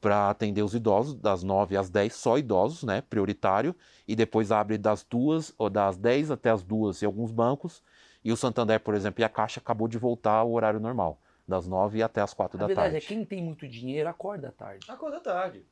[0.00, 3.00] para atender os idosos, das 9 às 10, só idosos, né?
[3.00, 3.74] Prioritário.
[4.06, 7.82] E depois abre das duas, ou das 10 até as duas em alguns bancos.
[8.22, 11.66] E o Santander, por exemplo, e a Caixa acabou de voltar ao horário normal, das
[11.66, 13.04] 9 até as 4 A da verdade tarde.
[13.04, 14.84] é quem tem muito dinheiro acorda tarde.
[14.90, 15.64] Acorda tarde.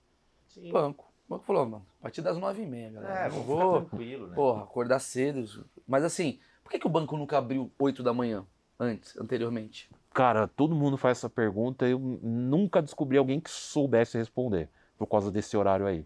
[0.49, 0.71] Sim.
[0.71, 1.13] Banco.
[1.27, 3.27] O banco falou, mano, a partir das 9h30, galera.
[3.27, 4.35] É, vou, ficar tranquilo, né?
[4.35, 5.67] porra, acordar cedo.
[5.87, 8.45] Mas assim, por que, que o banco nunca abriu 8 da manhã?
[8.79, 9.89] antes, anteriormente?
[10.13, 15.07] Cara, todo mundo faz essa pergunta e eu nunca descobri alguém que soubesse responder por
[15.07, 16.05] causa desse horário aí.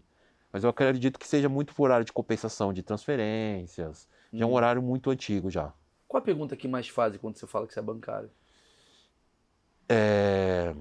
[0.51, 4.07] Mas eu acredito que seja muito por horário de compensação de transferências.
[4.33, 4.53] Já é um Hum.
[4.53, 5.73] horário muito antigo já.
[6.07, 8.31] Qual a pergunta que mais fazem quando você fala que você é bancário?
[9.87, 10.75] É,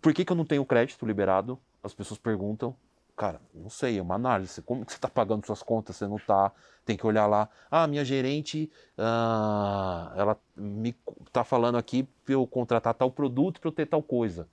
[0.00, 1.58] Por que, que eu não tenho crédito liberado?
[1.82, 2.76] As pessoas perguntam.
[3.16, 4.60] Cara, não sei, é uma análise.
[4.60, 5.96] Como que você está pagando suas contas?
[5.96, 6.52] Você não está.
[6.84, 7.48] Tem que olhar lá.
[7.70, 10.94] Ah, minha gerente, ah, ela me
[11.26, 14.46] está falando aqui para eu contratar tal produto para eu ter tal coisa.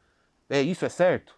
[0.49, 1.35] É isso, é certo?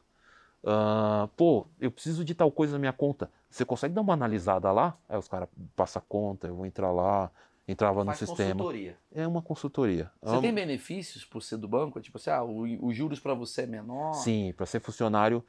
[0.64, 3.30] Ah, pô, eu preciso de tal coisa na minha conta.
[3.50, 4.96] Você consegue dar uma analisada lá?
[5.10, 7.32] Aí os caras passam a conta, eu vou entrar lá,
[7.68, 8.52] entrava no Faz sistema.
[8.52, 8.98] consultoria.
[9.14, 10.12] É uma consultoria.
[10.22, 12.00] Você É tem benefícios por ser do banco?
[12.02, 14.14] Tipo assim, ah, os juros para você é menor?
[14.14, 15.44] Sim, para ser funcionário,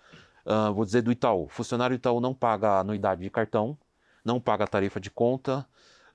[0.46, 1.48] ah, vou dizer do Itaú.
[1.48, 3.76] Funcionário do Itaú não paga anuidade de cartão,
[4.24, 5.66] não paga tarifa de conta,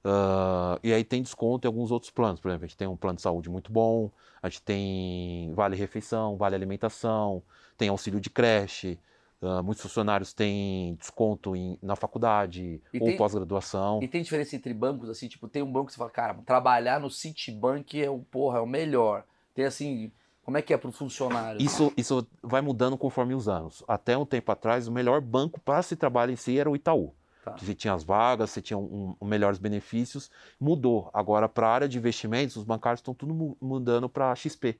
[0.03, 2.39] ah, e aí tem desconto em alguns outros planos.
[2.39, 4.09] Por exemplo, a gente tem um plano de saúde muito bom,
[4.41, 7.43] a gente tem vale refeição, vale alimentação,
[7.77, 8.97] tem auxílio de creche.
[9.43, 13.99] ah, muitos funcionários têm desconto em- na faculdade E ou pós-graduação.
[13.99, 16.99] E tem diferença entre bancos, assim, tipo, tem um banco que você fala, cara, trabalhar
[16.99, 19.23] no Citibank é o, porra, é o melhor.
[19.55, 20.11] Tem assim,
[20.51, 21.61] como é que é pro funcionário?
[21.61, 23.81] Isso, isso vai mudando conforme os anos.
[23.87, 27.13] Até um tempo atrás, o melhor banco para se trabalhar em si era o Itaú.
[27.45, 27.53] Tá.
[27.53, 30.29] Que Você tinha as vagas, você tinha um, um melhores benefícios.
[30.59, 31.09] Mudou.
[31.13, 34.77] Agora, para a área de investimentos, os bancários estão tudo mu- mudando para XP,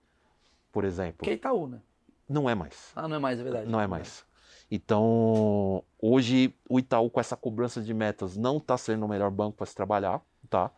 [0.74, 1.24] por exemplo.
[1.24, 1.80] Que é Itaú, né?
[2.28, 2.92] Não é mais.
[2.94, 3.70] Ah, não é mais, é verdade.
[3.72, 4.26] Não é mais.
[4.70, 9.56] Então, hoje, o Itaú, com essa cobrança de metas, não está sendo o melhor banco
[9.58, 10.22] para se trabalhar.
[10.50, 10.70] Tá?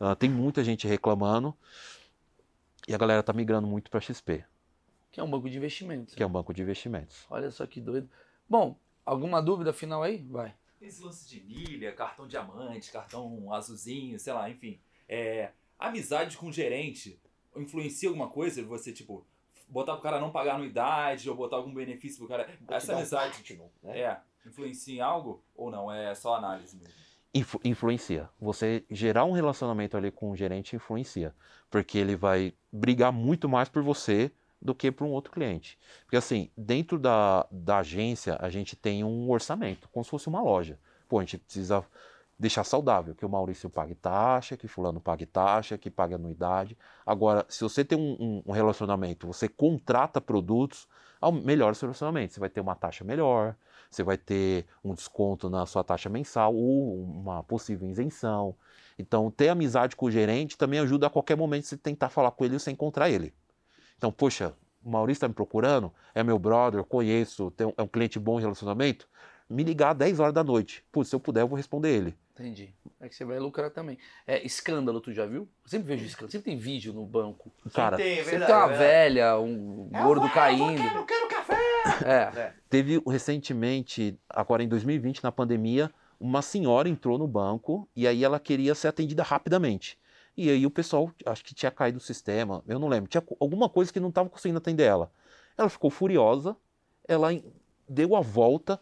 [0.00, 1.54] Ah, tem muita gente reclamando.
[2.88, 4.44] E a galera está migrando muito para XP,
[5.10, 6.14] Que é um banco de investimentos.
[6.14, 7.26] que é um banco de investimentos.
[7.28, 8.08] Olha só que doido.
[8.48, 10.24] Bom, alguma dúvida final aí?
[10.28, 10.54] Vai.
[10.80, 14.80] Esse lance de milha, cartão diamante, cartão azulzinho, sei lá, enfim.
[15.08, 17.20] É, amizade com o gerente
[17.56, 18.62] influencia alguma coisa?
[18.64, 19.26] Você, tipo,
[19.68, 22.48] botar pro cara não pagar anuidade ou botar algum benefício pro cara.
[22.60, 23.98] Vou Essa um amizade Platinum, né?
[24.00, 25.92] é, influencia em algo ou não?
[25.92, 26.94] É só análise mesmo?
[27.38, 28.28] Influ- influencia.
[28.40, 31.34] Você gerar um relacionamento ali com o gerente influencia.
[31.70, 35.78] Porque ele vai brigar muito mais por você do que por um outro cliente.
[36.04, 40.42] Porque assim, dentro da, da agência, a gente tem um orçamento, como se fosse uma
[40.42, 40.78] loja.
[41.08, 41.84] Pô, a gente precisa
[42.38, 46.76] deixar saudável, que o Maurício pague taxa, que fulano pague taxa, que pague anuidade.
[47.04, 50.88] Agora, se você tem um, um- relacionamento, você contrata produtos,
[51.44, 52.34] melhora o seu relacionamento.
[52.34, 53.54] Você vai ter uma taxa melhor,
[53.90, 58.54] você vai ter um desconto na sua taxa mensal ou uma possível isenção.
[58.98, 62.44] Então, ter amizade com o gerente também ajuda a qualquer momento você tentar falar com
[62.44, 63.32] ele e você encontrar ele.
[63.96, 67.82] Então, poxa, o Maurício está me procurando, é meu brother, eu conheço, tem um- é
[67.82, 69.08] um cliente bom em relacionamento.
[69.48, 70.84] Me ligar às 10 horas da noite.
[70.92, 72.14] Putz, se eu puder, eu vou responder ele.
[72.34, 72.72] Entendi.
[73.00, 73.98] É que você vai lucrar também.
[74.26, 75.48] É, escândalo, tu já viu?
[75.64, 76.30] Eu sempre vejo escândalo.
[76.30, 77.50] Sempre tem vídeo no banco.
[77.72, 78.92] Cara, tem, é Sempre verdade, tem uma é verdade.
[78.92, 80.82] velha, um gordo caindo.
[80.98, 81.57] Eu quero café!
[82.04, 82.52] É.
[82.68, 88.40] Teve recentemente, agora em 2020, na pandemia, uma senhora entrou no banco e aí ela
[88.40, 89.98] queria ser atendida rapidamente.
[90.36, 93.68] E aí o pessoal, acho que tinha caído o sistema, eu não lembro, tinha alguma
[93.68, 95.10] coisa que não estava conseguindo atender ela.
[95.56, 96.56] Ela ficou furiosa,
[97.06, 97.28] ela
[97.88, 98.80] deu a volta,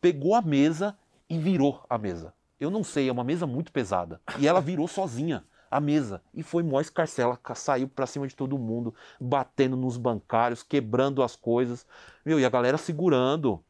[0.00, 0.96] pegou a mesa
[1.28, 2.34] e virou a mesa.
[2.60, 4.20] Eu não sei, é uma mesa muito pesada.
[4.38, 8.34] E ela virou sozinha a mesa e foi mó escarcela, ca- saiu pra cima de
[8.34, 11.86] todo mundo, batendo nos bancários, quebrando as coisas.
[12.24, 13.62] Meu, e a galera segurando.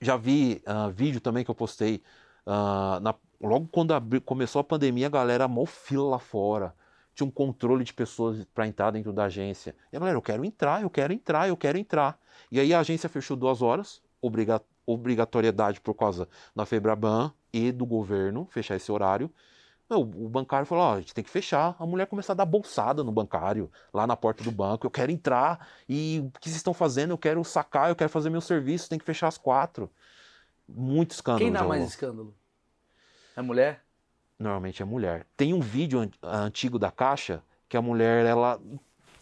[0.00, 2.02] Já vi ah, vídeo também que eu postei.
[2.46, 6.74] ah, na- logo quando abri- começou a pandemia, a galera mó fila lá fora.
[7.14, 9.74] Tinha um controle de pessoas para entrar dentro da agência.
[9.92, 12.18] E a galera, eu quero entrar, eu quero entrar, eu quero entrar.
[12.52, 17.86] E aí a agência fechou duas horas, obriga- obrigatoriedade por causa da Febraban e do
[17.86, 19.30] governo fechar esse horário.
[19.88, 21.76] Meu, o bancário falou: ó, a gente tem que fechar.
[21.78, 24.86] A mulher começou a dar bolsada no bancário, lá na porta do banco.
[24.86, 27.12] Eu quero entrar e o que vocês estão fazendo?
[27.12, 29.90] Eu quero sacar, eu quero fazer meu serviço, tem que fechar às quatro.
[30.68, 31.44] Muito escândalo.
[31.44, 32.34] Quem dá mais escândalo?
[33.36, 33.84] É mulher?
[34.38, 35.26] Normalmente é mulher.
[35.36, 38.60] Tem um vídeo an- antigo da Caixa que a mulher, ela,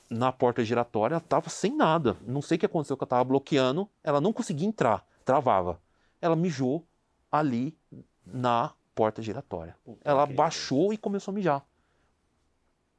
[0.08, 2.16] na porta giratória, ela tava sem nada.
[2.26, 3.88] Não sei o que aconteceu, que eu tava bloqueando.
[4.02, 5.78] Ela não conseguia entrar, travava.
[6.20, 6.86] Ela mijou
[7.30, 7.76] ali
[8.24, 9.76] na porta giratória.
[10.02, 11.62] Ela baixou e começou a mijar.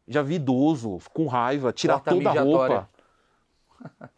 [0.07, 2.89] Já vi idoso com raiva, tirar Porta toda a roupa.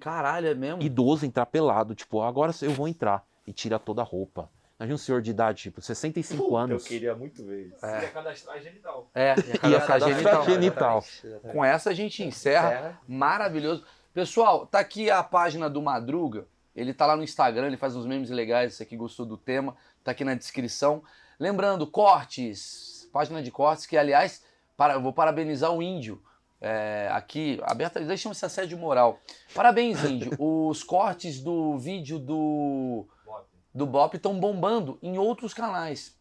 [0.00, 0.82] Caralho, é mesmo?
[0.82, 3.24] Idoso entrar pelado, tipo, agora eu vou entrar.
[3.46, 4.48] E tira toda a roupa.
[4.78, 6.82] Imagina um senhor de idade, tipo, 65 Puta, anos.
[6.82, 7.84] Eu queria muito ver isso.
[7.84, 8.02] É.
[8.02, 9.10] Ia cadastrar genital.
[9.14, 11.02] É, ia Ia cadastrar cadastrar genital.
[11.02, 11.52] genital.
[11.52, 12.98] Com essa a gente encerra.
[13.06, 13.84] Maravilhoso.
[14.14, 16.46] Pessoal, tá aqui a página do Madruga.
[16.74, 18.74] Ele tá lá no Instagram, ele faz uns memes legais.
[18.74, 21.02] Você que gostou do tema, tá aqui na descrição.
[21.38, 24.42] Lembrando, cortes, página de cortes, que aliás,
[24.76, 26.22] para, eu vou parabenizar o Índio.
[26.60, 29.20] é, aqui, aberta, deixa esse assédio moral.
[29.52, 30.30] Parabéns, Indy.
[30.38, 33.46] Os cortes do vídeo do, Bop.
[33.74, 36.16] do Bop estão bombando em outros canais.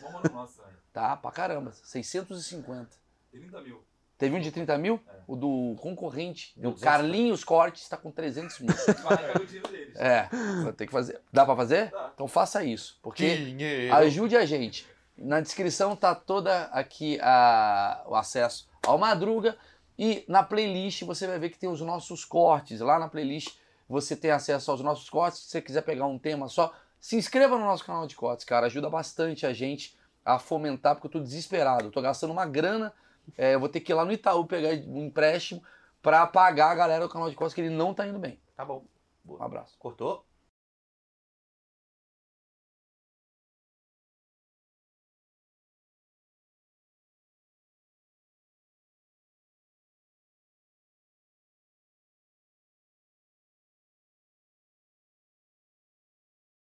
[0.00, 0.74] Vamos no nosso aí.
[0.92, 1.72] Tá, pra caramba.
[1.84, 2.90] 650.
[3.30, 3.84] 30 mil.
[4.20, 5.00] Teve um de 30 mil?
[5.08, 5.12] É.
[5.26, 8.68] O do concorrente, 200 Carlinhos Cortes, tá com 300 mil.
[9.02, 9.96] Vai, pega o dinheiro deles.
[9.96, 10.28] É,
[10.62, 11.20] vai ter que fazer.
[11.32, 11.90] Dá pra fazer?
[11.90, 12.10] Dá.
[12.14, 12.98] Então faça isso.
[13.02, 13.94] Porque Dinheiro.
[13.94, 14.86] ajude a gente.
[15.16, 19.56] Na descrição tá toda aqui a, o acesso ao Madruga.
[19.98, 22.80] E na playlist você vai ver que tem os nossos cortes.
[22.80, 23.56] Lá na playlist
[23.88, 25.40] você tem acesso aos nossos cortes.
[25.40, 28.66] Se você quiser pegar um tema só, se inscreva no nosso canal de cortes, cara.
[28.66, 31.86] Ajuda bastante a gente a fomentar, porque eu tô desesperado.
[31.86, 32.92] Eu tô gastando uma grana.
[33.36, 35.62] É, eu vou ter que ir lá no Itaú pegar um empréstimo
[36.02, 38.40] pra pagar a galera do canal de cortes, que ele não tá indo bem.
[38.56, 38.84] Tá bom.
[39.26, 39.76] Um abraço.
[39.78, 40.24] Cortou?